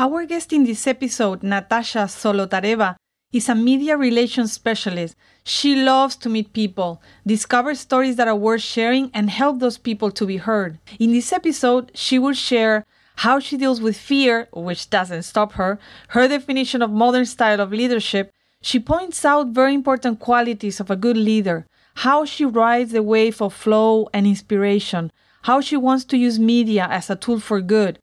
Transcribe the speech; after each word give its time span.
Our 0.00 0.26
guest 0.26 0.52
in 0.52 0.62
this 0.62 0.86
episode, 0.86 1.42
Natasha 1.42 2.06
Solotareva, 2.06 2.94
is 3.32 3.48
a 3.48 3.54
media 3.56 3.96
relations 3.96 4.52
specialist. 4.52 5.16
She 5.42 5.74
loves 5.74 6.14
to 6.18 6.28
meet 6.28 6.52
people, 6.52 7.02
discover 7.26 7.74
stories 7.74 8.14
that 8.14 8.28
are 8.28 8.36
worth 8.36 8.62
sharing, 8.62 9.10
and 9.12 9.28
help 9.28 9.58
those 9.58 9.76
people 9.76 10.12
to 10.12 10.24
be 10.24 10.36
heard. 10.36 10.78
In 11.00 11.10
this 11.10 11.32
episode, 11.32 11.90
she 11.96 12.16
will 12.16 12.32
share 12.32 12.84
how 13.16 13.40
she 13.40 13.56
deals 13.56 13.80
with 13.80 13.96
fear, 13.96 14.46
which 14.52 14.88
doesn't 14.88 15.24
stop 15.24 15.54
her, 15.54 15.80
her 16.10 16.28
definition 16.28 16.80
of 16.80 16.92
modern 16.92 17.26
style 17.26 17.60
of 17.60 17.72
leadership. 17.72 18.30
She 18.62 18.78
points 18.78 19.24
out 19.24 19.48
very 19.48 19.74
important 19.74 20.20
qualities 20.20 20.78
of 20.78 20.92
a 20.92 20.96
good 20.96 21.16
leader, 21.16 21.66
how 21.96 22.24
she 22.24 22.44
rides 22.44 22.92
the 22.92 23.02
wave 23.02 23.42
of 23.42 23.52
flow 23.52 24.08
and 24.14 24.28
inspiration, 24.28 25.10
how 25.42 25.60
she 25.60 25.76
wants 25.76 26.04
to 26.04 26.16
use 26.16 26.38
media 26.38 26.86
as 26.88 27.10
a 27.10 27.16
tool 27.16 27.40
for 27.40 27.60
good. 27.60 27.98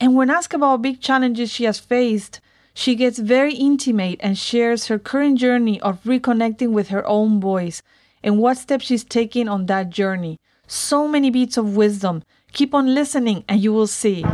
And 0.00 0.14
when 0.14 0.30
asked 0.30 0.54
about 0.54 0.82
big 0.82 1.00
challenges 1.00 1.50
she 1.50 1.64
has 1.64 1.80
faced, 1.80 2.40
she 2.72 2.94
gets 2.94 3.18
very 3.18 3.54
intimate 3.54 4.20
and 4.22 4.38
shares 4.38 4.86
her 4.86 4.98
current 4.98 5.38
journey 5.38 5.80
of 5.80 6.02
reconnecting 6.04 6.70
with 6.70 6.88
her 6.88 7.04
own 7.06 7.40
voice 7.40 7.82
and 8.22 8.38
what 8.38 8.58
steps 8.58 8.86
she's 8.86 9.02
taking 9.02 9.48
on 9.48 9.66
that 9.66 9.90
journey. 9.90 10.38
So 10.68 11.08
many 11.08 11.30
beats 11.30 11.56
of 11.56 11.76
wisdom. 11.76 12.22
Keep 12.52 12.74
on 12.74 12.94
listening 12.94 13.44
and 13.48 13.60
you 13.60 13.72
will 13.72 13.88
see. 13.88 14.24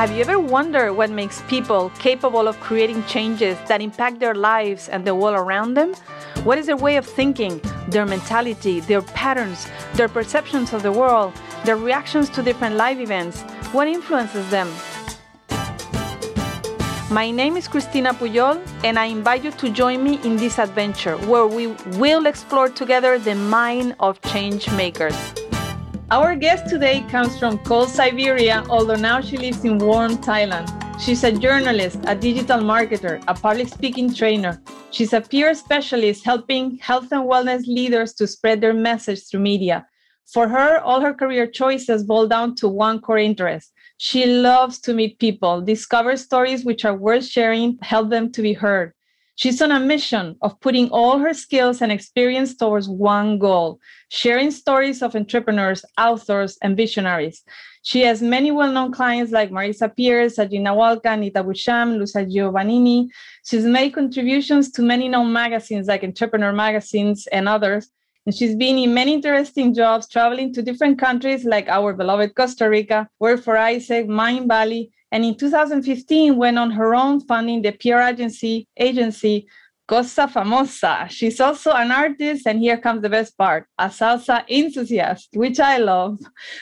Have 0.00 0.12
you 0.12 0.22
ever 0.22 0.38
wondered 0.38 0.94
what 0.94 1.10
makes 1.10 1.42
people 1.42 1.90
capable 1.98 2.48
of 2.48 2.58
creating 2.58 3.04
changes 3.04 3.58
that 3.68 3.82
impact 3.82 4.18
their 4.18 4.34
lives 4.34 4.88
and 4.88 5.06
the 5.06 5.14
world 5.14 5.36
around 5.36 5.74
them? 5.74 5.92
What 6.42 6.56
is 6.56 6.64
their 6.64 6.78
way 6.78 6.96
of 6.96 7.04
thinking, 7.04 7.60
their 7.86 8.06
mentality, 8.06 8.80
their 8.80 9.02
patterns, 9.02 9.68
their 9.96 10.08
perceptions 10.08 10.72
of 10.72 10.82
the 10.82 10.90
world, 10.90 11.34
their 11.66 11.76
reactions 11.76 12.30
to 12.30 12.42
different 12.42 12.76
life 12.76 12.98
events? 12.98 13.42
What 13.72 13.88
influences 13.88 14.48
them? 14.50 14.72
My 17.10 17.30
name 17.30 17.58
is 17.58 17.68
Cristina 17.68 18.14
Puyol, 18.14 18.58
and 18.82 18.98
I 18.98 19.04
invite 19.04 19.44
you 19.44 19.50
to 19.50 19.68
join 19.68 20.02
me 20.02 20.18
in 20.24 20.36
this 20.36 20.58
adventure 20.58 21.18
where 21.28 21.46
we 21.46 21.66
will 21.98 22.24
explore 22.24 22.70
together 22.70 23.18
the 23.18 23.34
mind 23.34 23.96
of 24.00 24.18
change 24.22 24.70
makers. 24.70 25.34
Our 26.12 26.34
guest 26.34 26.68
today 26.68 27.02
comes 27.02 27.38
from 27.38 27.58
cold 27.58 27.88
Siberia, 27.88 28.64
although 28.68 28.96
now 28.96 29.20
she 29.20 29.36
lives 29.36 29.64
in 29.64 29.78
warm 29.78 30.16
Thailand. 30.16 30.66
She's 31.00 31.22
a 31.22 31.30
journalist, 31.30 32.00
a 32.04 32.16
digital 32.16 32.58
marketer, 32.58 33.22
a 33.28 33.34
public 33.34 33.68
speaking 33.68 34.12
trainer. 34.12 34.60
She's 34.90 35.12
a 35.12 35.20
PR 35.20 35.54
specialist 35.54 36.24
helping 36.24 36.78
health 36.78 37.12
and 37.12 37.30
wellness 37.30 37.64
leaders 37.68 38.12
to 38.14 38.26
spread 38.26 38.60
their 38.60 38.74
message 38.74 39.28
through 39.28 39.42
media. 39.42 39.86
For 40.26 40.48
her, 40.48 40.80
all 40.80 41.00
her 41.00 41.14
career 41.14 41.46
choices 41.46 42.02
boil 42.02 42.26
down 42.26 42.56
to 42.56 42.66
one 42.66 43.00
core 43.00 43.18
interest. 43.18 43.70
She 43.98 44.26
loves 44.26 44.80
to 44.80 44.94
meet 44.94 45.20
people, 45.20 45.60
discover 45.60 46.16
stories 46.16 46.64
which 46.64 46.84
are 46.84 46.96
worth 46.96 47.24
sharing, 47.24 47.78
help 47.82 48.10
them 48.10 48.32
to 48.32 48.42
be 48.42 48.54
heard. 48.54 48.94
She's 49.40 49.62
on 49.62 49.72
a 49.72 49.80
mission 49.80 50.36
of 50.42 50.60
putting 50.60 50.90
all 50.90 51.16
her 51.16 51.32
skills 51.32 51.80
and 51.80 51.90
experience 51.90 52.54
towards 52.54 52.90
one 52.90 53.38
goal 53.38 53.80
sharing 54.10 54.50
stories 54.50 55.00
of 55.00 55.16
entrepreneurs, 55.16 55.82
authors, 55.98 56.58
and 56.60 56.76
visionaries. 56.76 57.42
She 57.80 58.02
has 58.02 58.20
many 58.20 58.50
well 58.50 58.70
known 58.70 58.92
clients 58.92 59.32
like 59.32 59.50
Marisa 59.50 59.96
Peer, 59.96 60.26
Sajina 60.26 60.76
Walka, 60.76 61.18
Nita 61.18 61.42
Busham, 61.42 61.96
Lucia 61.96 62.26
Giovannini. 62.26 63.08
She's 63.46 63.64
made 63.64 63.94
contributions 63.94 64.70
to 64.72 64.82
many 64.82 65.08
known 65.08 65.32
magazines 65.32 65.86
like 65.86 66.04
Entrepreneur 66.04 66.52
Magazines 66.52 67.26
and 67.32 67.48
others. 67.48 67.88
And 68.26 68.34
she's 68.34 68.54
been 68.54 68.76
in 68.76 68.92
many 68.92 69.14
interesting 69.14 69.72
jobs, 69.72 70.06
traveling 70.06 70.52
to 70.52 70.60
different 70.60 70.98
countries 70.98 71.46
like 71.46 71.66
our 71.68 71.94
beloved 71.94 72.34
Costa 72.34 72.68
Rica, 72.68 73.08
worked 73.18 73.44
for 73.44 73.54
AIESEC, 73.54 74.06
Mindvalley, 74.06 74.90
and 75.12 75.24
in 75.24 75.36
2015 75.36 76.36
went 76.36 76.58
on 76.58 76.70
her 76.70 76.94
own 76.94 77.20
funding 77.20 77.62
the 77.62 77.72
PR 77.72 78.00
agency 78.00 78.68
agency 78.76 79.46
Cosa 79.90 80.28
Famosa. 80.28 81.10
She's 81.10 81.40
also 81.40 81.72
an 81.72 81.90
artist, 81.90 82.46
and 82.46 82.60
here 82.60 82.78
comes 82.78 83.02
the 83.02 83.08
best 83.08 83.36
part 83.36 83.66
a 83.76 83.86
salsa 83.88 84.48
enthusiast, 84.48 85.30
which 85.34 85.58
I 85.58 85.78
love. 85.78 86.20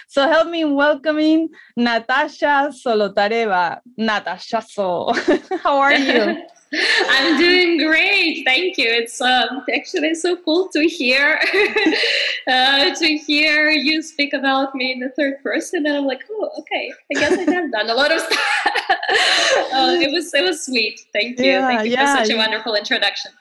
So 0.09 0.26
help 0.26 0.48
me 0.48 0.62
in 0.62 0.75
welcoming 0.75 1.50
Natasha 1.76 2.72
Solotareva. 2.72 3.81
Natasha, 3.98 4.65
so 4.66 5.12
how 5.62 5.78
are 5.78 5.92
you? 5.92 6.42
I'm 6.72 7.38
doing 7.38 7.78
great, 7.78 8.44
thank 8.44 8.76
you. 8.76 8.86
It's 8.88 9.20
um, 9.20 9.64
actually 9.74 10.14
so 10.14 10.36
cool 10.36 10.68
to 10.68 10.86
hear 10.86 11.40
uh, 12.46 12.94
to 12.94 13.18
hear 13.18 13.70
you 13.70 14.02
speak 14.02 14.32
about 14.32 14.74
me 14.74 14.92
in 14.92 15.00
the 15.00 15.10
third 15.10 15.42
person, 15.42 15.86
and 15.86 15.96
I'm 15.96 16.04
like, 16.04 16.22
oh, 16.30 16.50
okay. 16.58 16.92
I 17.10 17.20
guess 17.20 17.32
I 17.32 17.50
have 17.52 17.72
done 17.72 17.88
a 17.88 17.94
lot 17.94 18.12
of 18.12 18.20
stuff. 18.20 18.40
uh, 19.72 19.96
it 20.00 20.12
was 20.12 20.32
it 20.34 20.44
was 20.44 20.64
sweet. 20.64 21.00
Thank 21.12 21.38
you, 21.38 21.46
yeah, 21.46 21.66
thank 21.66 21.86
you 21.86 21.92
yeah, 21.92 22.16
for 22.16 22.24
such 22.24 22.34
a 22.34 22.36
wonderful 22.36 22.74
introduction. 22.74 23.32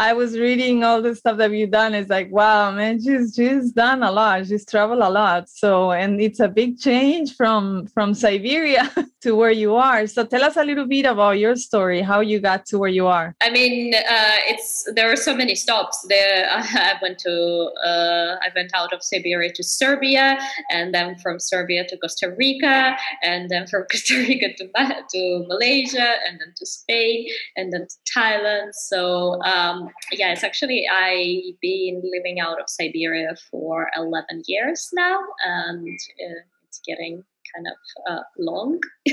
I 0.00 0.12
was 0.12 0.38
reading 0.38 0.84
all 0.84 1.02
the 1.02 1.16
stuff 1.16 1.38
that 1.38 1.50
you've 1.50 1.72
done. 1.72 1.92
It's 1.92 2.08
like, 2.08 2.30
wow, 2.30 2.70
man, 2.70 3.02
she's 3.02 3.34
she's 3.34 3.72
done 3.72 4.04
a 4.04 4.12
lot. 4.12 4.46
She's 4.46 4.64
traveled 4.64 5.00
a 5.00 5.10
lot. 5.10 5.48
So, 5.48 5.90
and 5.90 6.20
it's 6.20 6.38
a 6.38 6.46
big 6.46 6.78
change 6.78 7.34
from 7.34 7.88
from 7.88 8.14
Siberia 8.14 8.88
to 9.22 9.34
where 9.34 9.50
you 9.50 9.74
are. 9.74 10.06
So, 10.06 10.24
tell 10.24 10.44
us 10.44 10.56
a 10.56 10.62
little 10.62 10.86
bit 10.86 11.04
about 11.04 11.40
your 11.40 11.56
story, 11.56 12.00
how 12.00 12.20
you 12.20 12.38
got 12.38 12.64
to 12.66 12.78
where 12.78 12.88
you 12.88 13.08
are. 13.08 13.34
I 13.40 13.50
mean, 13.50 13.92
uh, 13.92 14.36
it's 14.46 14.88
there 14.94 15.10
are 15.10 15.16
so 15.16 15.34
many 15.34 15.56
stops. 15.56 16.06
There, 16.08 16.48
I 16.52 16.94
went 17.02 17.18
to 17.26 17.72
uh, 17.84 18.36
I 18.40 18.50
went 18.54 18.70
out 18.74 18.92
of 18.92 19.02
Siberia 19.02 19.52
to 19.52 19.64
Serbia, 19.64 20.38
and 20.70 20.94
then 20.94 21.18
from 21.18 21.40
Serbia 21.40 21.84
to 21.88 21.96
Costa 21.96 22.36
Rica, 22.38 22.96
and 23.24 23.50
then 23.50 23.66
from 23.66 23.84
Costa 23.90 24.14
Rica 24.14 24.54
to 24.58 24.68
to 25.12 25.44
Malaysia, 25.48 26.08
and 26.24 26.38
then 26.38 26.54
to 26.56 26.64
Spain, 26.64 27.26
and 27.56 27.72
then 27.72 27.88
to 27.88 27.96
Thailand. 28.16 28.74
So. 28.74 29.42
Um, 29.42 29.87
yeah, 30.12 30.32
it's 30.32 30.44
actually 30.44 30.86
I've 30.90 31.60
been 31.60 32.02
living 32.04 32.40
out 32.40 32.60
of 32.60 32.68
Siberia 32.68 33.34
for 33.50 33.90
11 33.96 34.42
years 34.46 34.90
now, 34.92 35.18
and 35.44 35.88
uh, 35.88 36.40
it's 36.66 36.80
getting 36.86 37.24
kind 37.54 37.66
of 37.66 38.12
uh, 38.12 38.22
long. 38.38 38.80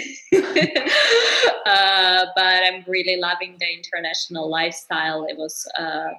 uh, 1.65 2.25
but 2.35 2.63
I'm 2.63 2.83
really 2.87 3.17
loving 3.17 3.57
the 3.59 3.67
international 3.71 4.49
lifestyle. 4.49 5.25
It 5.25 5.37
was, 5.37 5.67
uh, 5.77 6.09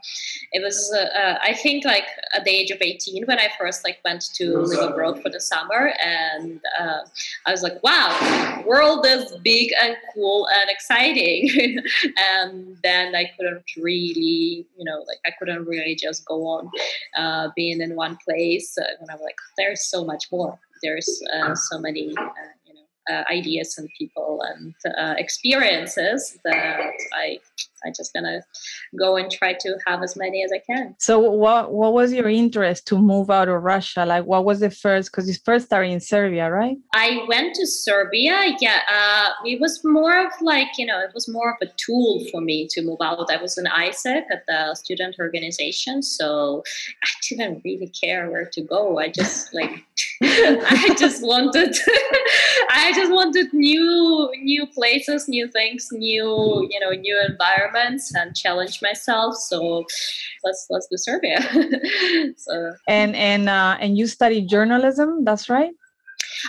it 0.52 0.62
was. 0.62 0.92
Uh, 0.94 1.18
uh, 1.18 1.38
I 1.42 1.54
think 1.54 1.84
like 1.84 2.06
at 2.34 2.44
the 2.44 2.50
age 2.50 2.70
of 2.70 2.78
18 2.80 3.24
when 3.26 3.38
I 3.38 3.48
first 3.58 3.84
like 3.84 3.98
went 4.04 4.24
to 4.34 4.58
live 4.58 4.90
abroad 4.90 5.22
for 5.22 5.30
the 5.30 5.40
summer, 5.40 5.92
and 6.04 6.60
uh, 6.78 7.00
I 7.46 7.50
was 7.50 7.62
like, 7.62 7.82
wow, 7.82 8.62
world 8.66 9.06
is 9.06 9.36
big 9.42 9.70
and 9.82 9.96
cool 10.14 10.48
and 10.48 10.70
exciting. 10.70 11.80
and 12.16 12.76
then 12.82 13.14
I 13.14 13.30
couldn't 13.36 13.64
really, 13.76 14.66
you 14.76 14.84
know, 14.84 15.04
like 15.06 15.18
I 15.24 15.30
couldn't 15.38 15.64
really 15.66 15.94
just 15.94 16.24
go 16.26 16.46
on 16.46 16.70
being 17.54 17.80
in 17.80 17.94
one 17.94 18.18
place. 18.24 18.76
and 18.76 19.10
I'm 19.10 19.20
like, 19.20 19.36
there's 19.56 19.84
so 19.84 20.04
much 20.04 20.26
more 20.30 20.58
there's 20.82 21.22
uh, 21.34 21.54
so 21.54 21.78
many 21.78 22.14
uh, 22.18 22.24
you 22.66 22.74
know 22.74 23.14
uh, 23.14 23.24
ideas 23.30 23.76
and 23.78 23.88
people 23.98 24.40
and 24.48 24.74
experiences 25.18 26.38
that 26.44 26.92
I 27.14 27.38
I 27.84 27.90
just 27.90 28.12
gonna 28.12 28.42
go 28.98 29.16
and 29.16 29.30
try 29.30 29.54
to 29.54 29.76
have 29.86 30.02
as 30.02 30.16
many 30.16 30.42
as 30.44 30.52
I 30.52 30.58
can. 30.58 30.94
So 30.98 31.18
what 31.18 31.72
what 31.72 31.92
was 31.92 32.12
your 32.12 32.28
interest 32.28 32.86
to 32.88 32.98
move 32.98 33.30
out 33.30 33.48
of 33.48 33.62
Russia? 33.62 34.04
Like 34.04 34.24
what 34.24 34.44
was 34.44 34.60
the 34.60 34.70
first? 34.70 35.10
Because 35.10 35.28
you 35.28 35.34
first 35.44 35.66
started 35.66 35.90
in 35.90 36.00
Serbia, 36.00 36.50
right? 36.50 36.76
I 36.94 37.24
went 37.28 37.54
to 37.56 37.66
Serbia. 37.66 38.56
Yeah, 38.60 38.80
uh, 38.90 39.30
it 39.44 39.60
was 39.60 39.82
more 39.84 40.26
of 40.26 40.32
like 40.40 40.68
you 40.78 40.86
know 40.86 41.00
it 41.00 41.12
was 41.14 41.28
more 41.28 41.50
of 41.50 41.68
a 41.68 41.70
tool 41.76 42.24
for 42.30 42.40
me 42.40 42.66
to 42.70 42.82
move 42.82 42.98
out. 43.02 43.30
I 43.30 43.40
was 43.40 43.58
in 43.58 43.64
AIESEC 43.64 44.24
at 44.30 44.44
the 44.46 44.74
student 44.74 45.16
organization, 45.18 46.02
so 46.02 46.62
I 47.04 47.08
didn't 47.28 47.62
really 47.64 47.88
care 47.88 48.30
where 48.30 48.46
to 48.46 48.60
go. 48.62 48.98
I 48.98 49.08
just 49.08 49.54
like 49.58 49.84
I 50.22 50.94
just 50.98 51.22
wanted 51.22 51.76
I 52.70 52.92
just 52.94 53.12
wanted 53.12 53.52
new 53.52 54.30
new 54.42 54.66
places, 54.66 55.28
new 55.28 55.48
things, 55.48 55.88
new 55.92 56.68
you 56.70 56.80
know 56.80 56.90
new 56.90 57.16
environments, 57.66 58.14
and 58.14 58.34
challenge 58.36 58.80
myself. 58.82 59.36
So 59.36 59.84
let's 60.44 60.66
let's 60.70 60.88
do 60.90 60.96
Serbia. 60.96 61.40
so 62.36 62.72
and 62.88 63.14
and 63.16 63.48
uh, 63.48 63.76
and 63.80 63.96
you 63.96 64.06
studied 64.06 64.48
journalism. 64.48 65.24
That's 65.24 65.48
right. 65.48 65.72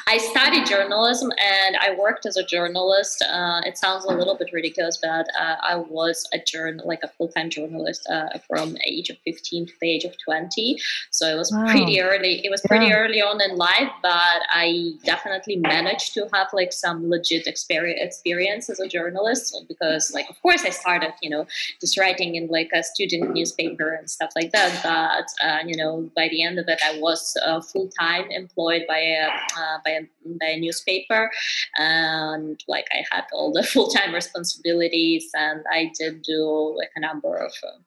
I 0.07 0.18
studied 0.18 0.65
journalism 0.65 1.31
and 1.31 1.77
I 1.77 1.95
worked 1.95 2.25
as 2.25 2.38
a 2.38 2.44
journalist. 2.44 3.24
Uh, 3.24 3.62
it 3.65 3.77
sounds 3.77 4.06
a 4.06 4.09
little 4.09 4.35
bit 4.35 4.50
ridiculous, 4.53 4.97
but 5.01 5.27
uh, 5.39 5.56
I 5.62 5.75
was 5.75 6.27
a 6.33 6.39
journal, 6.39 6.88
like 6.88 7.00
a 7.03 7.07
full 7.07 7.27
time 7.27 7.50
journalist 7.50 8.07
uh, 8.09 8.29
from 8.47 8.77
age 8.85 9.09
of 9.09 9.18
15 9.25 9.68
to 9.68 9.74
the 9.81 9.89
age 9.89 10.03
of 10.03 10.15
20. 10.24 10.79
So 11.12 11.27
it 11.27 11.35
was 11.35 11.51
wow. 11.51 11.65
pretty 11.65 12.01
early. 12.01 12.45
It 12.45 12.50
was 12.50 12.62
pretty 12.62 12.88
yeah. 12.88 12.97
early 12.97 13.21
on 13.21 13.41
in 13.41 13.57
life, 13.57 13.91
but 14.01 14.41
I 14.50 14.94
definitely 15.03 15.57
managed 15.57 16.13
to 16.15 16.27
have 16.33 16.47
like 16.53 16.74
some 16.74 17.09
legit 17.09 17.47
experience 17.47 18.18
experience 18.18 18.69
as 18.69 18.79
a 18.79 18.88
journalist 18.88 19.56
because, 19.68 20.13
like, 20.13 20.29
of 20.29 20.41
course, 20.41 20.63
I 20.65 20.69
started, 20.69 21.13
you 21.21 21.29
know, 21.29 21.45
just 21.79 21.97
writing 21.97 22.35
in 22.35 22.47
like 22.47 22.69
a 22.74 22.83
student 22.83 23.33
newspaper 23.33 23.94
and 23.94 24.09
stuff 24.09 24.31
like 24.35 24.51
that. 24.51 24.71
But 24.83 25.27
uh, 25.45 25.59
you 25.65 25.77
know, 25.77 26.09
by 26.15 26.27
the 26.29 26.44
end 26.44 26.59
of 26.59 26.68
it, 26.68 26.79
I 26.83 27.00
was 27.00 27.38
uh, 27.45 27.62
full 27.62 27.89
time 28.00 28.29
employed 28.31 28.83
by 28.88 29.00
a 29.00 29.27
uh, 29.67 29.79
by 29.83 29.91
a 29.91 30.01
by 30.39 30.47
a 30.47 30.59
newspaper, 30.59 31.31
and 31.77 32.63
like 32.67 32.87
I 32.93 33.03
had 33.11 33.25
all 33.33 33.51
the 33.51 33.63
full 33.73 33.89
time 33.89 34.13
responsibilities, 34.13 35.29
and 35.33 35.63
I 35.71 35.91
did 35.97 36.21
do 36.23 36.75
like 36.77 36.91
a 36.95 36.99
number 36.99 37.35
of 37.35 37.51
uh, 37.63 37.77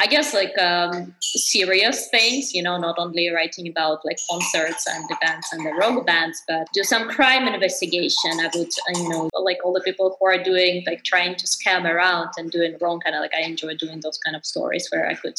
I 0.00 0.06
guess 0.06 0.34
like 0.34 0.56
um, 0.58 1.14
serious 1.20 2.08
things, 2.08 2.52
you 2.52 2.62
know, 2.62 2.76
not 2.76 2.96
only 2.98 3.30
writing 3.30 3.68
about 3.68 4.04
like 4.04 4.18
concerts 4.28 4.86
and 4.88 5.08
events 5.10 5.52
and 5.52 5.64
the 5.64 5.72
rock 5.72 6.04
bands, 6.04 6.42
but 6.48 6.66
do 6.74 6.82
some 6.82 7.08
crime 7.08 7.46
investigation. 7.46 8.32
I 8.40 8.50
would, 8.54 8.66
uh, 8.66 8.98
you 8.98 9.08
know, 9.08 9.30
like 9.40 9.58
all 9.64 9.72
the 9.72 9.80
people 9.80 10.16
who 10.18 10.26
are 10.26 10.42
doing 10.42 10.82
like 10.86 11.04
trying 11.04 11.36
to 11.36 11.46
scam 11.46 11.84
around 11.84 12.30
and 12.36 12.50
doing 12.50 12.76
wrong 12.80 13.00
kind 13.00 13.14
of 13.14 13.20
like 13.20 13.32
I 13.34 13.42
enjoy 13.42 13.76
doing 13.76 14.00
those 14.00 14.18
kind 14.18 14.34
of 14.34 14.44
stories 14.44 14.88
where 14.90 15.08
I 15.08 15.14
could, 15.14 15.36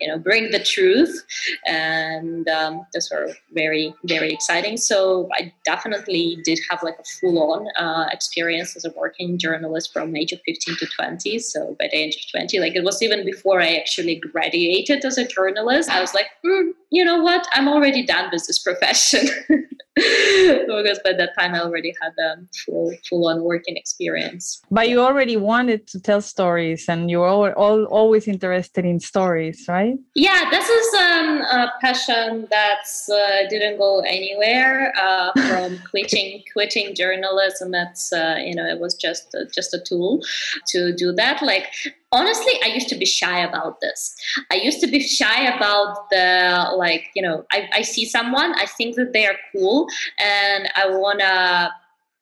you 0.00 0.08
know, 0.08 0.18
bring 0.18 0.50
the 0.52 0.62
truth, 0.62 1.24
and 1.66 2.48
um, 2.48 2.86
those 2.94 3.10
were 3.12 3.28
very 3.52 3.94
very 4.04 4.32
exciting. 4.32 4.76
So 4.78 5.28
I 5.34 5.52
definitely 5.64 6.38
did 6.44 6.60
have 6.70 6.82
like 6.82 6.98
a 6.98 7.04
full 7.20 7.52
on 7.52 7.68
uh, 7.76 8.08
experience 8.10 8.74
as 8.76 8.84
a 8.84 8.92
working 8.96 9.38
journalist 9.38 9.92
from 9.92 10.16
age 10.16 10.32
of 10.32 10.40
15 10.46 10.76
to 10.76 10.86
20. 10.86 11.38
So 11.40 11.76
by 11.78 11.88
the 11.90 11.98
age 11.98 12.16
of 12.16 12.30
20, 12.30 12.58
like 12.60 12.74
it 12.74 12.84
was 12.84 13.02
even 13.02 13.24
before 13.24 13.60
I 13.60 13.74
actually 13.74 13.97
graduated 14.32 15.04
as 15.04 15.18
a 15.18 15.26
journalist, 15.26 15.90
I 15.90 16.00
was 16.00 16.14
like, 16.14 16.26
mm, 16.44 16.70
you 16.90 17.04
know 17.04 17.20
what? 17.20 17.46
I'm 17.52 17.68
already 17.68 18.04
done 18.04 18.28
with 18.32 18.46
this 18.46 18.58
profession. 18.58 19.28
because 20.66 21.00
by 21.04 21.12
that 21.12 21.30
time 21.38 21.54
I 21.54 21.60
already 21.60 21.94
had 22.00 22.12
a 22.18 22.36
full 22.64 22.92
full 23.08 23.28
on 23.28 23.42
working 23.42 23.76
experience. 23.76 24.62
But 24.70 24.88
you 24.88 25.00
already 25.00 25.36
wanted 25.36 25.86
to 25.88 26.00
tell 26.00 26.20
stories, 26.20 26.88
and 26.88 27.10
you 27.10 27.20
were 27.20 27.28
all, 27.28 27.50
all, 27.52 27.84
always 27.84 28.28
interested 28.28 28.84
in 28.84 29.00
stories, 29.00 29.64
right? 29.68 29.94
Yeah, 30.14 30.48
this 30.50 30.68
is 30.68 30.94
um, 30.94 31.40
a 31.42 31.72
passion 31.80 32.46
that 32.50 32.84
uh, 33.12 33.48
didn't 33.48 33.78
go 33.78 34.00
anywhere 34.00 34.92
uh, 34.96 35.32
from 35.48 35.78
quitting 35.90 36.42
quitting 36.52 36.94
journalism. 36.94 37.70
That's 37.70 38.12
uh, 38.12 38.36
you 38.38 38.54
know 38.54 38.66
it 38.66 38.78
was 38.80 38.94
just 38.94 39.34
just 39.54 39.74
a 39.74 39.80
tool 39.80 40.22
to 40.68 40.94
do 40.94 41.12
that. 41.12 41.42
Like 41.42 41.66
honestly 42.10 42.52
i 42.64 42.68
used 42.68 42.88
to 42.88 42.94
be 42.94 43.04
shy 43.04 43.40
about 43.40 43.80
this 43.80 44.16
i 44.50 44.54
used 44.54 44.80
to 44.80 44.86
be 44.86 45.00
shy 45.00 45.44
about 45.54 46.08
the 46.10 46.70
like 46.76 47.10
you 47.14 47.20
know 47.20 47.44
i, 47.52 47.68
I 47.74 47.82
see 47.82 48.06
someone 48.06 48.54
i 48.54 48.64
think 48.64 48.96
that 48.96 49.12
they 49.12 49.26
are 49.26 49.36
cool 49.52 49.87
and 50.18 50.68
i 50.76 50.86
want 50.88 51.20
to 51.20 51.70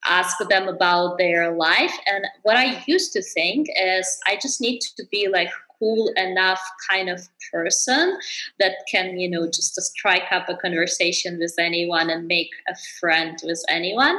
ask 0.09 0.37
them 0.49 0.69
about 0.69 1.19
their 1.19 1.57
life. 1.57 1.93
And 2.07 2.25
what 2.43 2.57
i 2.57 2.83
used 2.87 3.13
to 3.13 3.23
think 3.23 3.69
is 3.81 4.19
i 4.27 4.37
just 4.37 4.61
need 4.61 4.81
to 4.97 5.05
be 5.11 5.29
like 5.29 5.51
cool 5.79 6.11
enough 6.17 6.61
kind 6.89 7.09
of 7.09 7.21
person 7.53 8.19
that 8.59 8.73
can 8.91 9.19
you 9.19 9.29
know 9.29 9.47
just 9.47 9.81
strike 9.81 10.31
up 10.31 10.49
a 10.49 10.57
conversation 10.57 11.39
with 11.39 11.55
anyone 11.59 12.11
and 12.11 12.27
make 12.27 12.51
a 12.69 12.75
friend 12.99 13.39
with 13.45 13.63
anyone 13.69 14.19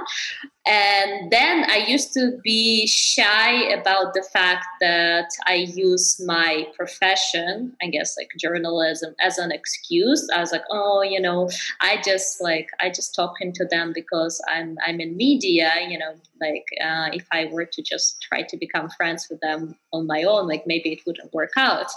and 0.68 1.32
then 1.32 1.64
I 1.70 1.78
used 1.78 2.14
to 2.14 2.38
be 2.44 2.88
shy 2.88 3.54
about 3.74 4.14
the 4.14 4.24
fact 4.34 4.66
that 4.82 5.30
I 5.46 5.54
use 5.54 6.22
my 6.26 6.68
profession, 6.76 7.74
I 7.82 7.88
guess 7.88 8.18
like 8.18 8.32
journalism, 8.38 9.16
as 9.22 9.38
an 9.38 9.52
excuse. 9.52 10.28
I 10.36 10.42
was 10.42 10.52
like, 10.52 10.66
oh, 10.70 11.04
you 11.04 11.22
know, 11.22 11.50
I 11.80 12.02
just 12.04 12.42
like 12.42 12.70
I 12.82 12.90
just 12.90 13.16
talking 13.16 13.54
to 13.54 13.66
them 13.66 13.94
because 13.94 14.44
I'm 14.50 14.78
I'm 14.86 15.00
in 15.00 15.16
media. 15.16 15.72
You 15.88 16.00
know, 16.00 16.16
like 16.42 16.66
uh, 16.84 17.10
if 17.14 17.26
I 17.32 17.50
were 17.52 17.66
to 17.66 17.82
just 17.82 18.22
try 18.22 18.42
to 18.44 18.58
become 18.58 18.90
friends 18.90 19.28
with 19.30 19.40
them 19.40 19.76
on 19.94 20.06
my 20.06 20.24
own, 20.24 20.48
like 20.48 20.64
maybe 20.68 20.92
it 20.92 21.00
wouldn't 21.06 21.34
work 21.34 21.54
out. 21.56 21.88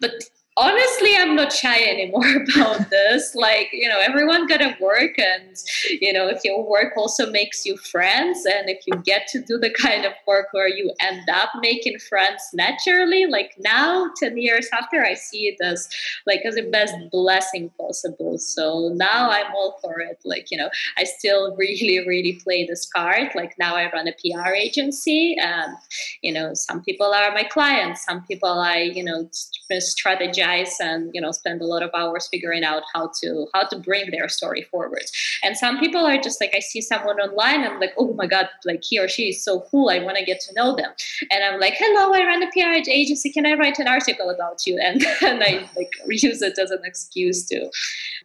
But 0.00 0.24
honestly 0.56 1.16
i'm 1.16 1.34
not 1.34 1.50
shy 1.50 1.82
anymore 1.84 2.26
about 2.54 2.90
this. 2.90 3.34
Like 3.34 3.70
you 3.72 3.88
know 3.88 3.98
everyone 4.00 4.46
gotta 4.46 4.76
work 4.80 5.18
and 5.18 5.56
you 6.00 6.12
know 6.12 6.28
if 6.28 6.44
your 6.44 6.68
work 6.68 6.92
also 6.96 7.30
makes 7.30 7.64
you 7.64 7.76
friends 7.78 8.44
and 8.44 8.68
if 8.68 8.80
you 8.86 8.96
get 8.96 9.26
to 9.28 9.40
do 9.40 9.58
the 9.58 9.70
kind 9.70 10.04
of 10.04 10.12
work 10.26 10.48
where 10.52 10.68
you 10.68 10.92
end 11.00 11.28
up 11.32 11.48
making 11.60 11.98
friends 11.98 12.42
naturally 12.52 13.26
like 13.26 13.54
now 13.58 14.10
10 14.22 14.36
years 14.36 14.68
after 14.72 15.02
i 15.02 15.14
see 15.14 15.46
it 15.48 15.56
as 15.62 15.88
like 16.26 16.40
as 16.44 16.56
the 16.56 16.68
best 16.70 16.94
blessing 17.10 17.70
possible. 17.80 18.38
So 18.38 18.90
now 18.94 19.30
i'm 19.30 19.52
all 19.54 19.78
for 19.82 20.00
it. 20.00 20.18
Like 20.24 20.50
you 20.50 20.58
know 20.58 20.68
i 20.98 21.04
still 21.04 21.56
really 21.58 22.06
really 22.06 22.40
play 22.44 22.66
this 22.66 22.86
card. 22.94 23.30
Like 23.34 23.54
now 23.58 23.74
i 23.74 23.90
run 23.90 24.06
a 24.06 24.12
pr 24.12 24.54
agency 24.54 25.34
and 25.40 25.74
you 26.20 26.32
know 26.32 26.50
some 26.52 26.82
people 26.82 27.06
are 27.06 27.32
my 27.32 27.44
clients 27.44 28.04
some 28.04 28.22
people 28.24 28.48
i 28.48 28.78
you 28.78 29.04
know 29.04 29.28
strategize 29.72 30.41
and 30.80 31.10
you 31.14 31.20
know 31.20 31.32
spend 31.32 31.60
a 31.60 31.64
lot 31.64 31.82
of 31.82 31.90
hours 31.94 32.28
figuring 32.30 32.64
out 32.64 32.82
how 32.94 33.10
to 33.20 33.46
how 33.54 33.66
to 33.68 33.78
bring 33.78 34.10
their 34.10 34.28
story 34.28 34.62
forward. 34.62 35.04
And 35.42 35.56
some 35.56 35.78
people 35.78 36.04
are 36.06 36.18
just 36.18 36.40
like 36.40 36.54
i 36.54 36.60
see 36.60 36.80
someone 36.80 37.18
online 37.20 37.62
and 37.62 37.74
i'm 37.74 37.80
like 37.80 37.94
oh 37.98 38.14
my 38.14 38.26
god 38.26 38.48
like 38.64 38.82
he 38.82 38.98
or 38.98 39.08
she 39.08 39.28
is 39.30 39.44
so 39.44 39.60
cool 39.70 39.90
i 39.90 39.98
want 39.98 40.16
to 40.16 40.24
get 40.24 40.40
to 40.40 40.54
know 40.54 40.74
them. 40.76 40.90
And 41.30 41.44
i'm 41.44 41.60
like 41.60 41.74
hello 41.76 42.12
i 42.12 42.24
run 42.24 42.42
a 42.42 42.50
pr 42.50 42.90
agency 42.90 43.30
can 43.32 43.46
i 43.46 43.54
write 43.54 43.78
an 43.78 43.88
article 43.88 44.30
about 44.30 44.66
you? 44.66 44.78
And, 44.82 45.04
and 45.22 45.42
i 45.42 45.68
like 45.76 45.92
use 46.08 46.42
it 46.42 46.58
as 46.58 46.70
an 46.70 46.80
excuse 46.84 47.46
to 47.46 47.70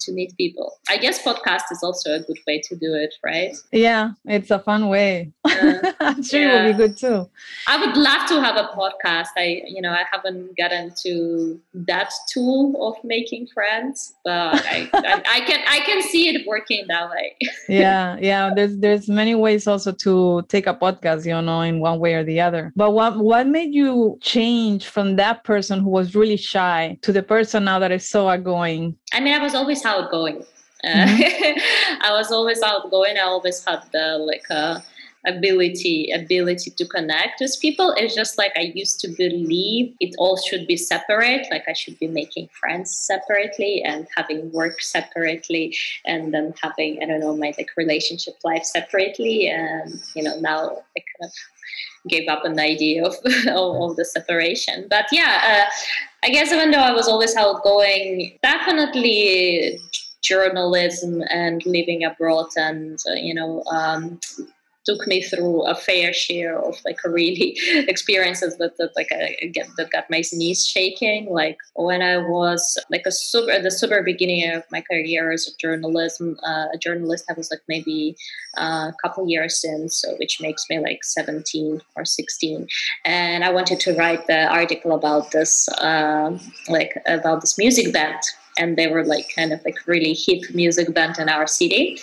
to 0.02 0.12
meet 0.12 0.38
people. 0.38 0.74
I 0.90 0.98
guess 0.98 1.22
podcast 1.24 1.64
is 1.72 1.82
also 1.82 2.14
a 2.14 2.20
good 2.20 2.40
way 2.48 2.62
to 2.66 2.76
do 2.76 2.94
it 2.94 3.16
right? 3.24 3.56
Yeah 3.72 4.12
it's 4.26 4.52
a 4.52 4.60
fun 4.60 4.90
way. 4.90 5.32
Uh, 5.46 5.92
i'm 6.00 6.24
sure 6.24 6.42
yeah. 6.42 6.48
it 6.48 6.66
will 6.66 6.74
be 6.74 6.78
good 6.78 6.98
too. 6.98 7.30
I 7.68 7.86
would 7.86 7.98
love 7.98 8.28
to 8.30 8.42
have 8.42 8.58
a 8.58 8.70
podcast. 8.76 9.30
I 9.38 9.62
you 9.68 9.82
know 9.82 9.92
i 9.92 10.04
haven't 10.12 10.58
gotten 10.58 10.94
to 11.04 11.60
that 11.74 12.07
that 12.08 12.14
tool 12.32 12.76
of 12.88 13.04
making 13.04 13.48
friends 13.48 14.14
but 14.24 14.32
I, 14.66 14.90
I, 14.94 15.22
I, 15.30 15.40
can 15.42 15.60
i 15.68 15.80
can 15.80 16.02
see 16.02 16.30
it 16.30 16.48
working 16.48 16.86
that 16.88 17.10
way. 17.10 17.36
Yeah 17.70 18.18
yeah 18.20 18.54
there's 18.56 18.78
there's 18.78 19.08
many 19.10 19.36
ways 19.36 19.68
also 19.68 19.92
to 19.92 20.44
take 20.48 20.68
a 20.68 20.74
podcast 20.74 21.26
you 21.26 21.42
know 21.42 21.62
in 21.62 21.80
one 21.80 22.00
way 22.00 22.14
or 22.14 22.24
the 22.24 22.40
other. 22.40 22.72
But 22.76 22.92
what 22.92 23.18
what 23.18 23.48
made 23.48 23.74
you 23.74 24.18
change 24.22 24.88
from 24.88 25.16
that 25.18 25.44
person 25.44 25.82
who 25.82 25.90
was 25.90 26.16
really 26.16 26.38
shy 26.38 26.98
to 27.02 27.12
the 27.12 27.24
person 27.24 27.66
now 27.66 27.80
that 27.80 27.92
is 27.92 28.08
so 28.08 28.30
outgoing? 28.30 28.96
I 29.14 29.20
mean 29.20 29.34
i 29.34 29.44
was 29.44 29.56
always 29.56 29.84
outgoing. 29.86 30.46
Mm-hmm. 30.86 32.02
i 32.08 32.12
was 32.12 32.32
always 32.32 32.62
outgoing. 32.62 33.18
I 33.18 33.24
always 33.24 33.64
had 33.66 33.82
the 33.92 34.18
like 34.18 34.46
uh 34.50 34.80
ability 35.28 36.12
ability 36.12 36.72
to 36.72 36.86
connect 36.86 37.42
with 37.42 37.56
people. 37.62 37.94
It's 37.98 38.16
just 38.16 38.38
like 38.38 38.54
i 38.56 38.72
used 38.74 39.00
to 39.02 39.08
believe 39.10 39.94
it 40.00 40.16
all 40.18 40.38
should 40.38 40.68
be 40.68 40.78
separate 40.78 41.48
like 41.52 41.66
i 41.68 41.74
should 41.74 41.98
be 42.00 42.08
making 42.08 42.50
friends 42.60 42.96
separately 42.96 43.84
and 43.84 44.08
having 44.16 44.52
work 44.52 44.82
separately 44.82 45.76
and 46.06 46.34
then 46.34 46.54
having 46.62 47.00
i 47.02 47.06
don't 47.06 47.20
know 47.20 47.36
my 47.36 47.54
like 47.58 47.70
relationship 47.78 48.36
life 48.44 48.64
separately. 48.64 49.50
And 49.50 50.02
you 50.16 50.24
know 50.24 50.40
now 50.40 50.62
i 50.98 51.00
kind 51.00 51.24
of 51.24 51.32
gave 52.08 52.30
up 52.30 52.46
an 52.46 52.60
idea 52.60 53.04
of, 53.06 53.16
of, 53.50 53.96
the 53.98 54.06
separation. 54.06 54.88
But 54.90 55.06
yeah 55.12 55.34
uh, 55.52 55.70
i 56.24 56.30
guess 56.30 56.52
even 56.52 56.72
though 56.72 56.88
i 56.92 56.92
was 56.92 57.08
always 57.08 57.36
outgoing 57.36 58.38
definitely 58.42 59.80
journalism 60.22 61.24
and 61.30 61.66
living 61.66 62.04
abroad 62.04 62.48
and 62.58 63.00
uh, 63.10 63.14
you 63.14 63.34
know 63.34 63.64
um, 63.72 64.20
took 64.88 65.06
me 65.08 65.22
through 65.22 65.66
a 65.66 65.76
fair 65.76 66.14
share 66.14 66.58
of 66.58 66.76
like 66.86 66.98
really 67.06 67.58
experiences 67.88 68.58
that, 68.58 68.78
that 68.78 68.92
like 68.96 69.10
I, 69.12 69.36
again 69.42 69.68
that 69.78 69.92
got 69.92 70.10
my 70.10 70.24
knees 70.34 70.66
shaking. 70.66 71.30
Like 71.30 71.58
when 71.76 72.02
I 72.02 72.18
was 72.18 72.78
like 72.90 73.04
a 73.06 73.12
super 73.12 73.62
the 73.62 73.72
super 73.72 74.02
beginning 74.02 74.50
of 74.52 74.64
my 74.72 74.82
career 74.82 75.32
as 75.32 75.48
a 75.48 75.56
journalism 75.58 76.38
uh, 76.44 76.68
a 76.74 76.78
journalist, 76.78 77.26
I 77.30 77.34
was 77.34 77.52
like 77.52 77.62
maybe 77.68 78.16
uh, 78.58 78.92
a 78.92 78.96
couple 79.04 79.30
years 79.30 79.64
in, 79.64 79.90
so 79.90 80.16
which 80.20 80.42
makes 80.42 80.66
me 80.70 80.80
like 80.80 81.04
17 81.04 81.82
or 81.96 82.06
16, 82.06 82.68
and 83.06 83.44
I 83.44 83.52
wanted 83.52 83.80
to 83.82 83.96
write 83.96 84.28
the 84.28 84.48
article 84.48 84.94
about 84.94 85.32
this 85.32 85.68
uh, 85.70 86.38
like 86.70 87.02
about 87.06 87.42
this 87.42 87.58
music 87.58 87.94
band 87.94 88.22
and 88.58 88.78
they 88.78 88.88
were 88.88 89.06
like 89.06 89.32
kind 89.36 89.54
of 89.54 89.64
like 89.66 89.78
really 89.88 90.14
hip 90.14 90.44
music 90.54 90.94
band 90.94 91.20
in 91.20 91.30
our 91.30 91.48
city. 91.48 92.00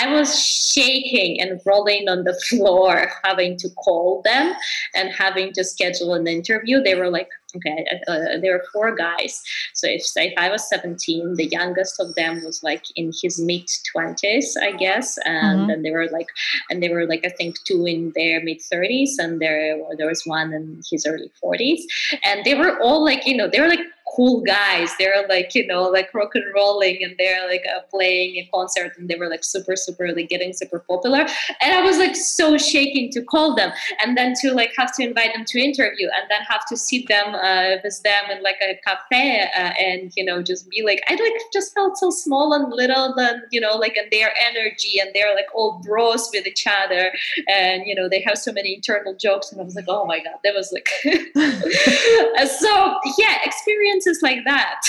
I 0.00 0.12
was 0.12 0.38
shaking 0.38 1.40
and 1.40 1.60
rolling 1.64 2.08
on 2.08 2.24
the 2.24 2.38
floor, 2.48 3.10
having 3.24 3.56
to 3.58 3.68
call 3.70 4.22
them 4.22 4.54
and 4.94 5.10
having 5.10 5.52
to 5.54 5.64
schedule 5.64 6.14
an 6.14 6.26
interview. 6.26 6.82
They 6.82 6.94
were 6.94 7.10
like 7.10 7.28
okay 7.56 7.84
uh, 8.08 8.38
there 8.42 8.52
were 8.52 8.64
four 8.72 8.94
guys 8.94 9.42
so 9.74 9.86
if, 9.86 10.02
if 10.16 10.34
i 10.36 10.50
was 10.50 10.68
17 10.68 11.34
the 11.34 11.46
youngest 11.46 11.98
of 11.98 12.14
them 12.14 12.42
was 12.44 12.62
like 12.62 12.82
in 12.96 13.10
his 13.22 13.40
mid 13.40 13.66
20s 13.96 14.56
i 14.60 14.72
guess 14.72 15.18
and 15.24 15.60
mm-hmm. 15.60 15.68
then 15.68 15.82
they 15.82 15.90
were 15.90 16.08
like 16.08 16.26
and 16.68 16.82
they 16.82 16.90
were 16.90 17.06
like 17.06 17.24
i 17.24 17.30
think 17.30 17.56
two 17.64 17.86
in 17.86 18.12
their 18.14 18.42
mid 18.42 18.58
30s 18.58 19.12
and 19.18 19.40
there 19.40 19.78
there 19.96 20.06
was 20.06 20.22
one 20.26 20.52
in 20.52 20.80
his 20.90 21.06
early 21.06 21.30
40s 21.42 21.80
and 22.22 22.44
they 22.44 22.54
were 22.54 22.78
all 22.80 23.02
like 23.02 23.26
you 23.26 23.36
know 23.36 23.48
they 23.48 23.60
were 23.60 23.68
like 23.68 23.80
cool 24.14 24.40
guys. 24.42 24.90
They're 24.98 25.26
like, 25.28 25.54
you 25.54 25.66
know, 25.66 25.84
like 25.84 26.12
rock 26.14 26.34
and 26.34 26.44
rolling 26.54 26.98
and 27.02 27.14
they're 27.18 27.46
like 27.48 27.64
uh, 27.74 27.80
playing 27.90 28.36
a 28.36 28.48
concert 28.52 28.92
and 28.98 29.08
they 29.08 29.16
were 29.16 29.28
like 29.28 29.44
super, 29.44 29.76
super, 29.76 30.12
like 30.12 30.28
getting 30.28 30.52
super 30.52 30.80
popular. 30.80 31.26
And 31.60 31.72
I 31.72 31.82
was 31.82 31.98
like 31.98 32.16
so 32.16 32.58
shaking 32.58 33.10
to 33.12 33.22
call 33.22 33.54
them 33.54 33.72
and 34.04 34.16
then 34.16 34.34
to 34.40 34.52
like 34.52 34.72
have 34.76 34.94
to 34.96 35.02
invite 35.02 35.34
them 35.34 35.44
to 35.46 35.60
interview 35.60 36.08
and 36.16 36.30
then 36.30 36.40
have 36.48 36.66
to 36.66 36.76
see 36.76 37.04
them 37.08 37.34
uh, 37.34 37.76
with 37.82 38.02
them 38.02 38.24
in 38.30 38.42
like 38.42 38.56
a 38.62 38.78
cafe 38.86 39.48
uh, 39.56 39.72
and, 39.78 40.12
you 40.16 40.24
know, 40.24 40.42
just 40.42 40.68
be 40.70 40.82
like, 40.82 41.02
I 41.08 41.12
like 41.12 41.32
just 41.52 41.74
felt 41.74 41.96
so 41.98 42.10
small 42.10 42.52
and 42.52 42.72
little 42.72 43.14
and, 43.18 43.42
you 43.50 43.60
know, 43.60 43.76
like 43.76 43.96
and 43.96 44.10
their 44.10 44.32
energy 44.40 45.00
and 45.00 45.10
they're 45.14 45.34
like 45.34 45.46
all 45.54 45.80
bros 45.84 46.30
with 46.32 46.46
each 46.46 46.66
other 46.66 47.12
and, 47.48 47.82
you 47.86 47.94
know, 47.94 48.08
they 48.08 48.20
have 48.22 48.38
so 48.38 48.52
many 48.52 48.74
internal 48.74 49.14
jokes. 49.14 49.52
And 49.52 49.60
I 49.60 49.64
was 49.64 49.74
like, 49.74 49.86
oh 49.88 50.04
my 50.04 50.18
God, 50.18 50.36
that 50.44 50.54
was 50.54 50.72
like, 50.72 50.88
so 52.58 52.98
yeah, 53.18 53.38
experience 53.44 53.97
experiences 53.98 54.22
like 54.22 54.44
that 54.44 54.80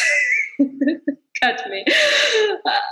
cut 1.41 1.69
me 1.69 1.85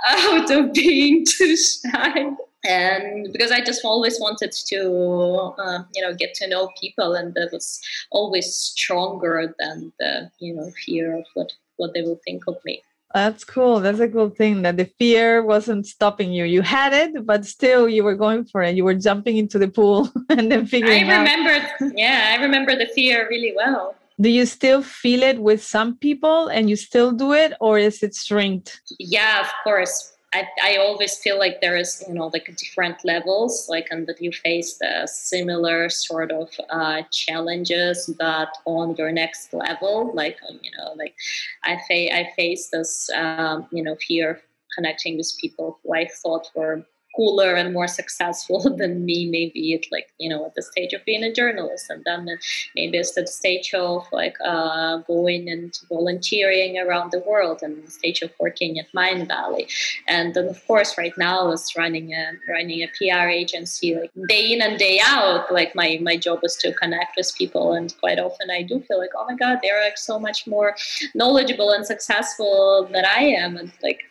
out 0.08 0.52
of 0.52 0.74
being 0.74 1.26
too 1.38 1.56
shy. 1.56 2.30
And 2.68 3.32
because 3.32 3.52
i 3.52 3.62
just 3.62 3.86
always 3.86 4.20
wanted 4.20 4.52
to 4.52 5.54
uh, 5.58 5.84
you 5.94 6.02
know 6.02 6.14
get 6.14 6.34
to 6.36 6.48
know 6.48 6.70
people 6.82 7.14
and 7.14 7.34
that 7.36 7.50
was 7.54 7.80
always 8.12 8.48
stronger 8.54 9.54
than 9.60 9.94
the 10.00 10.32
you 10.40 10.54
know 10.56 10.72
fear 10.86 11.18
of 11.18 11.26
what 11.36 11.54
what 11.78 11.94
they 11.94 12.02
will 12.02 12.20
think 12.26 12.48
of 12.48 12.58
me. 12.66 12.82
That's 13.14 13.44
cool. 13.44 13.80
That's 13.80 14.00
a 14.00 14.10
cool 14.10 14.30
thing 14.32 14.64
that 14.64 14.76
the 14.76 14.86
fear 15.00 15.42
wasn't 15.42 15.86
stopping 15.86 16.34
you. 16.34 16.44
You 16.44 16.62
had 16.62 16.92
it 16.94 17.26
but 17.26 17.46
still 17.46 17.88
you 17.88 18.04
were 18.04 18.16
going 18.16 18.44
for 18.46 18.64
it. 18.64 18.76
You 18.76 18.84
were 18.84 18.96
jumping 18.96 19.38
into 19.38 19.60
the 19.60 19.70
pool 19.70 20.12
and 20.30 20.52
then 20.52 20.66
figuring 20.66 21.10
i 21.10 21.18
remember 21.20 21.56
yeah 21.96 22.36
i 22.36 22.42
remember 22.42 22.76
the 22.76 22.88
fear 22.96 23.28
really 23.30 23.54
well 23.56 23.96
do 24.20 24.30
you 24.30 24.46
still 24.46 24.82
feel 24.82 25.24
it 25.24 25.42
with 25.42 25.64
some 25.64 25.96
people 25.98 26.48
and 26.48 26.70
you 26.70 26.76
still 26.76 27.12
do 27.12 27.34
it 27.34 27.54
or 27.60 27.78
is 27.78 28.02
it 28.04 28.16
strength? 28.16 28.80
Yeah 29.00 29.42
of 29.42 29.52
course. 29.64 30.14
I, 30.34 30.46
I 30.62 30.76
always 30.76 31.18
feel 31.18 31.40
like 31.40 31.62
there 31.62 31.78
is 31.78 32.04
you 32.08 32.14
know 32.14 32.30
like 32.34 32.54
different 32.58 33.06
levels 33.06 33.68
like 33.70 33.88
and 33.92 34.06
that 34.08 34.22
you 34.22 34.32
face 34.32 34.78
the 34.78 35.08
similar 35.08 35.90
sort 35.90 36.32
of 36.32 36.50
uh, 36.70 37.04
challenges 37.12 38.14
but 38.20 38.50
on 38.66 38.96
your 38.98 39.12
next 39.12 39.54
level 39.54 40.12
like 40.14 40.38
um, 40.50 40.60
you 40.62 40.72
know 40.78 40.94
like 40.98 41.16
i 41.64 41.78
fa- 41.88 42.14
i 42.14 42.30
face 42.36 42.70
this 42.72 43.10
um, 43.16 43.68
you 43.72 43.82
know 43.82 43.96
fear 44.06 44.32
of 44.32 44.42
connecting 44.76 45.16
with 45.16 45.34
people 45.40 45.80
who 45.82 45.96
i 45.96 46.06
thought 46.22 46.52
were 46.56 46.86
cooler 47.18 47.56
and 47.56 47.74
more 47.74 47.88
successful 47.88 48.60
than 48.78 49.04
me. 49.04 49.26
Maybe 49.26 49.74
at 49.74 49.92
like 49.92 50.10
you 50.20 50.30
know 50.30 50.46
at 50.46 50.56
the 50.56 50.62
stage 50.62 50.94
of 50.94 51.04
being 51.04 51.24
a 51.24 51.34
journalist 51.34 51.90
and 51.90 52.04
then 52.06 52.28
maybe 52.76 52.98
it's 52.98 53.16
the 53.16 53.26
stage 53.28 53.74
of 53.74 54.06
like 54.12 54.38
uh, 54.46 54.98
going 55.00 55.50
and 55.50 55.78
volunteering 55.90 56.78
around 56.78 57.12
the 57.12 57.24
world 57.28 57.60
and 57.62 57.84
the 57.84 57.92
stage 57.92 58.22
of 58.22 58.32
working 58.40 58.80
at 58.80 58.92
Mindvalley 58.94 59.66
and 60.08 60.34
then 60.34 60.48
of 60.48 60.66
course 60.68 60.98
right 60.98 61.18
now 61.18 61.52
is 61.52 61.74
running 61.76 62.14
a 62.14 62.34
running 62.48 62.82
a 62.84 62.90
PR 62.98 63.28
agency 63.28 63.96
like 63.96 64.12
day 64.30 64.54
in 64.54 64.62
and 64.62 64.78
day 64.78 65.00
out. 65.04 65.52
Like 65.52 65.76
my 65.76 66.00
my 66.02 66.18
job 66.18 66.40
is 66.44 66.56
to 66.58 66.74
connect 66.74 67.18
with 67.18 67.32
people 67.36 67.74
and 67.74 67.94
quite 68.00 68.20
often 68.20 68.52
I 68.52 68.62
do 68.62 68.80
feel 68.88 69.00
like 69.00 69.16
oh 69.18 69.26
my 69.26 69.36
god 69.36 69.60
they're 69.62 69.84
like 69.84 69.98
so 69.98 70.20
much 70.20 70.46
more 70.46 70.76
knowledgeable 71.16 71.72
and 71.72 71.86
successful 71.86 72.88
than 72.92 73.06
I 73.06 73.22
am. 73.44 73.58
And 73.58 73.72
like 73.82 74.02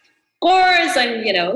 course 0.46 0.96
i'm 0.96 1.24
you 1.24 1.32
know 1.32 1.52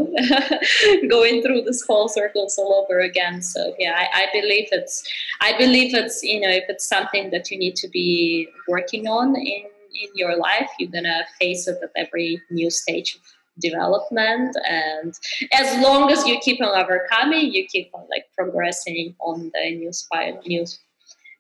going 1.15 1.43
through 1.43 1.63
this 1.63 1.83
whole 1.87 2.09
circles 2.09 2.59
all 2.59 2.73
over 2.81 3.01
again. 3.01 3.41
So 3.41 3.75
yeah 3.79 3.95
I, 4.03 4.23
I, 4.23 4.27
believe 4.33 4.69
it's 4.73 4.95
i 5.41 5.57
believe 5.57 5.95
it's 5.95 6.23
you 6.23 6.41
know 6.41 6.49
if 6.61 6.65
it's 6.69 6.89
something 6.89 7.31
that 7.31 7.51
you 7.51 7.59
need 7.59 7.77
to 7.77 7.89
be 7.89 8.49
working 8.69 9.07
on 9.07 9.37
in 9.37 9.65
in 10.03 10.11
your 10.15 10.37
life 10.37 10.71
you're 10.79 10.91
gonna 10.91 11.23
face 11.41 11.69
it 11.69 11.79
at 11.83 11.91
every 11.97 12.43
new 12.51 12.71
stage 12.71 13.15
of 13.17 13.23
development. 13.61 14.57
And 14.69 15.13
as 15.53 15.69
long 15.83 16.11
as 16.11 16.27
you 16.27 16.39
keep 16.41 16.61
on 16.63 16.73
overcoming 16.83 17.53
you 17.53 17.67
keep 17.67 17.91
on 17.95 18.07
like 18.15 18.27
progressing 18.37 19.15
on 19.21 19.51
the 19.55 19.77
new 19.77 19.93
spiral 19.93 20.41
new 20.47 20.65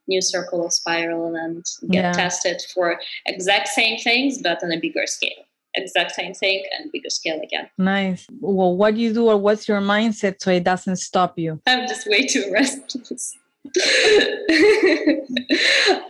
new 0.06 0.20
circle 0.20 0.64
of 0.66 0.72
spiral 0.72 1.34
and 1.34 1.64
get 1.90 2.04
yeah. 2.04 2.12
tested 2.12 2.60
for 2.74 3.00
exact 3.26 3.68
same 3.68 3.96
things 3.98 4.42
but 4.42 4.62
on 4.64 4.72
a 4.72 4.80
bigger 4.80 5.06
scale 5.06 5.44
exact 5.74 6.12
same 6.12 6.34
thing 6.34 6.62
and 6.78 6.90
bigger 6.92 7.10
scale 7.10 7.40
again. 7.42 7.68
Nice. 7.78 8.26
Well, 8.40 8.76
what 8.76 8.94
do 8.94 9.00
you 9.00 9.12
do 9.12 9.28
or 9.28 9.36
what's 9.36 9.68
your 9.68 9.80
mindset 9.80 10.36
so 10.40 10.50
it 10.50 10.64
doesn't 10.64 10.96
stop 10.96 11.38
you? 11.38 11.60
I'm 11.66 11.86
just 11.88 12.06
way 12.06 12.26
too 12.26 12.50
restless. 12.52 13.36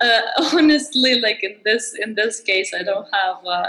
uh, 0.00 0.20
honestly 0.52 1.20
like 1.20 1.42
in 1.42 1.56
this 1.64 1.96
in 2.00 2.14
this 2.14 2.40
case 2.40 2.72
i 2.72 2.82
don't 2.82 3.08
have 3.12 3.44
uh, 3.44 3.66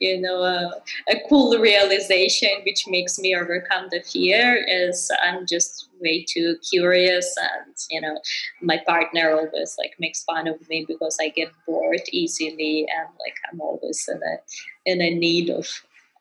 you 0.00 0.20
know 0.20 0.42
uh, 0.42 0.70
a 1.08 1.16
cool 1.30 1.58
realization 1.58 2.50
which 2.66 2.86
makes 2.86 3.18
me 3.18 3.34
overcome 3.34 3.88
the 3.90 4.02
fear 4.02 4.62
is 4.68 5.10
i'm 5.22 5.46
just 5.46 5.88
way 6.02 6.24
too 6.28 6.56
curious 6.68 7.34
and 7.38 7.74
you 7.90 8.00
know 8.00 8.18
my 8.60 8.78
partner 8.86 9.30
always 9.32 9.76
like 9.78 9.94
makes 9.98 10.24
fun 10.24 10.46
of 10.48 10.68
me 10.68 10.84
because 10.86 11.16
i 11.20 11.28
get 11.28 11.48
bored 11.66 12.02
easily 12.10 12.86
and 12.96 13.08
like 13.20 13.34
i'm 13.50 13.60
always 13.60 14.08
in 14.08 14.20
a 14.22 14.36
in 14.90 15.00
a 15.00 15.14
need 15.14 15.48
of 15.50 15.66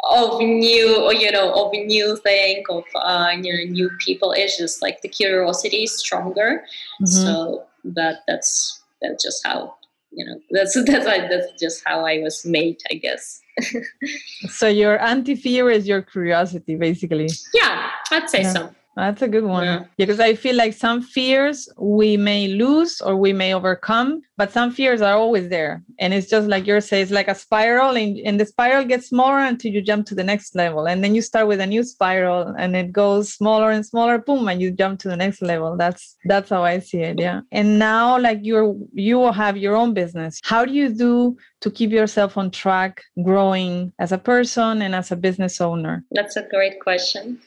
of 0.09 0.39
new 0.39 1.11
you 1.13 1.31
know 1.31 1.53
of 1.53 1.71
new 1.73 2.17
thing 2.17 2.63
of 2.69 2.83
uh, 2.95 3.29
you 3.39 3.53
know 3.53 3.71
new 3.71 3.89
people. 3.99 4.31
It's 4.31 4.57
just 4.57 4.81
like 4.81 5.01
the 5.01 5.07
curiosity 5.07 5.83
is 5.83 5.99
stronger. 5.99 6.63
Mm-hmm. 7.01 7.05
so 7.05 7.65
that 7.83 8.19
that's 8.27 8.81
that's 9.01 9.23
just 9.23 9.45
how 9.45 9.75
you 10.11 10.25
know 10.25 10.39
that's 10.51 10.73
that's 10.85 11.05
like 11.05 11.29
that's 11.29 11.59
just 11.59 11.83
how 11.85 12.05
i 12.05 12.19
was 12.19 12.45
made 12.45 12.79
i 12.91 12.95
guess. 12.95 13.41
So 14.49 14.67
your 14.67 14.99
anti-fear 14.99 15.69
is 15.69 15.87
your 15.87 16.01
curiosity 16.01 16.75
basically. 16.75 17.29
Yeah 17.53 17.89
i'd 18.11 18.29
say 18.29 18.41
yeah. 18.41 18.53
so 18.53 18.75
that's 18.95 19.21
a 19.21 19.27
good 19.27 19.45
one. 19.45 19.63
Yeah. 19.63 19.85
Because 19.97 20.19
I 20.19 20.35
feel 20.35 20.55
like 20.55 20.73
some 20.73 21.01
fears 21.01 21.69
we 21.77 22.17
may 22.17 22.49
lose 22.49 22.99
or 23.01 23.15
we 23.15 23.31
may 23.31 23.53
overcome, 23.53 24.21
but 24.37 24.51
some 24.51 24.71
fears 24.71 25.01
are 25.01 25.15
always 25.15 25.49
there. 25.49 25.81
And 25.99 26.13
it's 26.13 26.29
just 26.29 26.47
like 26.47 26.67
you're 26.67 26.81
saying, 26.81 27.03
it's 27.03 27.11
like 27.11 27.29
a 27.29 27.35
spiral, 27.35 27.95
and, 27.95 28.17
and 28.25 28.39
the 28.39 28.45
spiral 28.45 28.83
gets 28.85 29.07
smaller 29.07 29.39
until 29.39 29.71
you 29.71 29.81
jump 29.81 30.07
to 30.07 30.15
the 30.15 30.23
next 30.23 30.55
level. 30.55 30.87
And 30.87 31.03
then 31.03 31.15
you 31.15 31.21
start 31.21 31.47
with 31.47 31.61
a 31.61 31.65
new 31.65 31.83
spiral 31.83 32.53
and 32.57 32.75
it 32.75 32.91
goes 32.91 33.33
smaller 33.33 33.71
and 33.71 33.85
smaller, 33.85 34.17
boom, 34.17 34.47
and 34.49 34.61
you 34.61 34.71
jump 34.71 34.99
to 35.01 35.07
the 35.07 35.17
next 35.17 35.41
level. 35.41 35.77
That's 35.77 36.17
that's 36.25 36.49
how 36.49 36.63
I 36.63 36.79
see 36.79 36.99
it. 36.99 37.19
Yeah. 37.19 37.41
And 37.51 37.79
now 37.79 38.19
like 38.19 38.39
you're 38.41 38.75
you 38.93 39.17
will 39.19 39.31
have 39.31 39.57
your 39.57 39.75
own 39.75 39.93
business. 39.93 40.39
How 40.43 40.65
do 40.65 40.73
you 40.73 40.89
do 40.89 41.37
to 41.61 41.71
keep 41.71 41.91
yourself 41.91 42.37
on 42.37 42.51
track, 42.51 43.03
growing 43.23 43.93
as 43.99 44.11
a 44.11 44.17
person 44.17 44.81
and 44.81 44.95
as 44.95 45.11
a 45.11 45.15
business 45.15 45.61
owner? 45.61 46.03
That's 46.11 46.35
a 46.35 46.47
great 46.49 46.79
question 46.81 47.39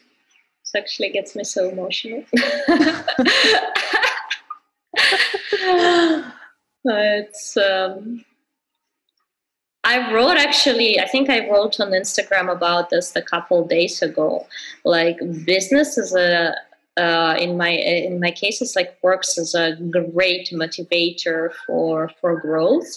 actually 0.75 1.09
gets 1.09 1.35
me 1.35 1.43
so 1.43 1.69
emotional. 1.69 2.23
it's 6.85 7.57
um, 7.57 8.23
I 9.85 10.11
wrote 10.11 10.37
actually, 10.37 10.99
I 10.99 11.07
think 11.07 11.29
I 11.29 11.47
wrote 11.47 11.79
on 11.79 11.91
Instagram 11.91 12.51
about 12.51 12.89
this 12.89 13.15
a 13.15 13.21
couple 13.21 13.67
days 13.67 14.01
ago. 14.01 14.47
Like 14.83 15.19
business 15.45 15.97
is 15.97 16.15
a 16.15 16.55
uh, 16.97 17.35
in 17.39 17.57
my 17.57 17.69
in 17.69 18.19
my 18.19 18.31
case, 18.31 18.61
it's 18.61 18.75
like 18.75 18.97
works 19.01 19.37
as 19.37 19.53
a 19.53 19.75
great 19.75 20.49
motivator 20.51 21.51
for 21.65 22.09
for 22.21 22.39
growth. 22.39 22.87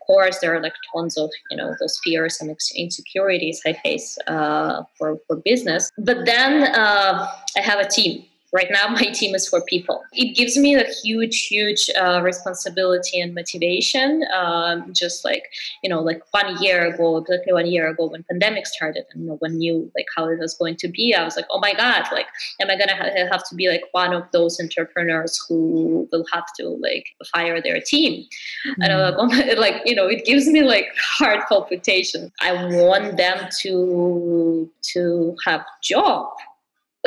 Of 0.00 0.06
course, 0.06 0.38
there 0.38 0.54
are 0.54 0.62
like 0.62 0.74
tons 0.92 1.18
of 1.18 1.30
you 1.50 1.56
know 1.56 1.74
those 1.80 2.00
fears 2.02 2.40
and 2.40 2.56
insecurities 2.74 3.60
I 3.66 3.74
face 3.74 4.18
uh, 4.26 4.84
for 4.96 5.18
for 5.26 5.36
business. 5.36 5.90
But 5.98 6.24
then 6.24 6.74
uh, 6.74 7.28
I 7.56 7.60
have 7.60 7.78
a 7.78 7.88
team 7.88 8.24
right 8.52 8.68
now 8.70 8.88
my 8.88 9.06
team 9.12 9.34
is 9.34 9.48
for 9.48 9.60
people. 9.62 10.02
It 10.12 10.36
gives 10.36 10.56
me 10.56 10.74
a 10.74 10.84
huge 11.02 11.46
huge 11.46 11.90
uh, 11.98 12.20
responsibility 12.22 13.20
and 13.20 13.34
motivation 13.34 14.24
um, 14.34 14.92
just 14.92 15.24
like 15.24 15.44
you 15.82 15.90
know 15.90 16.00
like 16.00 16.20
one 16.30 16.60
year 16.62 16.86
ago 16.86 17.18
exactly 17.18 17.52
one 17.52 17.66
year 17.66 17.88
ago 17.88 18.06
when 18.06 18.24
pandemic 18.24 18.66
started 18.66 19.04
and 19.12 19.26
no 19.26 19.34
one 19.34 19.56
knew 19.56 19.90
like 19.96 20.06
how 20.16 20.28
it 20.28 20.38
was 20.38 20.54
going 20.54 20.76
to 20.76 20.88
be 20.88 21.14
i 21.14 21.24
was 21.24 21.36
like 21.36 21.46
oh 21.50 21.58
my 21.60 21.72
god 21.74 22.04
like 22.12 22.26
am 22.60 22.70
i 22.70 22.76
gonna 22.76 22.96
ha- 22.96 23.26
have 23.30 23.46
to 23.48 23.54
be 23.54 23.68
like 23.68 23.82
one 23.92 24.12
of 24.12 24.24
those 24.32 24.58
entrepreneurs 24.60 25.38
who 25.48 26.08
will 26.12 26.24
have 26.32 26.46
to 26.58 26.68
like 26.80 27.06
fire 27.34 27.60
their 27.60 27.80
team? 27.80 28.24
Mm-hmm. 28.66 28.82
and 28.82 28.92
I'm 28.92 29.00
like, 29.00 29.14
oh 29.18 29.26
my, 29.26 29.52
like 29.58 29.82
you 29.84 29.94
know 29.94 30.06
it 30.06 30.24
gives 30.24 30.46
me 30.46 30.62
like 30.62 30.86
hard 31.18 31.40
palpitations. 31.48 32.30
I 32.40 32.52
want 32.52 33.16
them 33.16 33.48
to 33.62 34.70
to 34.92 35.36
have 35.44 35.64
job 35.82 36.28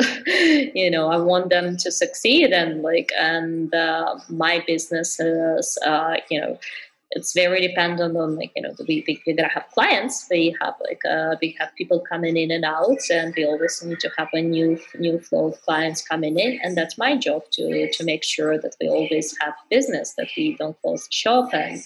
you 0.74 0.90
know 0.90 1.08
i 1.08 1.16
want 1.16 1.50
them 1.50 1.76
to 1.76 1.90
succeed 1.90 2.52
and 2.52 2.82
like 2.82 3.10
and 3.18 3.74
uh, 3.74 4.18
my 4.28 4.62
business 4.66 5.18
is 5.20 5.78
uh, 5.84 6.16
you 6.30 6.40
know 6.40 6.58
it's 7.12 7.32
very 7.32 7.66
dependent 7.66 8.16
on 8.16 8.36
like 8.36 8.52
you 8.54 8.62
know 8.62 8.72
we, 8.86 9.04
we, 9.06 9.20
we're 9.26 9.36
gonna 9.36 9.48
have 9.48 9.66
clients 9.74 10.26
we 10.30 10.54
have 10.60 10.74
like 10.88 11.02
uh, 11.04 11.34
we 11.40 11.56
have 11.58 11.74
people 11.74 12.00
coming 12.00 12.36
in 12.36 12.50
and 12.50 12.64
out 12.64 12.98
and 13.10 13.34
we 13.36 13.44
always 13.44 13.82
need 13.82 13.98
to 13.98 14.10
have 14.16 14.28
a 14.32 14.40
new 14.40 14.78
new 14.98 15.18
flow 15.18 15.48
of 15.48 15.60
clients 15.62 16.06
coming 16.06 16.38
in 16.38 16.60
and 16.62 16.76
that's 16.76 16.96
my 16.98 17.16
job 17.16 17.42
to 17.50 17.90
to 17.92 18.04
make 18.04 18.22
sure 18.22 18.58
that 18.58 18.76
we 18.80 18.88
always 18.88 19.36
have 19.40 19.54
business 19.70 20.14
that 20.16 20.28
we 20.36 20.54
don't 20.56 20.80
close 20.82 21.08
shop 21.10 21.52
and 21.52 21.82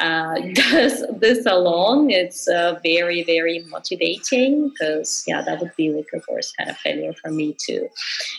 uh, 0.00 0.34
this 0.54 1.04
this 1.18 1.46
alone 1.46 2.10
it's 2.10 2.48
uh, 2.48 2.78
very 2.82 3.22
very 3.22 3.64
motivating 3.68 4.70
because 4.70 5.24
yeah 5.28 5.40
that 5.42 5.60
would 5.60 5.74
be 5.76 5.90
like 5.90 6.08
of 6.12 6.26
course 6.26 6.52
kind 6.52 6.70
of 6.70 6.76
failure 6.78 7.12
for 7.22 7.30
me 7.30 7.54
to 7.58 7.88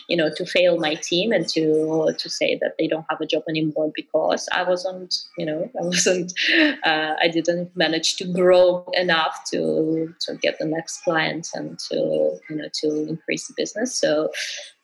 you 0.08 0.16
know 0.16 0.30
to 0.36 0.44
fail 0.44 0.78
my 0.78 0.94
team 0.94 1.32
and 1.32 1.48
to 1.48 2.12
to 2.18 2.28
say 2.28 2.58
that 2.60 2.74
they 2.78 2.86
don't 2.86 3.06
have 3.08 3.20
a 3.20 3.26
job 3.26 3.42
anymore 3.48 3.90
because 3.94 4.46
I 4.52 4.62
wasn't 4.62 5.14
you 5.38 5.46
know 5.46 5.70
I 5.80 5.82
wasn't 5.84 6.25
didn't 6.26 6.84
uh, 6.84 7.16
I 7.20 7.28
didn't 7.28 7.76
manage 7.76 8.16
to 8.16 8.24
grow 8.24 8.88
enough 8.94 9.44
to 9.50 10.14
to 10.20 10.34
get 10.36 10.58
the 10.58 10.66
next 10.66 11.02
client 11.02 11.48
and 11.54 11.78
to 11.90 12.38
you 12.48 12.56
know 12.56 12.68
to 12.80 13.08
increase 13.08 13.46
the 13.48 13.54
business. 13.56 13.94
So 13.94 14.30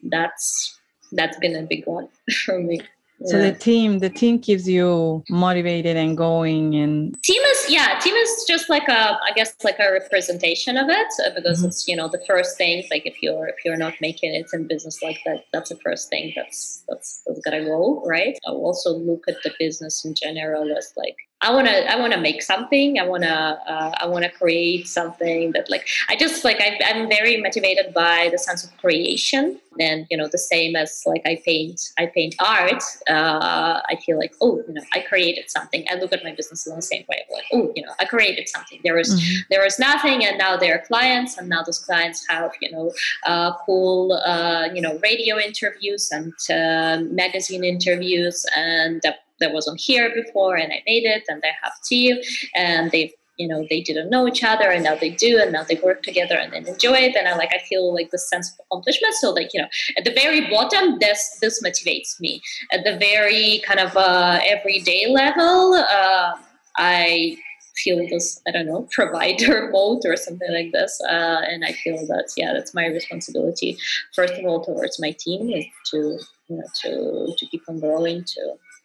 that's 0.02 0.78
that's 1.12 1.38
been 1.38 1.56
a 1.56 1.62
big 1.62 1.86
one 1.86 2.08
for 2.44 2.58
me. 2.58 2.80
So 3.26 3.38
the 3.38 3.52
team, 3.52 4.00
the 4.00 4.10
team 4.10 4.38
keeps 4.38 4.66
you 4.66 5.22
motivated 5.30 5.96
and 5.96 6.16
going. 6.16 6.74
And 6.74 7.20
team 7.22 7.42
is, 7.42 7.66
yeah, 7.70 7.98
team 8.00 8.14
is 8.14 8.44
just 8.48 8.68
like 8.68 8.88
a, 8.88 9.18
I 9.22 9.32
guess, 9.34 9.54
like 9.62 9.78
a 9.78 9.92
representation 9.92 10.76
of 10.76 10.88
it 10.88 11.06
because 11.34 11.58
mm-hmm. 11.58 11.68
it's, 11.68 11.86
you 11.86 11.96
know, 11.96 12.08
the 12.08 12.22
first 12.26 12.56
thing. 12.56 12.84
Like 12.90 13.06
if 13.06 13.22
you're 13.22 13.48
if 13.48 13.64
you're 13.64 13.76
not 13.76 13.94
making 14.00 14.34
it 14.34 14.48
in 14.52 14.66
business 14.66 15.02
like 15.02 15.18
that, 15.26 15.44
that's 15.52 15.70
the 15.70 15.78
first 15.84 16.08
thing 16.08 16.32
that's 16.34 16.84
that's 16.88 17.22
that's 17.26 17.40
gotta 17.40 17.64
go 17.64 18.02
right. 18.06 18.38
I 18.46 18.50
also 18.50 18.94
look 18.94 19.24
at 19.28 19.36
the 19.44 19.52
business 19.58 20.04
in 20.04 20.14
general 20.14 20.76
as 20.76 20.92
like 20.96 21.16
I 21.42 21.52
want 21.52 21.66
to 21.66 21.92
I 21.92 21.98
want 21.98 22.12
to 22.12 22.20
make 22.20 22.40
something. 22.40 22.98
I 23.00 23.04
want 23.04 23.24
to 23.24 23.34
uh, 23.34 23.92
I 24.00 24.06
want 24.06 24.24
to 24.24 24.30
create 24.30 24.86
something 24.86 25.50
that 25.52 25.68
like 25.68 25.86
I 26.08 26.14
just 26.14 26.44
like 26.44 26.60
I, 26.60 26.78
I'm 26.86 27.08
very 27.08 27.36
motivated 27.40 27.92
by 27.92 28.28
the 28.30 28.38
sense 28.38 28.64
of 28.64 28.76
creation 28.78 29.60
and 29.80 30.06
you 30.08 30.16
know 30.16 30.28
the 30.30 30.38
same 30.38 30.76
as 30.76 31.02
like 31.04 31.22
I 31.26 31.42
paint 31.44 31.80
I 31.98 32.06
paint 32.06 32.36
art. 32.38 32.82
Uh, 33.10 33.80
I 33.88 33.96
feel 34.06 34.18
like 34.18 34.34
oh 34.40 34.62
you 34.68 34.74
know 34.74 34.82
I 34.94 35.00
created 35.00 35.50
something. 35.50 35.84
I 35.90 35.96
look 35.96 36.12
at 36.12 36.22
my 36.22 36.32
business 36.32 36.64
in 36.66 36.76
the 36.76 36.82
same 36.82 37.04
way. 37.08 37.24
Like 37.32 37.44
oh 37.52 37.72
you 37.74 37.84
know 37.84 37.92
I 37.98 38.04
created 38.04 38.48
something. 38.48 38.80
There 38.84 38.94
was 38.94 39.10
mm-hmm. 39.10 39.40
there 39.50 39.62
was 39.64 39.80
nothing 39.80 40.24
and 40.24 40.38
now 40.38 40.56
there 40.56 40.76
are 40.76 40.86
clients 40.86 41.38
and 41.38 41.48
now 41.48 41.64
those 41.64 41.80
clients 41.80 42.24
have 42.28 42.52
you 42.60 42.70
know 42.70 42.92
uh, 43.26 43.52
cool 43.66 44.12
uh, 44.24 44.68
you 44.72 44.80
know 44.80 45.00
radio 45.02 45.38
interviews 45.38 46.08
and 46.12 46.32
uh, 46.50 47.02
magazine 47.10 47.64
interviews 47.64 48.46
and 48.56 49.02
that 49.42 49.52
wasn't 49.52 49.80
here 49.80 50.10
before 50.14 50.56
and 50.56 50.72
I 50.72 50.82
made 50.86 51.04
it 51.04 51.24
and 51.28 51.42
they 51.42 51.52
have 51.62 51.72
team 51.88 52.16
and 52.54 52.90
they've 52.90 53.12
you 53.38 53.48
know 53.48 53.66
they 53.68 53.80
didn't 53.80 54.10
know 54.10 54.26
each 54.28 54.44
other 54.44 54.70
and 54.70 54.84
now 54.84 54.94
they 54.94 55.10
do 55.10 55.38
and 55.40 55.52
now 55.52 55.64
they 55.64 55.78
work 55.82 56.02
together 56.02 56.36
and 56.36 56.52
then 56.52 56.66
enjoy 56.66 56.98
it. 57.08 57.16
And 57.16 57.26
I 57.28 57.36
like 57.36 57.52
I 57.52 57.60
feel 57.68 57.92
like 57.94 58.10
the 58.10 58.18
sense 58.18 58.50
of 58.52 58.64
accomplishment. 58.66 59.14
So 59.14 59.30
like 59.30 59.50
you 59.54 59.60
know 59.60 59.68
at 59.96 60.04
the 60.04 60.12
very 60.12 60.48
bottom 60.50 60.98
this 61.00 61.38
this 61.40 61.62
motivates 61.62 62.20
me. 62.20 62.42
At 62.72 62.84
the 62.84 62.96
very 62.98 63.62
kind 63.66 63.80
of 63.80 63.96
uh, 63.96 64.40
everyday 64.44 65.06
level 65.10 65.74
uh, 65.74 66.32
I 66.76 67.36
feel 67.82 68.06
this 68.08 68.40
I 68.46 68.50
don't 68.50 68.66
know 68.66 68.86
provider 68.92 69.70
mode 69.72 70.02
or 70.04 70.16
something 70.16 70.52
like 70.52 70.72
this. 70.72 71.00
Uh, 71.08 71.40
and 71.50 71.64
I 71.64 71.72
feel 71.72 72.06
that 72.08 72.28
yeah 72.36 72.52
that's 72.52 72.74
my 72.74 72.86
responsibility 72.86 73.78
first 74.14 74.34
of 74.34 74.44
all 74.44 74.64
towards 74.64 75.00
my 75.00 75.12
team 75.18 75.50
is 75.50 75.64
to 75.90 76.18
you 76.48 76.56
know 76.58 76.68
to 76.82 77.34
to 77.38 77.46
keep 77.46 77.62
on 77.68 77.80
growing 77.80 78.24
to 78.24 78.42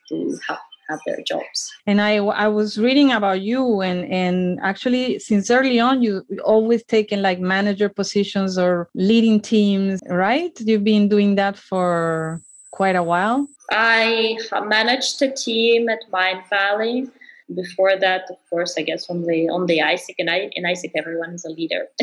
to 0.09 0.39
have 0.47 0.59
have 0.89 0.99
their 1.05 1.21
jobs. 1.21 1.71
And 1.85 2.01
I, 2.01 2.17
I 2.17 2.47
was 2.47 2.77
reading 2.77 3.11
about 3.11 3.41
you, 3.41 3.81
and 3.81 4.05
and 4.11 4.59
actually, 4.61 5.19
since 5.19 5.51
early 5.51 5.79
on, 5.79 6.01
you 6.01 6.25
always 6.43 6.83
taken 6.83 7.21
like 7.21 7.39
manager 7.39 7.89
positions 7.89 8.57
or 8.57 8.89
leading 8.95 9.39
teams, 9.41 10.01
right? 10.09 10.57
You've 10.59 10.83
been 10.83 11.09
doing 11.09 11.35
that 11.35 11.57
for 11.57 12.41
quite 12.71 12.95
a 12.95 13.03
while. 13.03 13.47
I 13.71 14.37
managed 14.65 15.21
a 15.21 15.31
team 15.31 15.89
at 15.89 15.99
Mindvalley. 16.11 17.09
Before 17.55 17.95
that, 17.97 18.23
of 18.29 18.35
course, 18.49 18.75
I 18.77 18.81
guess 18.81 19.09
on 19.09 19.21
the 19.21 19.47
on 19.47 19.67
the 19.67 19.77
AIESEC 19.77 20.15
and 20.19 20.29
I 20.29 20.49
in 20.51 20.65
AIESEC 20.65 20.91
everyone 20.95 21.29
is 21.29 21.45
a 21.45 21.49
leader. 21.49 21.87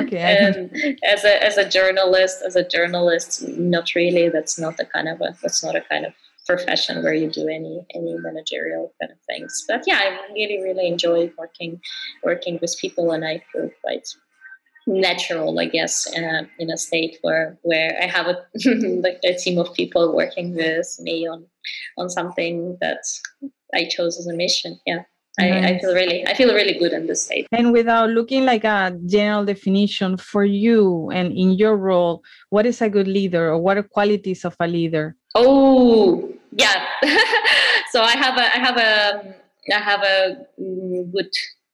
okay. 0.00 0.38
and 0.38 0.56
um, 0.84 0.96
as 1.02 1.24
a 1.24 1.42
as 1.42 1.56
a 1.58 1.68
journalist, 1.68 2.42
as 2.46 2.54
a 2.54 2.62
journalist, 2.62 3.42
not 3.48 3.96
really. 3.96 4.28
That's 4.28 4.56
not 4.56 4.78
a 4.78 4.84
kind 4.84 5.08
of 5.08 5.20
a 5.20 5.36
that's 5.42 5.64
not 5.64 5.74
a 5.74 5.80
kind 5.80 6.06
of 6.06 6.12
profession 6.48 7.02
where 7.02 7.14
you 7.14 7.30
do 7.30 7.46
any 7.46 7.84
any 7.94 8.14
managerial 8.18 8.92
kind 9.00 9.12
of 9.12 9.18
things. 9.28 9.64
But 9.68 9.84
yeah, 9.86 9.98
I 10.04 10.32
really 10.32 10.62
really 10.62 10.88
enjoy 10.88 11.30
working 11.38 11.80
working 12.24 12.58
with 12.60 12.74
people, 12.80 13.12
and 13.12 13.24
I 13.24 13.42
feel 13.52 13.70
quite 13.82 14.08
natural, 14.86 15.60
I 15.60 15.66
guess, 15.66 16.06
in 16.16 16.24
a 16.24 16.48
in 16.58 16.70
a 16.70 16.78
state 16.78 17.18
where 17.22 17.58
where 17.62 17.96
I 18.02 18.06
have 18.06 18.26
a 18.26 18.36
like 19.04 19.20
a 19.24 19.34
team 19.34 19.58
of 19.58 19.74
people 19.74 20.14
working 20.14 20.54
with 20.54 20.88
me 21.00 21.28
on 21.28 21.46
on 21.98 22.08
something 22.08 22.78
that 22.80 23.04
I 23.74 23.84
chose 23.84 24.18
as 24.18 24.26
a 24.26 24.34
mission. 24.34 24.80
Yeah. 24.86 25.02
I, 25.40 25.68
I, 25.68 25.78
feel 25.78 25.94
really 25.94 26.26
I 26.26 26.34
feel 26.34 26.52
really 26.52 26.76
good 26.76 26.92
in 26.92 27.06
this 27.06 27.22
state. 27.26 27.46
And 27.52 27.70
without 27.72 28.10
looking 28.10 28.44
like 28.44 28.64
a 28.64 28.98
general 29.06 29.44
definition 29.44 30.16
for 30.16 30.44
you 30.44 31.10
and 31.14 31.30
in 31.30 31.52
your 31.52 31.76
role, 31.76 32.24
what 32.50 32.66
is 32.66 32.82
a 32.82 32.88
good 32.88 33.06
leader 33.06 33.50
or 33.50 33.58
what 33.58 33.76
are 33.76 33.84
qualities 33.84 34.44
of 34.44 34.56
a 34.58 34.66
leader? 34.66 35.14
Oh, 35.34 36.32
yeah. 36.52 36.86
so 37.90 38.02
I 38.02 38.16
have 38.16 38.36
a 38.36 38.56
I 38.56 38.58
have 38.58 38.76
a 38.76 39.34
I 39.72 39.80
have 39.80 40.02
a 40.02 40.46
good 41.12 41.30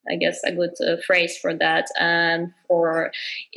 I 0.09 0.17
guess 0.17 0.41
a 0.45 0.53
good 0.53 0.75
uh, 0.87 0.97
phrase 1.07 1.39
for 1.39 1.55
that. 1.55 1.87
And 1.99 2.53
for 2.69 3.11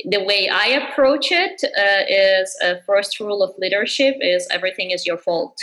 the 0.04 0.24
way 0.24 0.48
I 0.48 0.66
approach 0.68 1.30
it 1.30 1.62
uh, 1.64 2.04
is 2.08 2.56
a 2.62 2.82
first 2.82 3.20
rule 3.20 3.42
of 3.42 3.54
leadership 3.58 4.16
is 4.20 4.48
everything 4.50 4.90
is 4.90 5.06
your 5.06 5.18
fault. 5.18 5.58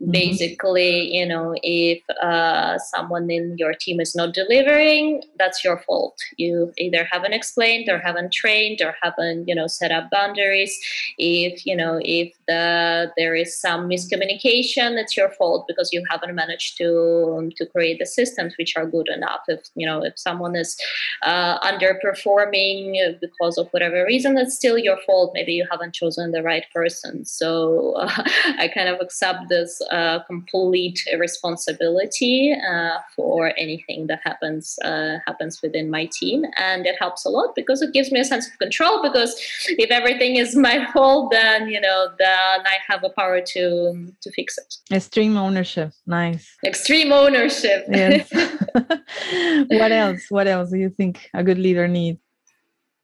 Mm-hmm. 0.00 0.10
Basically, 0.10 1.14
you 1.16 1.26
know, 1.26 1.54
if 1.62 2.02
uh, 2.22 2.78
someone 2.78 3.30
in 3.30 3.56
your 3.58 3.74
team 3.74 4.00
is 4.00 4.14
not 4.14 4.34
delivering, 4.34 5.22
that's 5.38 5.64
your 5.64 5.78
fault. 5.78 6.18
You 6.36 6.72
either 6.78 7.06
haven't 7.10 7.32
explained 7.32 7.88
or 7.88 7.98
haven't 7.98 8.32
trained 8.32 8.80
or 8.80 8.94
haven't, 9.02 9.48
you 9.48 9.54
know, 9.54 9.66
set 9.66 9.90
up 9.90 10.10
boundaries. 10.10 10.76
If, 11.18 11.64
you 11.66 11.76
know, 11.76 12.00
if 12.02 12.32
the 12.46 13.12
there 13.16 13.34
is 13.34 13.58
some 13.58 13.88
miscommunication, 13.88 14.98
it's 14.98 15.16
your 15.16 15.30
fault 15.30 15.66
because 15.68 15.90
you 15.92 16.02
haven't 16.10 16.34
managed 16.34 16.76
to 16.78 17.36
um, 17.38 17.50
to 17.56 17.66
create 17.66 17.98
the 17.98 18.06
systems 18.06 18.54
which 18.58 18.76
are 18.76 18.86
good 18.86 19.08
enough. 19.08 19.40
If, 19.48 19.60
you 19.74 19.86
know, 19.86 20.02
if 20.02 20.18
someone 20.18 20.56
is 20.56 20.76
uh, 21.22 21.58
underperforming 21.60 23.20
because 23.20 23.58
of 23.58 23.68
whatever 23.70 24.04
reason, 24.04 24.34
that's 24.34 24.54
still 24.54 24.78
your 24.78 24.98
fault. 25.06 25.32
Maybe 25.34 25.52
you 25.52 25.66
haven't 25.70 25.94
chosen 25.94 26.32
the 26.32 26.42
right 26.42 26.64
person. 26.74 27.24
So 27.24 27.92
uh, 27.92 28.10
I 28.58 28.70
kind 28.72 28.88
of 28.88 29.00
accept 29.00 29.48
this 29.48 29.75
uh, 29.90 30.20
complete 30.24 31.00
responsibility 31.18 32.54
uh, 32.54 32.98
for 33.14 33.52
anything 33.56 34.06
that 34.06 34.20
happens 34.24 34.78
uh, 34.84 35.18
happens 35.26 35.60
within 35.62 35.90
my 35.90 36.06
team, 36.06 36.44
and 36.56 36.86
it 36.86 36.96
helps 36.98 37.24
a 37.24 37.28
lot 37.28 37.54
because 37.54 37.82
it 37.82 37.92
gives 37.92 38.10
me 38.12 38.20
a 38.20 38.24
sense 38.24 38.46
of 38.48 38.58
control. 38.58 39.02
Because 39.02 39.34
if 39.68 39.90
everything 39.90 40.36
is 40.36 40.56
my 40.56 40.86
fault, 40.92 41.30
then 41.30 41.68
you 41.68 41.80
know, 41.80 42.08
then 42.18 42.60
I 42.66 42.76
have 42.88 43.04
a 43.04 43.10
power 43.10 43.40
to 43.40 44.12
to 44.20 44.30
fix 44.32 44.58
it. 44.58 44.76
Extreme 44.94 45.36
ownership, 45.36 45.92
nice. 46.06 46.56
Extreme 46.64 47.12
ownership. 47.12 47.84
Yes. 47.88 48.30
what 49.68 49.92
else? 49.92 50.22
What 50.28 50.46
else 50.46 50.70
do 50.70 50.78
you 50.78 50.90
think 50.90 51.30
a 51.34 51.42
good 51.42 51.58
leader 51.58 51.88
needs? 51.88 52.18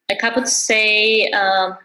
Like 0.09 0.23
I 0.25 0.35
would 0.35 0.49
say, 0.49 1.29
um, 1.31 1.77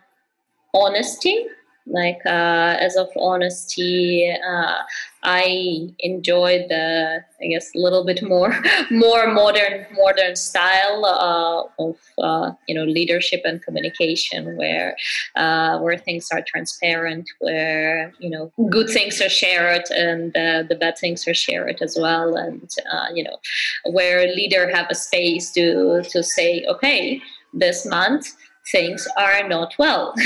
honesty 0.74 1.48
like 1.90 2.20
uh, 2.26 2.76
as 2.80 2.96
of 2.96 3.08
honesty 3.18 4.32
uh, 4.48 4.78
i 5.24 5.88
enjoyed 6.00 6.66
the 6.70 7.24
i 7.42 7.48
guess 7.48 7.72
a 7.76 7.80
little 7.80 8.06
bit 8.06 8.22
more 8.22 8.54
more 8.92 9.28
modern 9.32 9.86
modern 9.94 10.36
style 10.36 11.06
uh, 11.06 11.84
of 11.84 11.96
uh, 12.18 12.52
you 12.68 12.76
know 12.76 12.84
leadership 12.84 13.42
and 13.46 13.62
communication 13.64 14.56
where 14.58 14.96
uh, 15.36 15.78
where 15.80 15.98
things 15.98 16.30
are 16.32 16.42
transparent 16.46 17.30
where 17.40 18.14
you 18.20 18.30
know 18.30 18.52
good 18.70 18.90
things 18.90 19.22
are 19.22 19.30
shared 19.30 19.84
and 19.92 20.34
the 20.34 20.78
bad 20.80 20.98
things 20.98 21.28
are 21.28 21.34
shared 21.34 21.82
as 21.82 21.98
well. 22.00 22.36
And 22.36 22.70
uh, 22.92 23.08
you 23.14 23.24
know 23.24 23.38
where 23.86 24.28
leader 24.28 24.70
have 24.74 24.88
a 24.90 24.96
space 24.96 25.52
to 25.52 26.04
to 26.10 26.24
say 26.24 26.66
okay 26.68 27.22
this 27.54 27.86
month 27.86 28.34
things 28.72 29.08
are 29.18 29.48
not 29.48 29.74
well. 29.78 30.14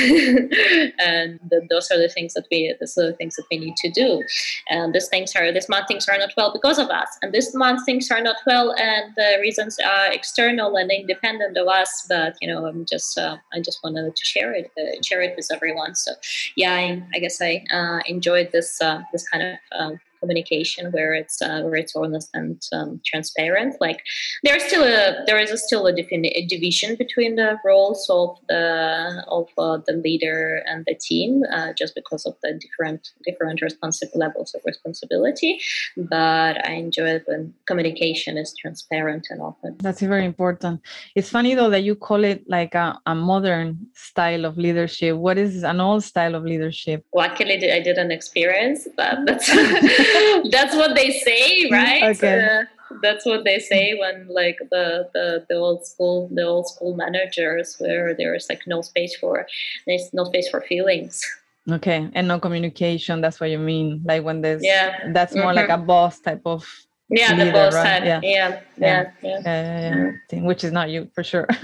And 0.99 1.39
those 1.69 1.89
are 1.91 1.97
the 1.97 2.12
things 2.13 2.34
that 2.34 2.45
we 2.51 2.73
those 2.80 2.97
are 2.97 3.08
the 3.08 3.17
things 3.17 3.36
that 3.36 3.45
we 3.51 3.58
need 3.58 3.75
to 3.77 3.89
do. 3.89 4.23
And 4.69 4.93
these 4.93 5.08
things 5.08 5.36
are 5.36 5.51
this 5.51 5.69
month 5.69 5.88
things 5.88 6.08
are 6.08 6.17
not 6.17 6.34
well 6.38 6.51
because 6.51 6.80
of 6.80 6.89
us. 6.89 7.10
And 7.21 7.34
this 7.34 7.54
month 7.56 7.86
things 7.86 8.10
are 8.12 8.21
not 8.21 8.38
well 8.45 8.73
and 8.77 9.13
the 9.15 9.38
reasons 9.41 9.77
are 9.80 10.12
external 10.12 10.75
and 10.75 10.91
independent 10.91 11.58
of 11.58 11.67
us 11.67 12.06
but 12.08 12.36
you 12.41 12.47
know 12.47 12.65
i'm 12.65 12.86
just 12.86 13.17
uh, 13.17 13.38
i 13.54 13.60
just 13.60 13.80
wanted 13.84 14.15
to 14.15 14.25
share 14.25 14.54
it 14.54 14.71
uh, 14.77 15.01
share 15.01 15.21
it 15.21 15.36
with 15.36 15.47
everyone. 15.51 15.95
So 15.95 16.12
yeah 16.56 16.73
i, 16.73 17.04
I 17.13 17.19
guess 17.19 17.41
i 17.41 17.63
uh, 17.71 17.99
enjoyed 18.06 18.51
this 18.51 18.82
uh, 18.82 19.01
this 19.12 19.27
kind 19.27 19.43
of 19.43 19.58
um, 19.77 19.99
communication 20.21 20.91
where 20.91 21.13
it's 21.13 21.41
uh, 21.41 21.62
where 21.63 21.75
it's 21.75 21.95
honest 21.95 22.29
and 22.34 22.62
um, 22.71 23.01
transparent. 23.05 23.75
Like 23.81 24.01
there's 24.43 24.63
still 24.63 24.84
a 24.84 25.23
there 25.25 25.39
is 25.39 25.51
a 25.51 25.57
still 25.57 25.88
a, 25.88 25.93
defini- 25.93 26.36
a 26.36 26.45
division 26.45 26.95
between 26.95 27.36
the 27.36 27.57
roles 27.65 28.07
of 28.10 28.38
the 28.47 29.23
of 29.27 29.47
uh, 29.57 29.79
the 29.88 29.93
leader 29.93 30.63
and 30.65 30.86
the 30.86 30.95
team, 30.95 31.43
uh, 31.51 31.73
just 31.73 31.95
because 31.95 32.25
of 32.25 32.36
the 32.43 32.53
different 32.53 33.10
different 33.25 33.62
responsive 33.62 34.10
levels 34.15 34.53
of 34.55 34.62
responsibility. 34.65 35.60
But 35.97 36.65
I 36.67 36.73
enjoy 36.73 37.10
it 37.17 37.23
when 37.25 37.53
communication 37.65 38.38
is 38.38 38.53
transparent 38.60 39.27
and 39.29 39.41
open. 39.41 39.77
That's 39.79 40.01
very 40.01 40.25
important. 40.25 40.81
It's 41.15 41.29
funny 41.29 41.55
though 41.55 41.69
that 41.69 41.84
you 41.84 41.95
call 41.95 42.23
it 42.23 42.43
like 42.47 42.75
a, 42.75 42.99
a 43.05 43.15
modern 43.15 43.88
style 43.93 44.45
of 44.45 44.57
leadership. 44.57 45.17
What 45.17 45.38
is 45.38 45.63
an 45.63 45.79
old 45.79 46.03
style 46.03 46.36
of 46.36 46.43
leadership? 46.43 47.05
Luckily, 47.13 47.71
I 47.71 47.79
didn't 47.79 48.12
experience 48.12 48.88
that. 48.97 49.25
That's 49.25 49.49
that's 50.52 50.76
what 50.76 50.95
they 50.95 51.12
say, 51.12 51.69
right? 51.71 52.04
Okay. 52.15 52.45
Uh, 52.45 52.63
that's 53.02 53.26
what 53.26 53.43
they 53.43 53.60
say 53.60 53.97
when 53.97 54.28
like 54.28 54.58
the, 54.69 55.10
the 55.13 55.45
the 55.50 55.56
old 55.56 55.86
school 55.86 56.30
the 56.34 56.43
old 56.43 56.67
school 56.67 56.95
managers 56.95 57.76
where 57.80 58.13
there's 58.13 58.47
like 58.50 58.62
no 58.67 58.82
space 58.82 59.15
for 59.15 59.47
there's 59.88 60.10
no 60.13 60.26
space 60.26 60.50
for 60.50 60.62
feelings 60.62 61.24
okay 61.69 62.10
and 62.13 62.28
no 62.28 62.39
communication 62.39 63.21
that's 63.21 63.39
what 63.39 63.50
you 63.50 63.60
mean 63.60 64.02
like 64.06 64.24
when 64.24 64.41
there's 64.41 64.63
yeah 64.63 65.12
that's 65.13 65.36
more 65.36 65.45
mm-hmm. 65.45 65.56
like 65.58 65.69
a 65.69 65.78
boss 65.78 66.19
type 66.19 66.41
of 66.45 66.65
yeah 67.10 67.32
leader, 67.32 67.45
the 67.45 67.52
boss 67.52 67.74
right? 67.74 67.84
type 67.84 68.04
yeah. 68.04 68.19
Yeah. 68.21 68.62
Yeah. 68.78 69.12
Yeah. 69.21 69.41
yeah 69.45 69.82
yeah 69.91 70.12
yeah 70.32 70.41
which 70.41 70.63
is 70.63 70.71
not 70.71 70.89
you 70.89 71.10
for 71.13 71.24
sure 71.24 71.47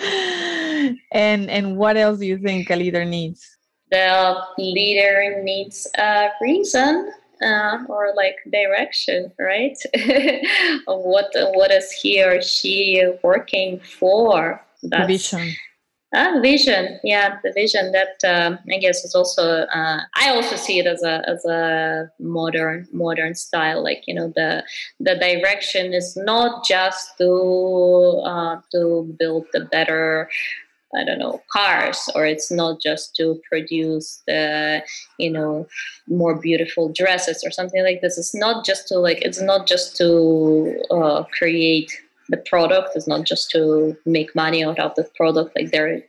and 1.12 1.50
and 1.50 1.76
what 1.76 1.96
else 1.96 2.18
do 2.18 2.26
you 2.26 2.38
think 2.38 2.70
a 2.70 2.76
leader 2.76 3.04
needs 3.04 3.58
the 3.90 4.40
leader 4.58 5.42
needs 5.42 5.86
a 5.98 6.28
reason 6.40 7.12
uh, 7.42 7.78
or 7.88 8.12
like 8.16 8.36
direction, 8.50 9.32
right? 9.38 9.76
what 10.86 11.32
what 11.54 11.70
is 11.70 11.90
he 11.92 12.22
or 12.22 12.40
she 12.42 13.04
working 13.22 13.80
for? 13.80 14.64
That's, 14.82 15.06
vision. 15.06 15.54
Uh, 16.12 16.40
vision, 16.42 16.98
yeah, 17.04 17.38
the 17.44 17.52
vision 17.52 17.92
that 17.92 18.18
um, 18.28 18.58
I 18.72 18.78
guess 18.78 19.04
is 19.04 19.14
also. 19.14 19.62
Uh, 19.62 20.00
I 20.16 20.30
also 20.30 20.56
see 20.56 20.80
it 20.80 20.86
as 20.86 21.02
a 21.04 21.22
as 21.28 21.44
a 21.44 22.10
modern 22.18 22.88
modern 22.92 23.34
style. 23.34 23.82
Like 23.82 24.02
you 24.06 24.14
know, 24.14 24.32
the 24.34 24.64
the 24.98 25.14
direction 25.14 25.94
is 25.94 26.16
not 26.16 26.64
just 26.64 27.16
to 27.18 28.22
uh, 28.24 28.60
to 28.72 29.14
build 29.18 29.46
the 29.52 29.60
better 29.60 30.28
I 30.94 31.04
don't 31.04 31.18
know, 31.18 31.40
cars, 31.52 32.08
or 32.14 32.26
it's 32.26 32.50
not 32.50 32.80
just 32.80 33.14
to 33.16 33.40
produce 33.48 34.22
the, 34.26 34.82
you 35.18 35.30
know, 35.30 35.68
more 36.08 36.34
beautiful 36.34 36.88
dresses 36.92 37.44
or 37.44 37.50
something 37.52 37.84
like 37.84 38.00
this. 38.00 38.18
It's 38.18 38.34
not 38.34 38.64
just 38.64 38.88
to 38.88 38.98
like, 38.98 39.22
it's 39.22 39.40
not 39.40 39.68
just 39.68 39.96
to 39.98 40.82
uh, 40.90 41.22
create 41.36 41.92
the 42.28 42.38
product. 42.38 42.90
It's 42.96 43.06
not 43.06 43.24
just 43.24 43.50
to 43.52 43.96
make 44.04 44.34
money 44.34 44.64
out 44.64 44.78
of 44.80 44.94
the 44.96 45.04
product. 45.16 45.54
Like 45.56 45.70
there, 45.70 46.02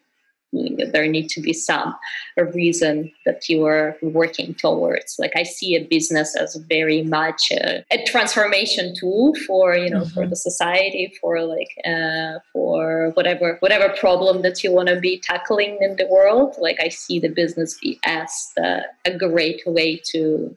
there 0.51 1.07
need 1.07 1.29
to 1.29 1.41
be 1.41 1.53
some 1.53 1.95
a 2.37 2.45
reason 2.45 3.11
that 3.25 3.47
you 3.47 3.65
are 3.65 3.97
working 4.01 4.53
towards. 4.53 5.17
Like 5.19 5.33
i 5.35 5.43
see 5.43 5.75
a 5.75 5.83
business 5.83 6.35
as 6.35 6.55
very 6.55 7.03
much 7.03 7.51
a, 7.51 7.83
a 7.91 8.03
transformation 8.05 8.93
tool 8.95 9.33
for 9.47 9.75
you 9.75 9.89
know 9.89 10.01
mm-hmm. 10.01 10.13
for 10.13 10.27
the 10.27 10.35
society 10.35 11.13
for 11.19 11.41
like 11.41 11.71
uh, 11.85 12.39
for 12.51 13.11
whatever 13.13 13.57
whatever 13.59 13.89
problem 13.97 14.41
that 14.41 14.63
you 14.63 14.71
want 14.71 14.89
to 14.89 14.99
be 14.99 15.19
tackling 15.19 15.77
in 15.81 15.95
the 15.95 16.07
world. 16.07 16.55
Like 16.59 16.77
i 16.81 16.89
see 16.89 17.19
the 17.19 17.29
business 17.29 17.79
as 18.05 18.51
the, 18.55 18.83
a 19.05 19.17
great 19.17 19.61
way 19.65 20.01
to 20.11 20.55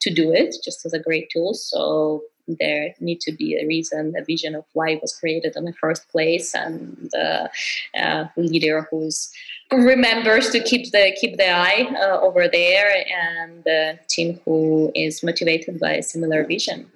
to 0.00 0.14
do 0.14 0.32
it 0.32 0.56
just 0.64 0.84
as 0.84 0.92
a 0.92 0.98
great 0.98 1.30
tool. 1.30 1.54
So 1.54 2.22
there 2.48 2.94
need 3.00 3.20
to 3.20 3.32
be 3.32 3.56
a 3.56 3.66
reason, 3.66 4.14
a 4.16 4.24
vision 4.24 4.54
of 4.54 4.64
why 4.72 4.90
it 4.90 5.02
was 5.02 5.16
created 5.16 5.54
in 5.56 5.64
the 5.64 5.72
first 5.72 6.08
place, 6.08 6.54
and 6.54 7.10
uh, 7.14 7.48
a 7.94 8.30
leader 8.36 8.86
who's 8.90 9.30
remembers 9.72 10.50
to 10.50 10.60
keep 10.60 10.92
the 10.92 11.16
keep 11.20 11.36
the 11.36 11.50
eye 11.50 11.88
uh, 12.00 12.20
over 12.20 12.48
there, 12.48 13.04
and 13.12 13.64
the 13.64 13.98
team 14.08 14.40
who 14.44 14.92
is 14.94 15.22
motivated 15.22 15.80
by 15.80 15.92
a 15.92 16.02
similar 16.02 16.44
vision. 16.44 16.90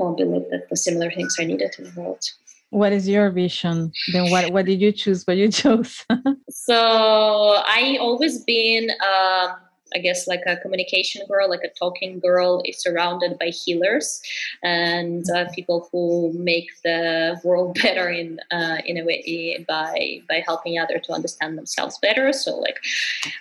I 0.00 0.12
believe 0.16 0.50
that 0.50 0.68
the 0.68 0.76
similar 0.76 1.10
things 1.10 1.38
are 1.38 1.44
needed 1.44 1.74
in 1.78 1.84
the 1.84 2.00
world. 2.00 2.24
What 2.70 2.92
is 2.92 3.08
your 3.08 3.30
vision? 3.30 3.92
Then 4.12 4.30
what 4.30 4.52
what 4.52 4.66
did 4.66 4.80
you 4.80 4.92
choose? 4.92 5.24
What 5.24 5.36
you 5.36 5.48
chose? 5.62 6.04
so 6.50 6.76
I 6.76 7.96
always 8.00 8.42
been. 8.44 8.90
Uh, 9.00 9.54
I 9.94 9.98
guess 9.98 10.26
like 10.26 10.42
a 10.46 10.56
communication 10.56 11.22
girl, 11.28 11.48
like 11.48 11.64
a 11.64 11.68
talking 11.68 12.18
girl, 12.18 12.62
is 12.64 12.80
surrounded 12.80 13.38
by 13.38 13.46
healers 13.46 14.20
and 14.62 15.24
uh, 15.30 15.46
people 15.54 15.88
who 15.92 16.32
make 16.34 16.68
the 16.82 17.40
world 17.44 17.78
better 17.82 18.08
in 18.08 18.40
uh, 18.50 18.78
in 18.86 18.98
a 18.98 19.04
way 19.04 19.64
by 19.68 20.20
by 20.28 20.42
helping 20.44 20.78
others 20.78 21.06
to 21.06 21.12
understand 21.12 21.58
themselves 21.58 21.98
better. 21.98 22.32
So 22.32 22.56
like, 22.56 22.78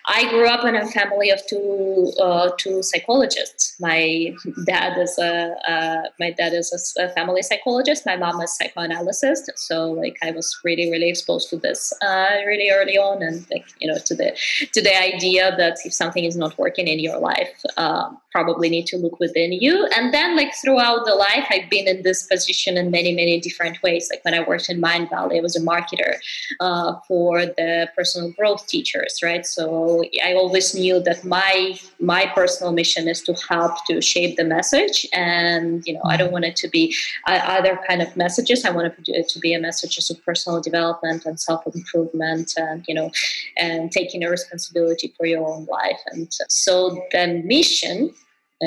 I 0.06 0.30
grew 0.30 0.48
up 0.48 0.66
in 0.66 0.76
a 0.76 0.86
family 0.88 1.30
of 1.30 1.46
two 1.48 2.12
uh, 2.22 2.52
two 2.58 2.84
psychologists. 2.84 3.76
My 3.80 4.36
dad 4.66 4.98
is 4.98 5.18
a 5.18 6.10
my 6.20 6.32
dad 6.32 6.54
is 6.54 6.96
a, 6.98 7.06
a, 7.06 7.10
family 7.14 7.42
psychologist. 7.42 8.06
My 8.06 8.18
mom 8.18 8.42
is 8.42 8.56
psychoanalyst. 8.58 9.24
So 9.56 9.92
like, 9.92 10.18
I 10.22 10.32
was 10.32 10.60
really 10.64 10.92
really 10.92 11.10
exposed 11.10 11.50
to 11.50 11.58
this 11.58 11.94
uh, 12.02 12.38
really 12.46 12.70
early 12.70 12.98
on, 12.98 13.22
and 13.22 13.46
like 13.52 13.66
you 13.80 13.88
know 13.88 13.98
to 13.98 14.16
the 14.16 14.38
to 14.74 14.82
the 14.82 14.96
idea 14.96 15.56
that 15.58 15.78
if 15.86 15.94
something 15.94 16.24
is 16.24 16.36
not 16.36 16.43
working 16.58 16.88
in 16.88 17.00
your 17.00 17.20
life 17.20 17.62
um, 17.78 18.18
probably 18.32 18.70
need 18.70 18.88
to 18.88 18.98
look 18.98 19.20
within 19.20 19.54
you. 19.54 19.88
And 19.96 20.14
then 20.14 20.36
like 20.36 20.54
throughout 20.62 21.06
the 21.06 21.16
life 21.16 21.46
i've 21.50 21.70
been 21.70 21.88
in 21.88 22.02
this 22.02 22.24
position 22.24 22.78
in 22.78 22.90
many 22.92 23.14
many 23.14 23.40
different 23.40 23.82
ways. 23.84 24.10
Like 24.12 24.24
when 24.26 24.34
i 24.34 24.42
worked 24.42 24.70
in 24.70 24.82
Mindvalley 24.82 25.38
i 25.38 25.42
was 25.42 25.56
a 25.56 25.62
marketer 25.62 26.16
uh, 26.60 26.94
for 27.08 27.46
the 27.46 27.90
personal 27.96 28.32
growth 28.32 28.68
teachers 28.68 29.20
right? 29.24 29.46
So 29.46 30.04
i 30.24 30.34
always 30.34 30.74
knew 30.74 31.00
that 31.02 31.24
my 31.24 31.80
my 32.00 32.26
personal 32.40 32.72
mission 32.74 33.08
is 33.08 33.22
to 33.24 33.34
help 33.50 33.86
to 33.86 34.02
shape 34.02 34.38
the 34.38 34.44
message. 34.44 35.08
And 35.14 35.84
you 35.86 35.94
know 35.94 36.06
i 36.06 36.18
don't 36.18 36.32
want 36.32 36.46
it 36.46 36.56
to 36.58 36.68
be 36.68 36.96
other 37.28 37.80
kind 37.88 38.02
of 38.02 38.16
messages. 38.18 38.66
I 38.66 38.72
want 38.72 38.94
it 39.08 39.30
to 39.30 39.40
be 39.40 39.54
a 39.54 39.60
message 39.60 39.98
of 40.10 40.26
personal 40.26 40.62
development 40.62 41.26
and 41.26 41.40
self-improvement 41.40 42.54
and 42.58 42.84
you 42.88 42.96
know 42.96 43.12
and 43.58 43.92
taking 43.92 44.24
a 44.24 44.30
responsibility 44.30 45.14
for 45.18 45.26
your 45.26 45.48
own 45.48 45.66
life 45.66 46.02
and 46.08 46.33
so 46.50 47.02
the 47.12 47.42
mission 47.46 48.14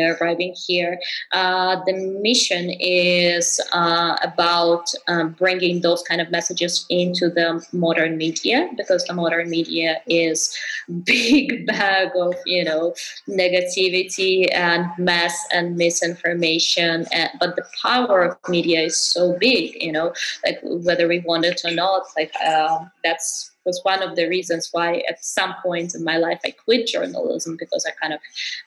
arriving 0.05 0.55
here. 0.67 0.99
Uh, 1.33 1.83
the 1.87 1.93
mission 2.21 2.71
is 2.81 3.61
uh, 3.73 4.17
about 4.23 4.93
um, 5.09 5.31
bringing 5.33 5.81
those 5.81 6.03
kind 6.03 6.21
of 6.21 6.31
messages 6.31 6.87
into 6.91 7.29
the 7.29 7.65
modern 7.73 8.17
media 8.17 8.69
because 8.77 9.05
the 9.05 9.15
modern 9.15 9.51
media 9.51 10.01
is 10.07 10.55
big 11.05 11.67
bag 11.67 12.11
of 12.17 12.35
you 12.47 12.65
know 12.65 12.95
negativity 13.29 14.49
and 14.53 14.87
mess 14.99 15.47
and 15.53 15.77
misinformation. 15.77 17.07
And, 17.13 17.31
but 17.41 17.57
the 17.57 17.65
power 17.83 18.23
of 18.23 18.37
media 18.49 18.83
is 18.83 19.01
so 19.01 19.37
big, 19.39 19.83
you 19.83 19.93
know, 19.93 20.13
like 20.45 20.59
whether 20.63 21.09
we 21.09 21.21
want 21.21 21.45
it 21.45 21.61
or 21.65 21.73
not, 21.73 22.03
like 22.17 22.33
uh, 22.45 22.85
that's 23.05 23.56
was 23.67 23.81
one 23.83 24.03
of 24.03 24.17
the 24.17 24.29
reasons 24.29 24.69
why 24.73 25.03
at 25.09 25.25
some 25.25 25.55
point 25.63 25.95
in 25.95 26.05
my 26.05 26.17
life 26.17 26.41
I 26.45 26.53
quit 26.53 26.87
journalism 26.87 27.57
because 27.59 27.85
I 27.85 27.91
kind 28.01 28.15
of 28.15 28.21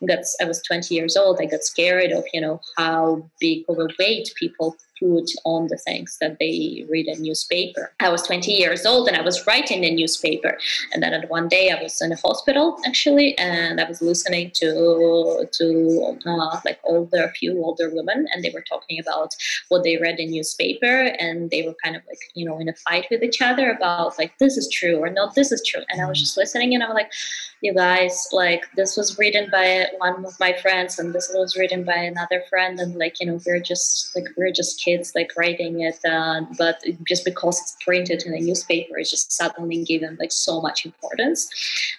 got 0.08 0.20
I 0.42 0.46
was 0.46 0.62
20 0.62 0.94
years 0.94 1.18
old. 1.18 1.40
I 1.42 1.46
got 1.46 1.64
scared 1.64 2.12
of 2.12 2.26
you 2.34 2.42
know 2.42 2.62
how 2.78 3.28
big 3.40 3.64
of 3.70 3.80
a 3.80 3.88
weight 3.98 4.32
people 4.36 4.76
put 5.00 5.30
on 5.46 5.68
the 5.68 5.78
things 5.78 6.18
that 6.20 6.38
they 6.40 6.86
read 6.90 7.08
in 7.08 7.22
newspaper. 7.22 7.94
I 8.00 8.10
was 8.10 8.22
20 8.24 8.52
years 8.52 8.86
old 8.86 9.08
and 9.08 9.18
I 9.18 9.22
was 9.22 9.46
writing 9.48 9.82
the 9.82 9.94
newspaper. 9.94 10.58
And 10.94 11.02
then 11.02 11.14
one 11.28 11.48
day 11.48 11.72
I 11.72 11.82
was 11.82 12.02
in 12.02 12.12
a 12.12 12.16
hospital 12.16 12.78
actually, 12.86 13.38
and 13.38 13.80
I 13.80 13.88
was 13.88 14.02
listening 14.02 14.52
to 14.56 15.48
to 15.52 16.18
uh, 16.26 16.60
like 16.66 16.80
older, 16.84 17.24
a 17.24 17.32
few 17.32 17.64
older 17.64 17.90
women, 17.94 18.28
and 18.32 18.44
they 18.44 18.52
were 18.52 18.64
talking 18.68 19.00
about 19.00 19.36
what 19.70 19.84
they 19.84 19.98
read 19.98 20.20
in 20.20 20.32
newspaper, 20.32 21.14
and 21.20 21.50
they 21.50 21.62
were 21.64 21.76
kind 21.84 21.96
of 21.96 22.02
like 22.08 22.20
you 22.34 22.46
know 22.46 22.60
in 22.60 22.70
a 22.70 22.74
fight 22.74 23.08
with 23.12 23.24
each 23.24 23.42
other 23.42 23.72
about 23.72 24.18
like 24.18 24.38
this 24.40 24.58
is 24.58 24.70
true 24.70 24.98
or 24.98 25.10
not, 25.10 25.36
this 25.36 25.52
is 25.52 25.64
true. 25.66 25.84
And 25.90 26.02
I 26.02 26.08
was 26.08 26.20
just 26.20 26.38
listening, 26.38 26.74
and 26.74 26.84
I 26.84 26.88
was 26.88 26.96
like, 26.96 27.12
you 27.62 27.74
guys, 27.74 28.28
like 28.32 28.66
this 28.76 28.98
was 28.98 29.18
written 29.18 29.50
by 29.52 29.88
one 29.98 30.26
of 30.26 30.40
my 30.40 30.54
friends, 30.54 31.00
and 31.00 31.14
this 31.14 31.32
was 31.34 31.56
written 31.58 31.84
by 31.84 31.96
another 31.98 32.44
friend, 32.50 32.80
and 32.80 32.96
like 32.96 33.20
you 33.20 33.28
know 33.28 33.40
we're 33.46 33.60
just 33.60 34.16
like 34.16 34.28
we're 34.38 34.52
just 34.52 34.84
kids 34.84 34.89
like 35.16 35.32
writing 35.38 35.82
it, 35.82 36.00
uh, 36.06 36.42
but 36.58 36.84
just 37.08 37.26
because 37.26 37.60
it's 37.60 37.78
printed 37.84 38.24
in 38.26 38.34
a 38.34 38.40
newspaper, 38.40 38.98
it's 38.98 39.12
just 39.12 39.32
suddenly 39.32 39.84
given 39.84 40.18
like 40.20 40.32
so 40.32 40.62
much 40.62 40.86
importance. 40.86 41.50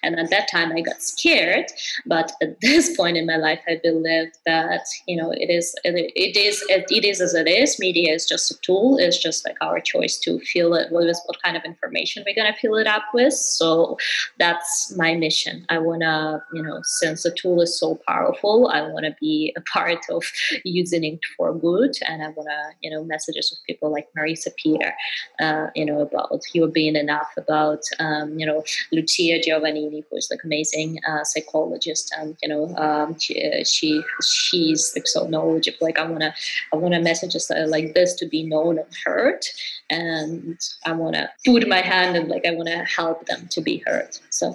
And 0.02 0.18
at 0.18 0.30
that 0.30 0.48
time, 0.50 0.72
I 0.72 0.80
got 0.80 1.02
scared, 1.02 1.66
but 2.06 2.32
at 2.42 2.60
this 2.60 2.96
point 2.96 3.16
in 3.16 3.26
my 3.26 3.36
life, 3.36 3.60
I 3.68 3.80
believe 3.82 4.32
that 4.46 4.86
you 5.06 5.16
know 5.16 5.30
it 5.32 5.50
is 5.50 5.74
it, 5.84 6.12
it 6.14 6.36
is 6.36 6.64
it 6.68 7.04
is 7.04 7.20
as 7.20 7.34
it 7.34 7.48
is. 7.48 7.78
Media 7.78 8.12
is 8.12 8.26
just 8.26 8.50
a 8.50 8.58
tool. 8.60 8.98
It's 8.98 9.18
just 9.18 9.46
like 9.46 9.56
our 9.60 9.80
choice 9.80 10.18
to 10.20 10.38
fill 10.40 10.74
it 10.74 10.90
with 10.90 11.18
what 11.26 11.42
kind 11.42 11.56
of 11.56 11.64
information 11.64 12.24
we're 12.26 12.34
gonna 12.34 12.56
fill 12.60 12.76
it 12.76 12.86
up 12.86 13.04
with. 13.14 13.34
So 13.34 13.96
that's 14.38 14.94
my 14.96 15.14
mission. 15.14 15.66
I 15.68 15.78
wanna 15.78 16.42
you 16.52 16.62
know 16.62 16.80
since 16.84 17.22
the 17.22 17.30
tool 17.30 17.60
is 17.60 17.78
so 17.78 17.98
powerful, 18.06 18.68
I 18.68 18.82
wanna 18.82 19.16
be 19.20 19.54
a 19.56 19.60
part 19.72 20.04
of 20.10 20.24
using 20.64 21.04
it 21.04 21.20
for 21.36 21.54
good, 21.54 21.92
and 22.06 22.22
I 22.22 22.28
wanna 22.30 22.72
you 22.80 22.90
know 22.90 23.04
messages 23.04 23.52
of 23.52 23.58
people 23.66 23.90
like 23.90 24.08
Marisa 24.16 24.50
Peer, 24.56 24.94
uh, 25.40 25.68
you 25.74 25.84
know 25.84 26.00
about 26.00 26.40
you 26.52 26.66
being 26.68 26.96
enough, 26.96 27.30
about 27.36 27.82
um, 27.98 28.38
you 28.38 28.46
know 28.46 28.62
Lucia 28.92 29.40
Giovannini, 29.40 30.04
who's 30.10 30.28
like 30.30 30.40
amazing 30.44 30.98
uh, 31.08 31.24
psychologist, 31.24 32.14
and 32.18 32.36
you 32.42 32.48
know 32.48 32.74
um, 32.76 33.18
she, 33.18 33.64
she 33.64 34.02
she's 34.22 34.92
like 34.94 35.06
so 35.06 35.26
knowledgeable. 35.26 35.86
Like 35.86 35.98
I 35.98 36.06
wanna 36.06 36.34
I 36.72 36.76
wanna 36.76 37.00
messages 37.00 37.50
like 37.66 37.94
this 37.94 38.14
to 38.14 38.26
be 38.26 38.42
known 38.42 38.78
and 38.78 38.88
heard, 39.04 39.44
and 39.88 40.58
I 40.84 40.92
wanna 40.92 41.30
put 41.44 41.68
my 41.68 41.80
hand 41.80 42.16
and 42.16 42.28
like 42.28 42.46
I 42.46 42.54
wanna 42.54 42.84
help 42.84 43.26
them 43.26 43.48
to 43.50 43.60
be 43.60 43.82
heard. 43.86 44.16
So 44.30 44.54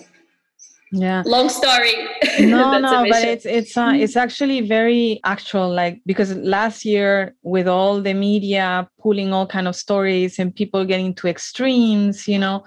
yeah. 0.91 1.24
Long 1.26 1.50
story. 1.50 2.08
No 2.39 2.78
no 2.80 3.06
but 3.10 3.24
it's 3.24 3.45
it's 3.45 3.78
uh, 3.78 3.93
it's 3.95 4.17
actually 4.17 4.60
very 4.60 5.21
actual 5.24 5.69
like 5.69 6.02
because 6.06 6.36
last 6.36 6.84
year 6.84 7.34
with 7.43 7.65
all 7.65 8.02
the 8.02 8.13
media 8.13 8.89
pulling 9.02 9.32
all 9.32 9.48
kind 9.48 9.69
of 9.69 9.76
stories 9.76 10.38
and 10.38 10.54
people 10.54 10.84
getting 10.84 11.15
to 11.15 11.28
extremes 11.30 12.28
you 12.28 12.38
know 12.38 12.65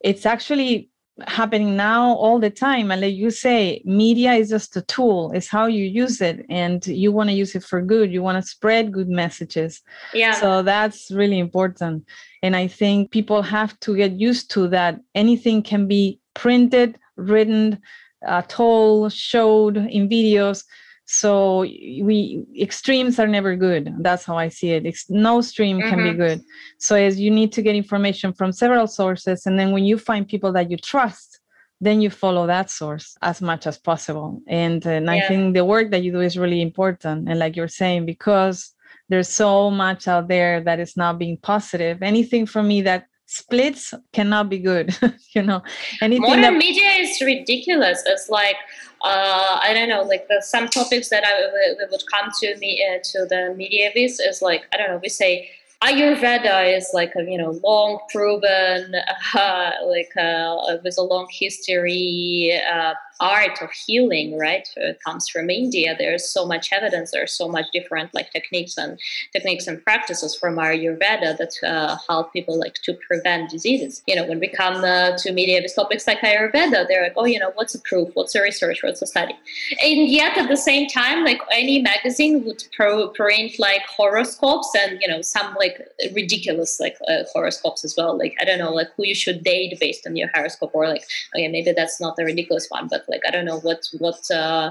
it's 0.00 0.26
actually 0.26 0.90
happening 1.28 1.76
now 1.76 2.14
all 2.14 2.38
the 2.38 2.50
time. 2.50 2.90
And 2.90 3.00
like 3.00 3.14
you 3.14 3.30
say 3.30 3.82
media 3.84 4.32
is 4.32 4.50
just 4.50 4.76
a 4.76 4.82
tool. 4.82 5.30
It's 5.32 5.48
how 5.48 5.66
you 5.66 5.84
use 5.84 6.20
it. 6.20 6.44
And 6.50 6.84
you 6.86 7.12
want 7.12 7.30
to 7.30 7.34
use 7.36 7.54
it 7.54 7.62
for 7.62 7.80
good. 7.80 8.12
You 8.12 8.22
want 8.22 8.42
to 8.42 8.48
spread 8.48 8.92
good 8.92 9.08
messages. 9.08 9.80
Yeah. 10.12 10.32
So 10.32 10.62
that's 10.62 11.10
really 11.10 11.38
important. 11.38 12.04
And 12.42 12.54
i 12.54 12.66
think 12.66 13.10
people 13.10 13.40
have 13.40 13.78
to 13.80 13.96
get 13.96 14.12
used 14.20 14.50
to 14.50 14.68
that 14.68 15.00
anything 15.14 15.62
can 15.62 15.88
be 15.88 16.20
printed 16.34 16.98
written 17.16 17.80
uh, 18.26 18.42
told 18.42 19.12
showed 19.12 19.76
in 19.76 20.08
videos 20.08 20.64
so 21.06 21.60
we 21.60 22.44
extremes 22.58 23.18
are 23.18 23.26
never 23.26 23.54
good 23.56 23.94
that's 24.00 24.24
how 24.24 24.38
i 24.38 24.48
see 24.48 24.70
it 24.70 24.86
it's, 24.86 25.10
no 25.10 25.40
stream 25.42 25.78
mm-hmm. 25.78 25.88
can 25.90 25.98
be 25.98 26.10
mm-hmm. 26.10 26.18
good 26.18 26.40
so 26.78 26.96
as 26.96 27.20
you 27.20 27.30
need 27.30 27.52
to 27.52 27.60
get 27.60 27.74
information 27.74 28.32
from 28.32 28.50
several 28.52 28.86
sources 28.86 29.44
and 29.44 29.58
then 29.58 29.70
when 29.70 29.84
you 29.84 29.98
find 29.98 30.26
people 30.26 30.52
that 30.52 30.70
you 30.70 30.76
trust 30.78 31.40
then 31.80 32.00
you 32.00 32.08
follow 32.08 32.46
that 32.46 32.70
source 32.70 33.16
as 33.20 33.42
much 33.42 33.66
as 33.66 33.76
possible 33.76 34.40
and, 34.48 34.86
and 34.86 35.04
yeah. 35.06 35.12
i 35.12 35.28
think 35.28 35.52
the 35.52 35.64
work 35.64 35.90
that 35.90 36.02
you 36.02 36.10
do 36.10 36.20
is 36.20 36.38
really 36.38 36.62
important 36.62 37.28
and 37.28 37.38
like 37.38 37.54
you're 37.54 37.68
saying 37.68 38.06
because 38.06 38.72
there's 39.10 39.28
so 39.28 39.70
much 39.70 40.08
out 40.08 40.28
there 40.28 40.62
that 40.62 40.80
is 40.80 40.96
not 40.96 41.18
being 41.18 41.36
positive 41.36 42.02
anything 42.02 42.46
for 42.46 42.62
me 42.62 42.80
that 42.80 43.06
splits 43.34 43.94
cannot 44.12 44.48
be 44.48 44.58
good 44.58 44.86
you 45.34 45.42
know 45.42 45.60
anything 46.00 46.22
modern 46.22 46.42
that- 46.42 46.64
media 46.66 46.90
is 47.04 47.20
ridiculous 47.20 48.02
it's 48.06 48.28
like 48.28 48.56
uh, 49.04 49.58
I 49.60 49.74
don't 49.74 49.90
know, 49.90 50.02
like 50.02 50.28
the, 50.28 50.40
some 50.40 50.66
topics 50.66 51.10
that 51.10 51.24
I 51.26 51.74
would 51.90 52.02
come 52.10 52.30
to 52.40 52.56
me 52.56 52.82
uh, 52.82 52.98
to 53.12 53.26
the 53.26 53.54
media 53.54 53.90
with 53.94 54.18
is 54.18 54.40
like 54.40 54.64
I 54.72 54.78
don't 54.78 54.88
know. 54.88 55.00
We 55.02 55.10
say 55.10 55.50
Ayurveda 55.82 56.74
is 56.74 56.88
like 56.94 57.12
a 57.14 57.22
you 57.22 57.36
know 57.36 57.60
long 57.62 58.00
proven, 58.10 58.94
uh, 59.34 59.70
like 59.86 60.16
uh, 60.16 60.56
with 60.82 60.96
a 60.96 61.02
long 61.02 61.28
history 61.30 62.58
uh, 62.72 62.94
art 63.20 63.60
of 63.62 63.70
healing, 63.70 64.38
right? 64.38 64.68
It 64.76 64.98
comes 65.04 65.28
from 65.28 65.50
India. 65.50 65.94
There's 65.98 66.28
so 66.28 66.46
much 66.46 66.72
evidence. 66.72 67.10
There's 67.12 67.32
so 67.32 67.48
much 67.48 67.66
different 67.72 68.12
like 68.14 68.30
techniques 68.32 68.76
and 68.76 68.98
techniques 69.32 69.66
and 69.66 69.82
practices 69.82 70.36
from 70.36 70.56
Ayurveda 70.56 71.36
that 71.38 71.52
uh, 71.62 71.96
help 72.08 72.32
people 72.32 72.58
like 72.58 72.74
to 72.84 72.94
prevent 73.06 73.50
diseases. 73.50 74.02
You 74.06 74.16
know, 74.16 74.26
when 74.26 74.40
we 74.40 74.48
come 74.48 74.84
uh, 74.84 75.16
to 75.18 75.32
media 75.32 75.60
with 75.62 75.74
topics 75.74 76.06
like 76.06 76.20
Ayurveda, 76.20 76.86
they're 76.88 77.02
like, 77.02 77.14
oh, 77.16 77.24
you 77.24 77.38
know, 77.38 77.52
what's 77.54 77.72
the 77.72 77.80
proof? 77.80 78.10
What's 78.14 78.32
the 78.32 78.42
research? 78.42 78.82
What's 78.82 79.00
the 79.00 79.06
study? 79.06 79.34
And 79.82 80.08
yet 80.08 80.36
at 80.36 80.48
the 80.48 80.56
same 80.56 80.88
time, 80.88 81.24
like 81.24 81.40
any 81.52 81.82
magazine 81.82 82.44
would 82.44 82.64
pro- 82.76 83.08
print 83.08 83.58
like 83.58 83.82
horoscopes 83.86 84.70
and 84.78 84.98
you 85.00 85.08
know 85.08 85.22
some 85.22 85.54
like 85.54 85.80
ridiculous 86.12 86.80
like 86.80 86.96
uh, 87.08 87.24
horoscopes 87.32 87.84
as 87.84 87.94
well. 87.96 88.16
Like 88.18 88.34
I 88.40 88.44
don't 88.44 88.58
know, 88.58 88.72
like 88.72 88.88
who 88.96 89.04
you 89.06 89.14
should 89.14 89.42
date 89.42 89.76
based 89.80 90.06
on 90.06 90.16
your 90.16 90.30
horoscope, 90.34 90.70
or 90.74 90.88
like 90.88 91.04
okay, 91.34 91.48
maybe 91.48 91.72
that's 91.72 92.00
not 92.00 92.16
the 92.16 92.24
ridiculous 92.24 92.66
one, 92.68 92.88
but 92.88 93.03
like 93.08 93.20
i 93.26 93.30
don't 93.30 93.44
know 93.44 93.60
what 93.60 93.86
what 93.98 94.30
uh, 94.30 94.70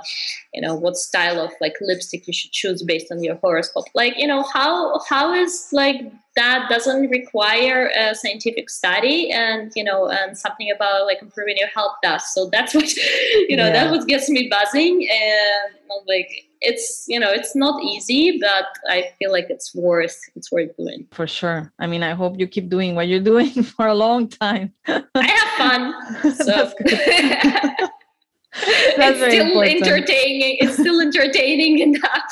you 0.53 0.61
know 0.61 0.75
what 0.75 0.95
style 0.95 1.39
of 1.39 1.51
like 1.61 1.75
lipstick 1.81 2.27
you 2.27 2.33
should 2.33 2.51
choose 2.51 2.83
based 2.83 3.11
on 3.11 3.23
your 3.23 3.35
horoscope. 3.35 3.85
Like 3.93 4.17
you 4.17 4.27
know 4.27 4.43
how 4.53 4.99
how 5.09 5.33
is 5.33 5.69
like 5.71 6.11
that 6.35 6.67
doesn't 6.69 7.09
require 7.09 7.91
a 7.95 8.15
scientific 8.15 8.69
study 8.69 9.31
and 9.31 9.71
you 9.75 9.83
know 9.83 10.07
and 10.07 10.37
something 10.37 10.71
about 10.71 11.05
like 11.05 11.21
improving 11.21 11.57
your 11.57 11.69
health 11.69 11.95
does. 12.01 12.23
So 12.33 12.49
that's 12.51 12.73
what 12.73 12.95
you 13.49 13.57
know 13.57 13.67
yeah. 13.67 13.73
that 13.73 13.91
what 13.91 14.07
gets 14.07 14.29
me 14.29 14.47
buzzing. 14.49 15.07
And 15.09 15.75
like 16.07 16.45
it's 16.61 17.05
you 17.07 17.19
know 17.19 17.29
it's 17.29 17.55
not 17.55 17.83
easy 17.83 18.39
but 18.39 18.65
i 18.87 19.11
feel 19.19 19.31
like 19.31 19.47
it's 19.49 19.75
worth 19.75 20.17
it's 20.35 20.51
worth 20.51 20.75
doing. 20.77 21.05
For 21.11 21.27
sure. 21.27 21.71
I 21.79 21.87
mean 21.87 22.03
i 22.03 22.13
hope 22.13 22.39
you 22.39 22.47
keep 22.47 22.69
doing 22.69 22.95
what 22.95 23.07
you're 23.07 23.19
doing 23.33 23.51
for 23.63 23.87
a 23.87 23.93
long 23.95 24.27
time. 24.27 24.73
I 24.87 25.03
have 25.15 25.49
fun 25.57 26.33
so 26.45 26.71
That's 28.97 29.19
it's 29.19 29.33
still 29.33 29.47
important. 29.47 29.87
entertaining. 29.87 30.57
It's 30.59 30.77
still 30.77 31.01
entertaining 31.07 31.79
enough. 31.79 32.31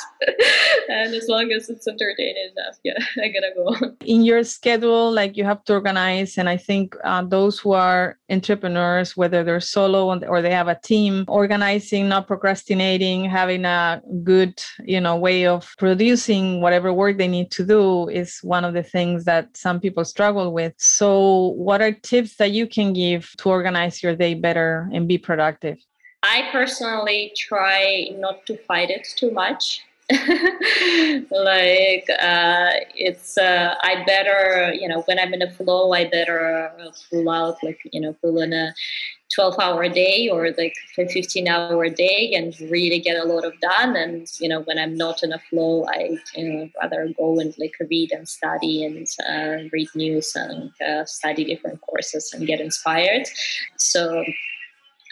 and 0.88 1.14
as 1.14 1.28
long 1.28 1.50
as 1.52 1.68
it's 1.68 1.86
entertaining 1.86 2.52
enough, 2.56 2.78
yeah, 2.84 2.98
I 3.22 3.28
gotta 3.28 3.52
go. 3.54 3.96
In 4.04 4.22
your 4.22 4.44
schedule, 4.44 5.10
like 5.12 5.36
you 5.36 5.44
have 5.44 5.64
to 5.64 5.74
organize, 5.74 6.38
and 6.38 6.48
I 6.48 6.56
think 6.56 6.94
uh, 7.04 7.22
those 7.24 7.58
who 7.58 7.72
are 7.72 8.18
entrepreneurs, 8.30 9.16
whether 9.16 9.42
they're 9.42 9.60
solo 9.60 10.18
or 10.26 10.42
they 10.42 10.50
have 10.50 10.68
a 10.68 10.78
team, 10.80 11.24
organizing, 11.28 12.08
not 12.08 12.26
procrastinating, 12.26 13.24
having 13.24 13.64
a 13.64 14.00
good, 14.22 14.62
you 14.84 15.00
know, 15.00 15.16
way 15.16 15.46
of 15.46 15.74
producing 15.78 16.60
whatever 16.60 16.92
work 16.92 17.18
they 17.18 17.28
need 17.28 17.50
to 17.50 17.64
do 17.64 18.08
is 18.08 18.38
one 18.42 18.64
of 18.64 18.74
the 18.74 18.82
things 18.82 19.24
that 19.24 19.56
some 19.56 19.80
people 19.80 20.04
struggle 20.04 20.52
with. 20.52 20.74
So, 20.78 21.48
what 21.56 21.82
are 21.82 21.92
tips 21.92 22.36
that 22.36 22.52
you 22.52 22.66
can 22.66 22.92
give 22.92 23.30
to 23.38 23.48
organize 23.48 24.02
your 24.02 24.14
day 24.14 24.34
better 24.34 24.88
and 24.92 25.08
be 25.08 25.18
productive? 25.18 25.78
I 26.22 26.48
personally 26.52 27.32
try 27.36 28.10
not 28.16 28.46
to 28.46 28.56
fight 28.56 28.90
it 28.90 29.06
too 29.16 29.30
much. 29.30 29.84
like 30.10 32.06
uh, 32.20 32.70
it's 32.94 33.38
uh, 33.38 33.74
I 33.82 34.04
better 34.04 34.74
you 34.74 34.88
know 34.88 35.02
when 35.02 35.18
I'm 35.18 35.32
in 35.32 35.40
a 35.40 35.50
flow 35.50 35.92
I 35.92 36.04
better 36.04 36.70
pull 37.08 37.30
out 37.30 37.56
like 37.62 37.80
you 37.92 38.00
know 38.00 38.12
pull 38.20 38.42
in 38.42 38.52
a 38.52 38.74
12 39.34 39.58
hour 39.58 39.88
day 39.88 40.28
or 40.30 40.50
like 40.58 40.74
a 40.98 41.08
15 41.08 41.48
hour 41.48 41.88
day 41.88 42.32
and 42.34 42.54
really 42.70 42.98
get 42.98 43.16
a 43.16 43.24
lot 43.24 43.44
of 43.44 43.58
done 43.60 43.96
and 43.96 44.26
you 44.40 44.48
know 44.48 44.60
when 44.62 44.78
i'm 44.78 44.94
not 44.94 45.22
in 45.22 45.32
a 45.32 45.38
flow 45.38 45.86
i 45.88 46.16
you 46.34 46.48
know 46.48 46.68
rather 46.82 47.08
go 47.16 47.38
and 47.40 47.54
like 47.58 47.74
read 47.88 48.12
and 48.12 48.28
study 48.28 48.84
and 48.84 49.06
uh, 49.28 49.68
read 49.72 49.88
news 49.94 50.32
and 50.34 50.70
uh, 50.86 51.04
study 51.04 51.44
different 51.44 51.80
courses 51.80 52.32
and 52.34 52.46
get 52.46 52.60
inspired 52.60 53.26
so 53.76 54.24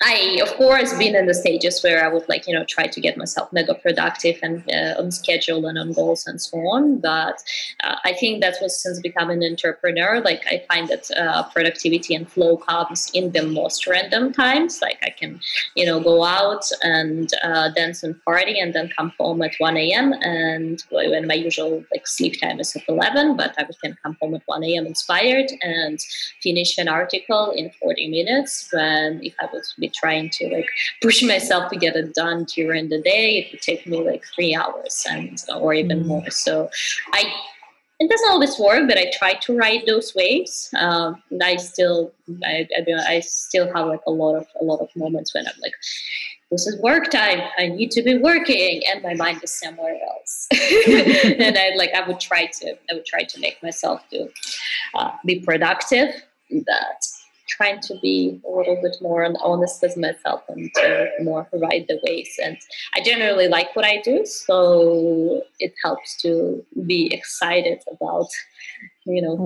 I, 0.02 0.38
of 0.42 0.54
course, 0.54 0.96
been 0.96 1.14
in 1.14 1.26
the 1.26 1.34
stages 1.34 1.82
where 1.82 2.02
I 2.02 2.08
would 2.08 2.26
like, 2.26 2.46
you 2.46 2.54
know, 2.54 2.64
try 2.64 2.86
to 2.86 3.00
get 3.02 3.18
myself 3.18 3.52
mega 3.52 3.74
productive 3.74 4.38
and 4.42 4.64
uh, 4.72 4.98
on 4.98 5.10
schedule 5.10 5.66
and 5.66 5.76
on 5.78 5.92
goals 5.92 6.26
and 6.26 6.40
so 6.40 6.56
on. 6.56 7.00
But 7.00 7.42
uh, 7.84 7.96
I 8.02 8.14
think 8.14 8.40
that 8.40 8.54
was 8.62 8.82
since 8.82 8.98
becoming 8.98 9.44
an 9.44 9.50
entrepreneur, 9.50 10.22
like 10.22 10.42
I 10.46 10.64
find 10.72 10.88
that 10.88 11.10
uh, 11.10 11.42
productivity 11.50 12.14
and 12.14 12.26
flow 12.30 12.56
comes 12.56 13.10
in 13.12 13.32
the 13.32 13.42
most 13.42 13.86
random 13.86 14.32
times. 14.32 14.80
Like 14.80 14.98
I 15.02 15.10
can, 15.10 15.38
you 15.74 15.84
know, 15.84 16.00
go 16.00 16.24
out 16.24 16.64
and 16.82 17.30
uh, 17.44 17.68
dance 17.68 18.02
and 18.02 18.18
party 18.24 18.58
and 18.58 18.72
then 18.72 18.90
come 18.96 19.12
home 19.20 19.42
at 19.42 19.52
1 19.58 19.76
a.m. 19.76 20.14
And 20.22 20.82
when 20.90 21.26
my 21.26 21.34
usual 21.34 21.84
like 21.92 22.06
sleep 22.06 22.40
time 22.40 22.58
is 22.58 22.74
at 22.74 22.84
11, 22.88 23.36
but 23.36 23.54
I 23.58 23.66
can 23.84 23.98
come 24.02 24.16
home 24.18 24.34
at 24.34 24.42
1 24.46 24.64
a.m. 24.64 24.86
inspired 24.86 25.50
and 25.60 26.00
finish 26.42 26.78
an 26.78 26.88
article 26.88 27.50
in 27.50 27.70
40 27.82 28.08
minutes 28.08 28.66
when 28.72 29.20
if 29.22 29.34
I 29.38 29.46
would 29.52 29.64
be 29.78 29.89
trying 29.92 30.30
to 30.30 30.48
like 30.48 30.68
push 31.02 31.22
myself 31.22 31.70
to 31.70 31.78
get 31.78 31.96
it 31.96 32.14
done 32.14 32.44
during 32.44 32.88
the 32.88 33.00
day, 33.00 33.38
it 33.38 33.52
would 33.52 33.62
take 33.62 33.86
me 33.86 34.02
like 34.02 34.24
three 34.34 34.54
hours 34.54 35.06
and 35.08 35.42
or 35.54 35.74
even 35.74 36.04
mm. 36.04 36.06
more. 36.06 36.30
So 36.30 36.70
I 37.12 37.32
it 38.00 38.08
doesn't 38.08 38.30
always 38.30 38.58
work, 38.58 38.88
but 38.88 38.96
I 38.96 39.12
try 39.12 39.34
to 39.34 39.56
ride 39.56 39.82
those 39.86 40.14
waves. 40.14 40.70
Um, 40.78 41.22
I 41.42 41.56
still, 41.56 42.12
I, 42.42 42.66
I, 42.74 43.16
I, 43.16 43.20
still 43.20 43.70
have 43.74 43.88
like 43.88 44.00
a 44.06 44.10
lot 44.10 44.36
of 44.36 44.46
a 44.58 44.64
lot 44.64 44.80
of 44.80 44.88
moments 44.96 45.34
when 45.34 45.46
I'm 45.46 45.52
like, 45.60 45.74
this 46.50 46.66
is 46.66 46.80
work 46.80 47.10
time. 47.10 47.42
I 47.58 47.68
need 47.68 47.90
to 47.92 48.02
be 48.02 48.16
working, 48.16 48.82
and 48.90 49.02
my 49.02 49.12
mind 49.14 49.42
is 49.44 49.52
somewhere 49.52 49.96
else. 50.08 50.48
and 50.52 51.58
I 51.58 51.72
like, 51.76 51.92
I 51.94 52.06
would 52.08 52.18
try 52.18 52.46
to, 52.46 52.72
I 52.90 52.94
would 52.94 53.04
try 53.04 53.22
to 53.22 53.38
make 53.38 53.62
myself 53.62 54.02
to 54.10 54.28
uh, 54.94 55.12
be 55.26 55.40
productive. 55.40 56.08
That 56.50 57.06
trying 57.50 57.80
to 57.80 57.98
be 58.00 58.40
a 58.46 58.50
little 58.50 58.80
bit 58.82 58.96
more 59.00 59.24
honest 59.42 59.82
with 59.82 59.96
myself 59.96 60.42
and 60.48 60.70
to 60.76 61.08
more 61.22 61.48
ride 61.52 61.86
the 61.88 62.00
waves. 62.06 62.38
And 62.42 62.56
I 62.94 63.02
generally 63.02 63.48
like 63.48 63.74
what 63.74 63.84
I 63.84 64.00
do, 64.02 64.24
so 64.24 65.42
it 65.58 65.74
helps 65.82 66.16
to 66.22 66.64
be 66.86 67.12
excited 67.12 67.82
about, 67.90 68.28
you 69.04 69.22
know, 69.22 69.36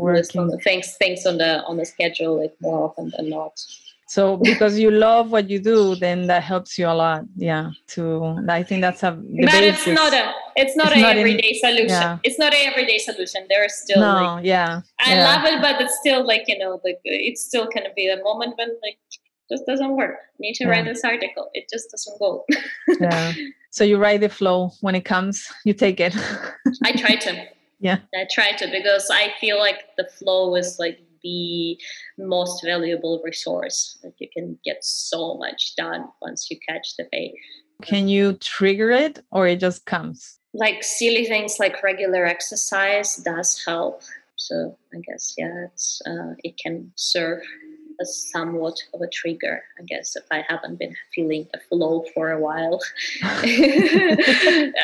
things 0.63 0.97
things 0.97 1.27
on 1.27 1.39
the 1.39 1.63
on 1.65 1.77
the 1.77 1.87
schedule 1.87 2.41
like 2.41 2.55
more 2.61 2.85
often 2.85 3.13
than 3.17 3.31
not. 3.31 3.59
So 4.07 4.37
because 4.37 4.79
you 4.79 4.91
love 4.91 5.31
what 5.31 5.49
you 5.49 5.59
do, 5.59 5.95
then 5.95 6.27
that 6.27 6.43
helps 6.43 6.79
you 6.79 6.87
a 6.87 6.95
lot. 6.95 7.25
Yeah. 7.37 7.71
To 7.89 8.37
I 8.49 8.63
think 8.63 8.83
that's 8.83 9.03
a. 9.03 9.13
but 9.13 9.51
basics. 9.51 9.87
it's 9.87 9.95
not 9.95 10.13
a. 10.13 10.33
It's 10.57 10.77
not 10.77 10.93
it's 10.93 11.03
a 11.03 11.09
everyday 11.09 11.49
in, 11.49 11.59
solution. 11.59 11.89
Yeah. 11.89 12.19
It's 12.23 12.39
not 12.39 12.53
a 12.53 12.67
everyday 12.67 12.99
solution. 12.99 13.47
There 13.49 13.65
are 13.65 13.69
still. 13.69 14.01
No. 14.01 14.35
Like, 14.37 14.45
yeah. 14.45 14.83
I 15.01 15.15
yeah. 15.15 15.25
love 15.25 15.45
it, 15.45 15.61
but 15.63 15.81
it's 15.81 15.99
still 15.99 16.27
like 16.27 16.45
you 16.49 16.59
know, 16.59 16.81
like 16.85 17.01
it's 17.05 17.45
still 17.45 17.65
gonna 17.65 17.95
be 17.97 18.09
a 18.09 18.23
moment 18.23 18.55
when 18.59 18.69
like 18.83 18.99
just 19.51 19.67
doesn't 19.67 19.97
work. 19.97 20.17
I 20.17 20.39
need 20.39 20.55
to 20.55 20.65
yeah. 20.65 20.71
write 20.71 20.85
this 20.85 21.03
article. 21.05 21.51
It 21.55 21.69
just 21.73 21.91
doesn't 21.91 22.19
go. 22.19 22.45
yeah. 23.01 23.33
So 23.71 23.85
you 23.85 23.99
write 23.99 24.21
the 24.21 24.29
flow 24.29 24.71
when 24.83 24.95
it 24.95 25.05
comes. 25.05 25.49
You 25.65 25.75
take 25.75 25.99
it. 25.99 26.15
I 26.85 26.93
try 26.93 27.17
to. 27.17 27.47
Yeah. 27.81 27.99
I 28.15 28.25
try 28.33 28.53
to 28.53 28.67
because 28.71 29.11
I 29.13 29.35
feel 29.39 29.59
like 29.59 29.81
the 29.99 30.05
flow 30.05 30.57
is 30.57 30.79
like 30.79 30.99
the 31.25 31.77
most 32.19 32.63
valuable 32.65 33.21
resource 33.25 33.99
that 34.03 34.13
you 34.19 34.29
can 34.33 34.59
get 34.65 34.85
so 34.85 35.37
much 35.39 35.75
done 35.77 36.07
once 36.23 36.49
you 36.51 36.59
catch 36.69 36.97
the 36.97 37.09
wave. 37.13 37.35
Can 37.83 38.07
you 38.07 38.35
trigger 38.35 38.91
it 38.91 39.25
or 39.33 39.49
it 39.49 39.59
just 39.59 39.87
comes? 39.87 40.39
Like 40.53 40.85
silly 40.85 41.25
things 41.25 41.57
like 41.59 41.83
regular 41.83 42.25
exercise 42.25 43.17
does 43.17 43.61
help. 43.67 44.03
So 44.37 44.77
I 44.93 44.99
guess 44.99 45.35
yeah, 45.37 45.67
it's 45.67 46.01
uh, 46.07 46.35
it 46.45 46.57
can 46.59 46.93
serve 46.95 47.41
as 48.01 48.31
somewhat 48.33 48.77
of 48.93 49.01
a 49.01 49.09
trigger. 49.09 49.63
I 49.79 49.83
guess 49.85 50.17
if 50.17 50.25
I 50.31 50.45
haven't 50.49 50.79
been 50.79 50.95
feeling 51.15 51.47
a 51.55 51.59
flow 51.69 52.05
for 52.15 52.31
a 52.31 52.41
while, 52.41 52.81
it, 53.45 54.75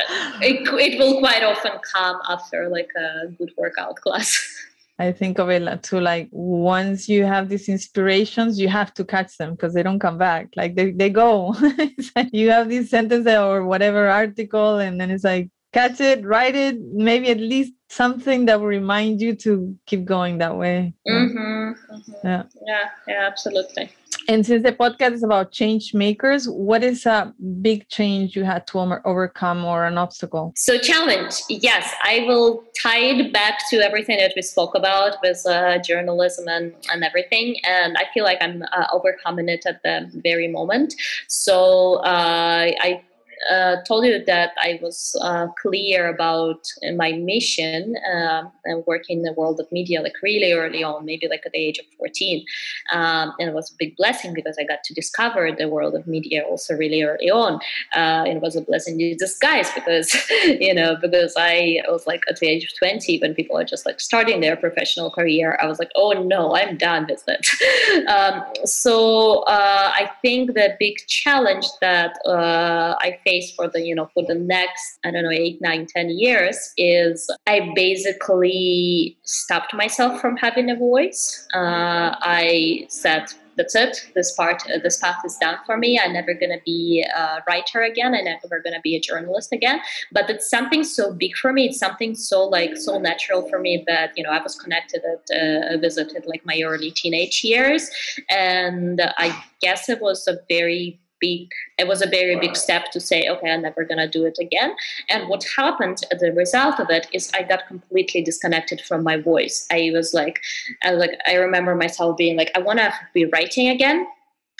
it 0.42 0.98
will 0.98 1.18
quite 1.20 1.42
often 1.42 1.72
come 1.92 2.20
after 2.28 2.68
like 2.68 2.90
a 2.96 3.28
good 3.28 3.52
workout 3.56 3.96
class. 3.96 4.66
I 5.00 5.12
think 5.12 5.38
of 5.38 5.48
it 5.48 5.82
too 5.82 5.98
like 5.98 6.28
once 6.30 7.08
you 7.08 7.24
have 7.24 7.48
these 7.48 7.70
inspirations, 7.70 8.60
you 8.60 8.68
have 8.68 8.92
to 8.94 9.04
catch 9.04 9.38
them 9.38 9.52
because 9.52 9.72
they 9.72 9.82
don't 9.82 9.98
come 9.98 10.18
back. 10.18 10.48
Like 10.56 10.74
they, 10.76 10.90
they 10.90 11.08
go. 11.08 11.56
like 12.16 12.28
you 12.32 12.50
have 12.50 12.68
these 12.68 12.90
sentences 12.90 13.34
or 13.34 13.64
whatever 13.64 14.08
article, 14.08 14.78
and 14.78 15.00
then 15.00 15.10
it's 15.10 15.24
like 15.24 15.48
catch 15.72 16.00
it, 16.00 16.22
write 16.26 16.54
it, 16.54 16.76
maybe 16.92 17.30
at 17.30 17.38
least 17.38 17.72
something 17.88 18.44
that 18.44 18.60
will 18.60 18.66
remind 18.66 19.22
you 19.22 19.34
to 19.36 19.74
keep 19.86 20.04
going 20.04 20.36
that 20.38 20.56
way. 20.56 20.92
Mm-hmm, 21.08 21.38
mm-hmm. 21.38 22.12
Yeah. 22.22 22.42
Yeah, 22.66 22.88
yeah, 23.08 23.26
absolutely. 23.26 23.90
And 24.30 24.46
since 24.46 24.62
the 24.62 24.70
podcast 24.70 25.14
is 25.14 25.24
about 25.24 25.50
change 25.50 25.92
makers, 25.92 26.48
what 26.48 26.84
is 26.84 27.04
a 27.04 27.34
big 27.60 27.88
change 27.88 28.36
you 28.36 28.44
had 28.44 28.64
to 28.68 28.78
overcome 29.04 29.64
or 29.64 29.86
an 29.86 29.98
obstacle? 29.98 30.52
So, 30.54 30.78
challenge, 30.78 31.34
yes, 31.48 31.92
I 32.04 32.24
will 32.28 32.62
tie 32.80 33.00
it 33.00 33.32
back 33.32 33.68
to 33.70 33.78
everything 33.78 34.18
that 34.18 34.32
we 34.36 34.42
spoke 34.42 34.76
about 34.76 35.16
with 35.20 35.44
uh, 35.48 35.78
journalism 35.80 36.46
and, 36.46 36.72
and 36.92 37.02
everything. 37.02 37.56
And 37.64 37.96
I 37.98 38.04
feel 38.14 38.22
like 38.22 38.38
I'm 38.40 38.62
uh, 38.62 38.86
overcoming 38.92 39.48
it 39.48 39.66
at 39.66 39.82
the 39.82 40.08
very 40.22 40.46
moment. 40.46 40.94
So, 41.26 41.94
uh, 42.04 42.70
I 42.80 43.02
uh, 43.48 43.76
told 43.82 44.04
you 44.04 44.22
that 44.24 44.52
I 44.58 44.78
was 44.82 45.16
uh, 45.22 45.48
clear 45.62 46.08
about 46.08 46.66
my 46.96 47.12
mission 47.12 47.96
uh, 48.12 48.42
and 48.64 48.84
working 48.86 49.18
in 49.18 49.22
the 49.22 49.32
world 49.32 49.58
of 49.60 49.70
media 49.72 50.02
like 50.02 50.12
really 50.22 50.52
early 50.52 50.84
on, 50.84 51.04
maybe 51.04 51.26
like 51.28 51.42
at 51.46 51.52
the 51.52 51.58
age 51.58 51.78
of 51.78 51.86
14. 51.96 52.44
Um, 52.92 53.32
and 53.38 53.48
it 53.48 53.54
was 53.54 53.70
a 53.70 53.74
big 53.78 53.96
blessing 53.96 54.34
because 54.34 54.56
I 54.60 54.64
got 54.64 54.84
to 54.84 54.94
discover 54.94 55.50
the 55.52 55.68
world 55.68 55.94
of 55.94 56.06
media 56.06 56.42
also 56.42 56.74
really 56.74 57.02
early 57.02 57.30
on. 57.30 57.60
Uh, 57.94 58.24
it 58.26 58.42
was 58.42 58.56
a 58.56 58.60
blessing 58.60 59.00
in 59.00 59.16
disguise 59.16 59.70
because, 59.72 60.14
you 60.44 60.74
know, 60.74 60.96
because 61.00 61.34
I 61.38 61.80
was 61.88 62.06
like 62.06 62.22
at 62.28 62.38
the 62.40 62.48
age 62.48 62.64
of 62.64 62.76
20 62.78 63.20
when 63.20 63.34
people 63.34 63.56
are 63.56 63.64
just 63.64 63.86
like 63.86 64.00
starting 64.00 64.40
their 64.40 64.56
professional 64.56 65.10
career, 65.10 65.58
I 65.62 65.66
was 65.66 65.78
like, 65.78 65.90
oh 65.96 66.12
no, 66.12 66.54
I'm 66.54 66.76
done 66.76 67.06
with 67.08 67.24
it. 67.26 68.06
um, 68.08 68.42
so 68.64 69.40
uh, 69.44 69.92
I 69.94 70.10
think 70.20 70.54
the 70.54 70.76
big 70.78 70.96
challenge 71.06 71.66
that 71.80 72.18
uh, 72.26 72.96
I 72.98 73.18
faced 73.24 73.29
face 73.30 73.54
for 73.54 73.68
the 73.68 73.80
you 73.88 73.94
know 73.94 74.08
for 74.14 74.24
the 74.30 74.34
next 74.34 74.98
i 75.04 75.10
don't 75.10 75.24
know 75.24 75.30
eight 75.30 75.58
nine 75.60 75.86
ten 75.86 76.10
years 76.10 76.72
is 76.76 77.30
i 77.46 77.56
basically 77.74 79.16
stopped 79.24 79.72
myself 79.74 80.20
from 80.20 80.36
having 80.36 80.70
a 80.70 80.76
voice 80.76 81.46
uh, 81.54 82.08
i 82.40 82.84
said 82.88 83.24
that's 83.60 83.74
it. 83.74 84.10
This 84.14 84.32
part, 84.32 84.62
uh, 84.70 84.78
this 84.82 84.98
path 84.98 85.20
is 85.24 85.36
done 85.38 85.56
for 85.66 85.76
me. 85.76 85.98
I'm 85.98 86.14
never 86.14 86.32
going 86.32 86.50
to 86.50 86.62
be 86.64 87.04
a 87.14 87.42
writer 87.46 87.82
again. 87.82 88.14
I'm 88.14 88.24
never 88.24 88.60
going 88.60 88.72
to 88.72 88.80
be 88.82 88.96
a 88.96 89.00
journalist 89.00 89.52
again. 89.52 89.80
But 90.12 90.30
it's 90.30 90.48
something 90.48 90.82
so 90.82 91.12
big 91.12 91.36
for 91.36 91.52
me. 91.52 91.66
It's 91.66 91.78
something 91.78 92.14
so 92.14 92.44
like 92.44 92.76
so 92.76 92.98
natural 92.98 93.48
for 93.50 93.58
me 93.58 93.84
that 93.86 94.12
you 94.16 94.22
know 94.24 94.30
I 94.30 94.42
was 94.42 94.54
connected 94.54 95.02
at 95.04 95.24
uh, 95.36 95.76
visited 95.78 96.24
like 96.26 96.46
my 96.46 96.62
early 96.64 96.90
teenage 96.90 97.44
years, 97.44 97.90
and 98.30 99.02
I 99.18 99.28
guess 99.60 99.88
it 99.88 100.00
was 100.00 100.26
a 100.26 100.38
very 100.48 100.98
big 101.20 101.50
it 101.78 101.86
was 101.86 102.02
a 102.02 102.06
very 102.06 102.38
big 102.38 102.56
step 102.56 102.90
to 102.90 103.00
say 103.00 103.28
okay 103.28 103.50
i'm 103.50 103.62
never 103.62 103.84
going 103.84 103.98
to 103.98 104.08
do 104.08 104.24
it 104.24 104.38
again. 104.40 104.74
And 105.08 105.28
what 105.28 105.44
happened 105.56 105.98
as 106.12 106.22
a 106.22 106.32
result 106.32 106.80
of 106.80 106.90
it 106.90 107.06
is 107.12 107.30
i 107.34 107.42
got 107.42 107.66
completely 107.66 108.22
disconnected 108.22 108.80
from 108.80 109.02
my 109.02 109.16
voice. 109.16 109.66
I 109.70 109.90
was 109.92 110.14
like 110.14 110.40
i 110.82 110.90
was 110.92 111.00
like 111.00 111.18
i 111.26 111.34
remember 111.34 111.74
myself 111.74 112.16
being 112.16 112.36
like 112.36 112.50
i 112.54 112.60
want 112.60 112.78
to 112.78 112.92
be 113.14 113.26
writing 113.26 113.68
again 113.68 114.06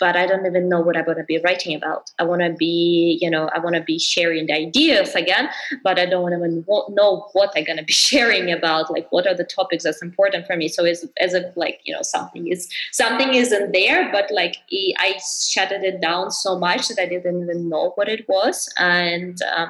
but 0.01 0.17
I 0.17 0.25
don't 0.25 0.47
even 0.47 0.67
know 0.67 0.81
what 0.81 0.97
I'm 0.97 1.05
going 1.05 1.19
to 1.19 1.23
be 1.23 1.39
writing 1.45 1.75
about. 1.75 2.09
I 2.17 2.23
want 2.23 2.41
to 2.41 2.53
be, 2.53 3.19
you 3.21 3.29
know, 3.29 3.49
I 3.53 3.59
want 3.59 3.75
to 3.75 3.83
be 3.83 3.99
sharing 3.99 4.47
the 4.47 4.53
ideas 4.53 5.13
again, 5.13 5.47
but 5.83 5.99
I 5.99 6.07
don't 6.07 6.33
even 6.33 6.65
know 6.67 7.29
what 7.33 7.51
I'm 7.55 7.63
going 7.63 7.77
to 7.77 7.83
be 7.83 7.93
sharing 8.09 8.51
about. 8.51 8.91
Like, 8.91 9.11
what 9.11 9.27
are 9.27 9.35
the 9.35 9.43
topics 9.43 9.83
that's 9.83 10.01
important 10.01 10.47
for 10.47 10.57
me? 10.57 10.67
So 10.67 10.83
it's 10.83 11.05
as 11.19 11.35
if 11.35 11.55
like, 11.55 11.81
you 11.83 11.93
know, 11.93 12.01
something 12.01 12.47
is 12.47 12.67
something 12.91 13.35
isn't 13.35 13.73
there, 13.73 14.11
but 14.11 14.31
like 14.31 14.57
I 14.97 15.19
shutted 15.47 15.83
it 15.83 16.01
down 16.01 16.31
so 16.31 16.57
much 16.57 16.87
that 16.87 16.99
I 16.99 17.05
didn't 17.05 17.43
even 17.43 17.69
know 17.69 17.91
what 17.93 18.09
it 18.09 18.27
was, 18.27 18.73
and 18.79 19.39
uh, 19.43 19.67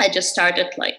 I 0.00 0.08
just 0.08 0.30
started 0.30 0.72
like 0.76 0.98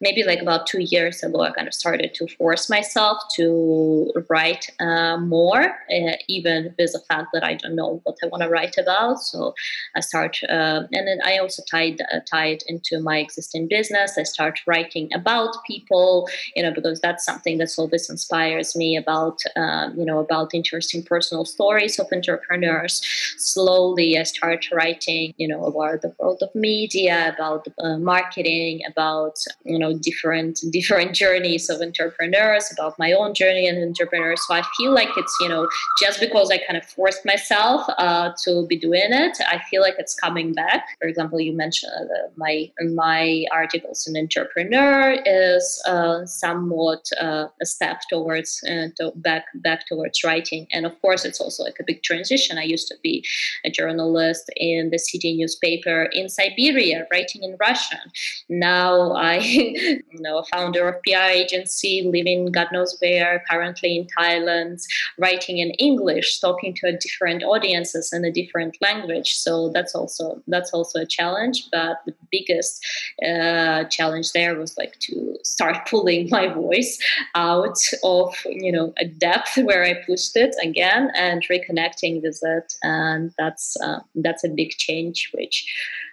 maybe 0.00 0.22
like 0.24 0.40
about 0.40 0.66
two 0.66 0.80
years 0.80 1.22
ago, 1.22 1.40
I 1.40 1.50
kind 1.50 1.68
of 1.68 1.74
started 1.74 2.14
to 2.14 2.26
force 2.36 2.70
myself 2.70 3.18
to 3.36 4.12
write 4.28 4.70
uh, 4.80 5.18
more, 5.18 5.62
uh, 5.62 6.12
even 6.28 6.74
with 6.78 6.92
the 6.92 7.02
fact 7.08 7.28
that 7.32 7.44
I 7.44 7.54
don't 7.54 7.74
know 7.74 8.00
what 8.04 8.16
I 8.22 8.26
want 8.26 8.42
to 8.42 8.48
write 8.48 8.78
about. 8.78 9.20
So 9.20 9.54
I 9.96 10.00
start, 10.00 10.38
uh, 10.48 10.82
and 10.92 11.06
then 11.08 11.18
I 11.24 11.38
also 11.38 11.62
tied 11.70 12.00
uh, 12.00 12.20
tied 12.30 12.62
into 12.66 13.00
my 13.00 13.18
existing 13.18 13.68
business. 13.68 14.16
I 14.18 14.22
start 14.22 14.60
writing 14.66 15.10
about 15.14 15.56
people, 15.66 16.28
you 16.54 16.62
know, 16.62 16.72
because 16.72 17.00
that's 17.00 17.24
something 17.24 17.58
that 17.58 17.74
always 17.78 18.08
inspires 18.10 18.76
me 18.76 18.96
about, 18.96 19.38
um, 19.56 19.98
you 19.98 20.04
know, 20.04 20.18
about 20.18 20.54
interesting 20.54 21.02
personal 21.02 21.44
stories 21.44 21.98
of 21.98 22.06
entrepreneurs. 22.12 23.02
Slowly, 23.38 24.18
I 24.18 24.22
start 24.22 24.66
writing, 24.72 25.34
you 25.36 25.48
know, 25.48 25.64
about 25.64 26.02
the 26.02 26.14
world 26.18 26.42
of 26.42 26.54
media, 26.54 27.34
about 27.34 27.66
uh, 27.82 27.98
marketing, 27.98 28.80
about 28.86 29.38
you 29.64 29.78
know 29.78 29.87
know 29.88 29.98
different 29.98 30.60
different 30.70 31.14
journeys 31.14 31.68
of 31.68 31.80
entrepreneurs 31.80 32.70
about 32.72 32.98
my 32.98 33.12
own 33.12 33.34
journey 33.34 33.66
and 33.68 33.82
entrepreneurs 33.82 34.40
so 34.46 34.54
i 34.54 34.62
feel 34.76 34.92
like 34.92 35.08
it's 35.16 35.36
you 35.40 35.48
know 35.48 35.68
just 36.00 36.20
because 36.20 36.50
i 36.50 36.58
kind 36.58 36.76
of 36.76 36.84
forced 36.84 37.24
myself 37.24 37.82
uh, 37.98 38.30
to 38.42 38.66
be 38.66 38.76
doing 38.76 39.12
it 39.12 39.36
i 39.46 39.60
feel 39.70 39.82
like 39.82 39.94
it's 39.98 40.14
coming 40.14 40.52
back. 40.52 40.88
For 41.00 41.08
example 41.08 41.40
you 41.40 41.52
mentioned 41.52 41.92
uh, 41.92 42.28
my 42.36 42.70
my 42.94 43.44
articles 43.52 44.06
an 44.06 44.16
entrepreneur 44.16 45.16
is 45.24 45.82
uh, 45.86 46.24
somewhat 46.26 47.08
uh, 47.20 47.46
a 47.60 47.66
step 47.66 48.02
towards 48.10 48.62
uh, 48.64 48.88
to 48.96 49.12
back 49.16 49.44
back 49.56 49.86
towards 49.86 50.24
writing. 50.24 50.66
And 50.72 50.86
of 50.86 51.00
course 51.00 51.24
it's 51.24 51.40
also 51.40 51.62
like 51.62 51.78
a 51.80 51.84
big 51.84 52.02
transition. 52.02 52.58
I 52.58 52.64
used 52.64 52.88
to 52.88 52.96
be 53.02 53.24
a 53.64 53.70
journalist 53.70 54.50
in 54.56 54.90
the 54.90 54.98
city 54.98 55.36
newspaper 55.36 56.04
in 56.12 56.28
siberia 56.28 57.06
writing 57.10 57.42
in 57.42 57.56
russian. 57.60 58.04
Now 58.48 59.12
I, 59.12 59.38
you 59.80 60.20
know, 60.20 60.42
founder 60.52 60.88
of 60.88 60.96
PR 61.06 61.30
agency, 61.30 62.02
living 62.04 62.46
God 62.46 62.68
knows 62.72 62.96
where, 63.00 63.42
currently 63.50 63.98
in 63.98 64.06
Thailand, 64.18 64.82
writing 65.18 65.58
in 65.58 65.70
English, 65.72 66.40
talking 66.40 66.74
to 66.76 66.88
a 66.88 66.96
different 66.96 67.42
audiences 67.42 68.12
in 68.12 68.24
a 68.24 68.32
different 68.32 68.76
language. 68.80 69.34
So 69.34 69.70
that's 69.70 69.94
also 69.94 70.42
that's 70.46 70.72
also 70.72 71.00
a 71.00 71.06
challenge. 71.06 71.68
But 71.72 71.98
the 72.06 72.14
biggest 72.30 72.84
uh, 73.26 73.84
challenge 73.84 74.32
there 74.32 74.58
was 74.58 74.76
like 74.76 74.98
to 75.00 75.36
start 75.42 75.86
pulling 75.88 76.28
my 76.30 76.48
voice 76.48 76.98
out 77.34 77.78
of 78.02 78.34
you 78.46 78.72
know 78.72 78.92
a 78.98 79.06
depth 79.06 79.56
where 79.58 79.84
I 79.84 79.94
pushed 80.06 80.36
it 80.36 80.54
again 80.62 81.10
and 81.14 81.42
reconnecting 81.48 82.22
with 82.22 82.40
it. 82.42 82.74
And 82.82 83.32
that's 83.38 83.76
uh, 83.82 84.00
that's 84.14 84.44
a 84.44 84.48
big 84.48 84.70
change, 84.70 85.30
which 85.32 85.66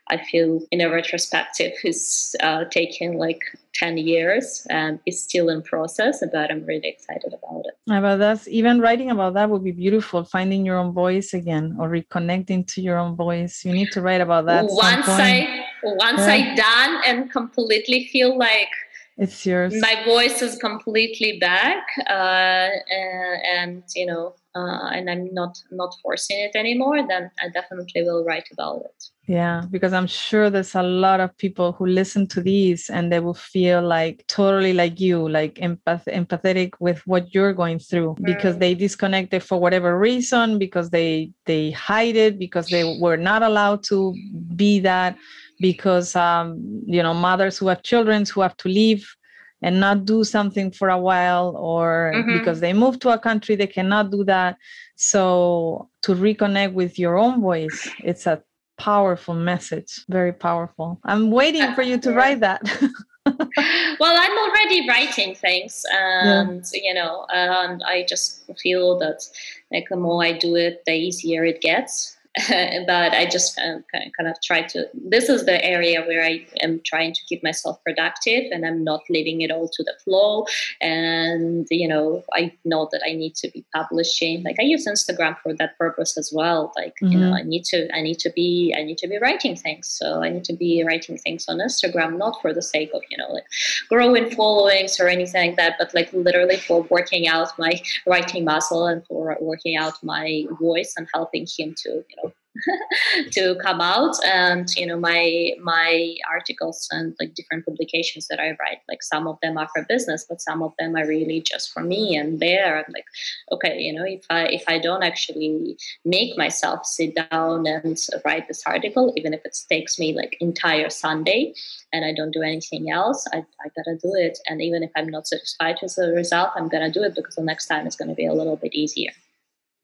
I 0.07 0.17
feel 0.23 0.61
in 0.71 0.81
a 0.81 0.89
retrospective 0.89 1.73
is 1.83 2.35
uh, 2.41 2.65
taking 2.65 3.17
like 3.17 3.41
10 3.73 3.97
years 3.97 4.65
and 4.69 4.99
is 5.05 5.21
still 5.21 5.49
in 5.49 5.63
process, 5.63 6.23
but 6.31 6.51
I'm 6.51 6.63
really 6.65 6.87
excited 6.87 7.33
about 7.33 7.63
it. 7.65 7.73
About 7.91 8.19
that, 8.19 8.47
even 8.47 8.79
writing 8.79 9.09
about 9.09 9.33
that 9.33 9.49
would 9.49 9.63
be 9.63 9.71
beautiful, 9.71 10.23
finding 10.23 10.65
your 10.65 10.77
own 10.77 10.93
voice 10.93 11.33
again 11.33 11.75
or 11.79 11.89
reconnecting 11.89 12.67
to 12.67 12.81
your 12.81 12.99
own 12.99 13.15
voice. 13.15 13.65
You 13.65 13.73
need 13.73 13.91
to 13.93 14.01
write 14.01 14.21
about 14.21 14.45
that. 14.45 14.65
Once 14.69 15.07
I 15.07 15.65
once 15.83 16.19
yeah. 16.19 16.33
I 16.33 16.55
done 16.55 17.01
and 17.05 17.31
completely 17.31 18.07
feel 18.11 18.37
like 18.37 18.69
it's 19.17 19.45
yours. 19.45 19.73
My 19.79 20.03
voice 20.03 20.41
is 20.41 20.57
completely 20.57 21.39
back, 21.39 21.87
uh, 22.09 22.69
and, 22.89 23.41
and 23.57 23.83
you 23.95 24.05
know, 24.05 24.35
uh, 24.55 24.87
and 24.93 25.09
I'm 25.09 25.33
not 25.33 25.57
not 25.71 25.93
forcing 26.01 26.39
it 26.39 26.55
anymore. 26.55 27.05
Then 27.07 27.29
I 27.39 27.49
definitely 27.49 28.03
will 28.03 28.23
write 28.23 28.47
about 28.53 28.81
it. 28.85 29.03
Yeah, 29.27 29.63
because 29.71 29.91
I'm 29.91 30.05
sure 30.05 30.51
there's 30.51 30.75
a 30.75 30.83
lot 30.83 31.19
of 31.19 31.35
people 31.37 31.71
who 31.71 31.87
listen 31.87 32.27
to 32.27 32.41
these 32.41 32.91
and 32.91 33.11
they 33.11 33.19
will 33.19 33.33
feel 33.33 33.81
like 33.81 34.23
totally 34.27 34.71
like 34.71 34.99
you, 34.99 35.27
like 35.27 35.55
empath- 35.55 36.05
empathetic 36.07 36.73
with 36.79 36.99
what 37.07 37.33
you're 37.33 37.53
going 37.53 37.79
through 37.79 38.17
because 38.21 38.59
they 38.59 38.75
disconnected 38.75 39.41
for 39.41 39.59
whatever 39.59 39.97
reason, 39.97 40.59
because 40.59 40.91
they 40.91 41.31
they 41.45 41.71
hide 41.71 42.15
it, 42.15 42.37
because 42.37 42.67
they 42.69 42.83
were 42.99 43.17
not 43.17 43.41
allowed 43.41 43.83
to 43.85 44.13
be 44.55 44.79
that, 44.81 45.17
because 45.59 46.15
um, 46.15 46.61
you 46.85 47.01
know 47.01 47.13
mothers 47.13 47.57
who 47.57 47.67
have 47.67 47.81
children 47.81 48.25
who 48.25 48.41
have 48.41 48.55
to 48.57 48.69
leave 48.69 49.15
and 49.61 49.79
not 49.79 50.05
do 50.05 50.23
something 50.23 50.71
for 50.71 50.89
a 50.89 50.99
while, 50.99 51.55
or 51.57 52.11
mm-hmm. 52.13 52.37
because 52.37 52.59
they 52.59 52.73
move 52.73 52.99
to 52.99 53.09
a 53.09 53.19
country 53.19 53.55
they 53.55 53.67
cannot 53.67 54.11
do 54.11 54.23
that. 54.23 54.57
So 54.95 55.89
to 56.03 56.13
reconnect 56.13 56.73
with 56.73 56.99
your 56.99 57.17
own 57.17 57.41
voice, 57.41 57.89
it's 58.03 58.27
a 58.27 58.43
powerful 58.77 59.33
message 59.33 60.03
very 60.09 60.33
powerful 60.33 60.99
i'm 61.05 61.31
waiting 61.31 61.73
for 61.73 61.81
you 61.81 61.97
to 61.97 62.11
write 62.11 62.41
that 62.41 62.61
well 63.25 64.17
i'm 64.17 64.37
already 64.37 64.87
writing 64.87 65.33
things 65.33 65.83
and 65.93 66.63
yeah. 66.73 66.81
you 66.83 66.93
know 66.93 67.25
and 67.33 67.81
i 67.87 68.05
just 68.07 68.43
feel 68.59 68.99
that 68.99 69.23
like 69.71 69.87
the 69.89 69.95
more 69.95 70.23
i 70.23 70.31
do 70.31 70.55
it 70.55 70.83
the 70.85 70.93
easier 70.93 71.45
it 71.45 71.61
gets 71.61 72.14
but 72.49 73.13
I 73.13 73.25
just 73.31 73.55
kind 73.55 74.27
of 74.27 74.35
try 74.43 74.61
to. 74.63 74.87
This 74.93 75.29
is 75.29 75.45
the 75.45 75.63
area 75.63 76.01
where 76.01 76.23
I 76.23 76.45
am 76.61 76.81
trying 76.85 77.13
to 77.13 77.21
keep 77.29 77.41
myself 77.43 77.81
productive, 77.85 78.51
and 78.51 78.65
I'm 78.65 78.83
not 78.83 79.03
leaving 79.09 79.39
it 79.39 79.51
all 79.51 79.69
to 79.69 79.83
the 79.83 79.93
flow. 80.03 80.45
And 80.81 81.65
you 81.71 81.87
know, 81.87 82.23
I 82.33 82.51
know 82.65 82.89
that 82.91 83.01
I 83.07 83.13
need 83.13 83.35
to 83.35 83.49
be 83.51 83.63
publishing. 83.73 84.43
Like 84.43 84.57
I 84.59 84.63
use 84.63 84.85
Instagram 84.85 85.37
for 85.41 85.53
that 85.53 85.77
purpose 85.77 86.17
as 86.17 86.33
well. 86.35 86.73
Like 86.75 86.95
mm-hmm. 87.01 87.13
you 87.13 87.19
know, 87.19 87.27
mm-hmm. 87.27 87.35
I 87.35 87.41
need 87.43 87.63
to, 87.65 87.95
I 87.95 88.01
need 88.01 88.19
to 88.19 88.29
be, 88.31 88.75
I 88.77 88.83
need 88.83 88.97
to 88.97 89.07
be 89.07 89.17
writing 89.17 89.55
things. 89.55 89.87
So 89.87 90.21
I 90.21 90.29
need 90.29 90.43
to 90.45 90.53
be 90.53 90.83
writing 90.85 91.17
things 91.17 91.45
on 91.47 91.59
Instagram, 91.59 92.17
not 92.17 92.41
for 92.41 92.53
the 92.53 92.61
sake 92.61 92.91
of 92.93 93.01
you 93.09 93.17
know, 93.17 93.31
like 93.31 93.45
growing 93.87 94.29
followings 94.31 94.99
or 94.99 95.07
anything 95.07 95.47
like 95.47 95.57
that, 95.57 95.75
but 95.79 95.93
like 95.93 96.11
literally 96.11 96.57
for 96.57 96.81
working 96.89 97.29
out 97.29 97.57
my 97.57 97.81
writing 98.05 98.43
muscle 98.43 98.87
and 98.87 99.05
for 99.05 99.37
working 99.39 99.77
out 99.77 100.03
my 100.03 100.43
voice 100.59 100.95
and 100.97 101.07
helping 101.13 101.47
him 101.57 101.73
to 101.77 101.89
you 101.89 102.15
know 102.17 102.24
to 103.31 103.55
come 103.55 103.81
out 103.81 104.15
and 104.25 104.67
you 104.75 104.85
know 104.85 104.97
my 104.97 105.51
my 105.61 106.15
articles 106.29 106.87
and 106.91 107.15
like 107.19 107.33
different 107.33 107.65
publications 107.65 108.27
that 108.27 108.39
i 108.39 108.55
write 108.59 108.79
like 108.87 109.03
some 109.03 109.27
of 109.27 109.37
them 109.41 109.57
are 109.57 109.67
for 109.73 109.83
business 109.83 110.25
but 110.27 110.41
some 110.41 110.63
of 110.63 110.73
them 110.79 110.95
are 110.95 111.07
really 111.07 111.41
just 111.41 111.71
for 111.73 111.81
me 111.81 112.15
and 112.15 112.39
there. 112.39 112.77
I'm 112.77 112.93
like 112.93 113.05
okay 113.51 113.79
you 113.79 113.93
know 113.93 114.05
if 114.05 114.25
i 114.29 114.45
if 114.45 114.63
i 114.67 114.79
don't 114.79 115.03
actually 115.03 115.77
make 116.05 116.37
myself 116.37 116.85
sit 116.85 117.15
down 117.15 117.67
and 117.67 117.97
write 118.23 118.47
this 118.47 118.63
article 118.65 119.13
even 119.15 119.33
if 119.33 119.41
it 119.45 119.57
takes 119.69 119.99
me 119.99 120.13
like 120.13 120.37
entire 120.39 120.89
sunday 120.89 121.53
and 121.91 122.05
i 122.05 122.13
don't 122.13 122.31
do 122.31 122.41
anything 122.41 122.89
else 122.89 123.25
i, 123.33 123.37
I 123.37 123.69
gotta 123.75 123.97
do 124.01 124.13
it. 124.15 124.37
And 124.47 124.61
even 124.61 124.83
if 124.83 124.91
i'm 124.95 125.09
not 125.09 125.27
satisfied 125.27 125.77
with 125.81 125.95
the 125.95 126.13
result 126.15 126.51
i'm 126.55 126.69
gonna 126.69 126.91
do 126.91 127.03
it 127.03 127.15
because 127.15 127.35
the 127.35 127.43
next 127.43 127.67
time 127.67 127.85
is 127.87 127.95
gonna 127.95 128.15
be 128.15 128.25
a 128.25 128.33
little 128.33 128.55
bit 128.55 128.73
easier 128.73 129.11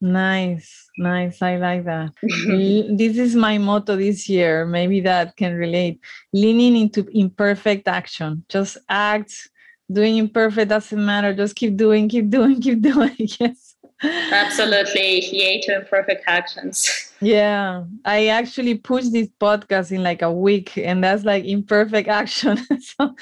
Nice, 0.01 0.89
nice. 0.97 1.41
I 1.43 1.57
like 1.57 1.85
that. 1.85 2.11
this 2.23 3.17
is 3.17 3.35
my 3.35 3.59
motto 3.59 3.95
this 3.95 4.27
year. 4.27 4.65
Maybe 4.65 4.99
that 5.01 5.37
can 5.37 5.55
relate. 5.55 5.99
Leaning 6.33 6.75
into 6.75 7.07
imperfect 7.13 7.87
action. 7.87 8.43
Just 8.49 8.77
act. 8.89 9.49
Doing 9.91 10.17
imperfect 10.17 10.69
doesn't 10.69 11.05
matter. 11.05 11.33
Just 11.35 11.55
keep 11.55 11.77
doing, 11.77 12.09
keep 12.09 12.29
doing, 12.29 12.59
keep 12.61 12.81
doing. 12.91 13.15
yes. 13.39 13.75
Absolutely. 14.03 15.19
Yay 15.27 15.61
to 15.61 15.75
imperfect 15.81 16.23
actions. 16.27 17.07
Yeah. 17.23 17.83
I 18.03 18.29
actually 18.29 18.73
pushed 18.73 19.11
this 19.11 19.27
podcast 19.39 19.91
in 19.91 20.01
like 20.01 20.23
a 20.23 20.31
week 20.31 20.75
and 20.75 21.03
that's 21.03 21.23
like 21.23 21.45
imperfect 21.45 22.09
action. 22.09 22.57
so, 22.79 23.13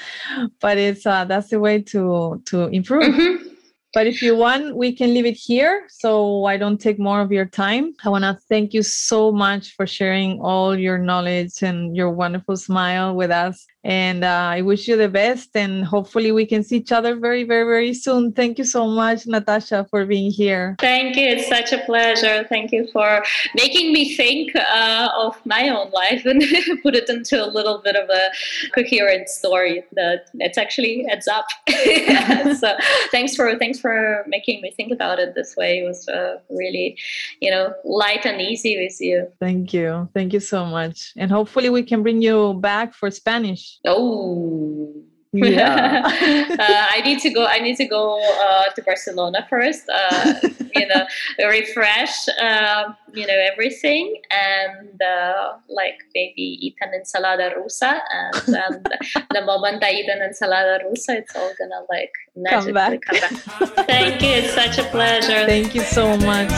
but 0.58 0.78
it's 0.78 1.04
uh 1.04 1.26
that's 1.26 1.50
the 1.50 1.60
way 1.60 1.82
to 1.82 2.40
to 2.46 2.68
improve. 2.68 3.02
Mm-hmm. 3.02 3.49
But 3.92 4.06
if 4.06 4.22
you 4.22 4.36
want, 4.36 4.76
we 4.76 4.92
can 4.92 5.12
leave 5.12 5.26
it 5.26 5.36
here 5.36 5.86
so 5.88 6.44
I 6.44 6.56
don't 6.56 6.80
take 6.80 7.00
more 7.00 7.20
of 7.20 7.32
your 7.32 7.46
time. 7.46 7.92
I 8.04 8.08
want 8.08 8.22
to 8.22 8.38
thank 8.48 8.72
you 8.72 8.84
so 8.84 9.32
much 9.32 9.74
for 9.74 9.84
sharing 9.84 10.40
all 10.40 10.78
your 10.78 10.96
knowledge 10.96 11.62
and 11.62 11.96
your 11.96 12.10
wonderful 12.10 12.56
smile 12.56 13.16
with 13.16 13.32
us. 13.32 13.66
And 13.82 14.24
uh, 14.24 14.50
I 14.56 14.60
wish 14.60 14.88
you 14.88 14.96
the 14.96 15.08
best. 15.08 15.56
And 15.56 15.84
hopefully, 15.84 16.32
we 16.32 16.46
can 16.46 16.62
see 16.62 16.76
each 16.76 16.92
other 16.92 17.16
very, 17.16 17.44
very, 17.44 17.64
very 17.64 17.94
soon. 17.94 18.32
Thank 18.32 18.58
you 18.58 18.64
so 18.64 18.86
much, 18.86 19.26
Natasha, 19.26 19.86
for 19.90 20.04
being 20.04 20.30
here. 20.30 20.76
Thank 20.80 21.16
you. 21.16 21.26
It's 21.26 21.48
such 21.48 21.72
a 21.72 21.78
pleasure. 21.84 22.44
Thank 22.48 22.72
you 22.72 22.88
for 22.92 23.22
making 23.54 23.92
me 23.92 24.14
think 24.14 24.54
uh, 24.56 25.08
of 25.16 25.34
my 25.46 25.68
own 25.68 25.90
life 25.90 26.24
and 26.26 26.42
put 26.82 26.94
it 26.94 27.08
into 27.08 27.42
a 27.42 27.48
little 27.48 27.78
bit 27.78 27.96
of 27.96 28.08
a 28.10 28.30
coherent 28.74 29.28
story 29.28 29.84
that 29.92 30.26
it's 30.34 30.58
actually 30.58 31.06
adds 31.10 31.28
up. 31.28 31.46
so 32.58 32.76
thanks 33.10 33.34
for 33.34 33.58
thanks 33.58 33.78
for 33.78 34.24
making 34.26 34.60
me 34.60 34.70
think 34.70 34.92
about 34.92 35.18
it 35.18 35.34
this 35.34 35.56
way. 35.56 35.80
It 35.80 35.86
was 35.86 36.08
uh, 36.08 36.38
really, 36.50 36.96
you 37.40 37.50
know, 37.50 37.72
light 37.84 38.26
and 38.26 38.40
easy 38.40 38.82
with 38.82 39.00
you. 39.00 39.28
Thank 39.38 39.72
you. 39.72 40.08
Thank 40.14 40.32
you 40.32 40.40
so 40.40 40.64
much. 40.66 41.12
And 41.16 41.30
hopefully, 41.30 41.70
we 41.70 41.82
can 41.82 42.02
bring 42.02 42.22
you 42.22 42.54
back 42.54 42.94
for 42.94 43.10
Spanish. 43.10 43.69
Oh. 43.84 45.04
Yeah. 45.32 46.02
uh, 46.58 46.86
I 46.90 47.02
need 47.02 47.20
to 47.20 47.30
go. 47.30 47.46
I 47.46 47.60
need 47.60 47.76
to 47.76 47.84
go 47.86 48.20
uh, 48.20 48.64
to 48.74 48.82
Barcelona 48.82 49.46
first. 49.48 49.88
Uh, 49.88 50.34
you 50.74 50.86
know, 50.88 51.06
refresh. 51.38 52.28
Um, 52.40 52.96
you 53.14 53.26
know 53.26 53.38
everything, 53.52 54.20
and 54.30 55.00
uh, 55.00 55.52
like 55.68 55.98
maybe 56.14 56.42
eat 56.42 56.76
an 56.80 56.90
ensalada 56.98 57.52
rusa. 57.54 58.00
And, 58.12 58.56
and 58.56 58.88
the 59.30 59.44
moment 59.44 59.84
I 59.84 59.92
eat 59.92 60.08
an 60.08 60.20
ensalada 60.20 60.80
rusa, 60.84 61.18
it's 61.18 61.36
all 61.36 61.52
gonna 61.58 61.84
like 61.88 62.12
magically 62.34 62.72
come 62.72 62.74
back. 62.74 63.00
Come 63.02 63.20
back. 63.20 63.86
Thank 63.86 64.22
you. 64.22 64.30
It's 64.30 64.54
such 64.54 64.78
a 64.78 64.84
pleasure. 64.90 65.46
Thank 65.46 65.76
you 65.76 65.82
so 65.82 66.16
much. 66.16 66.50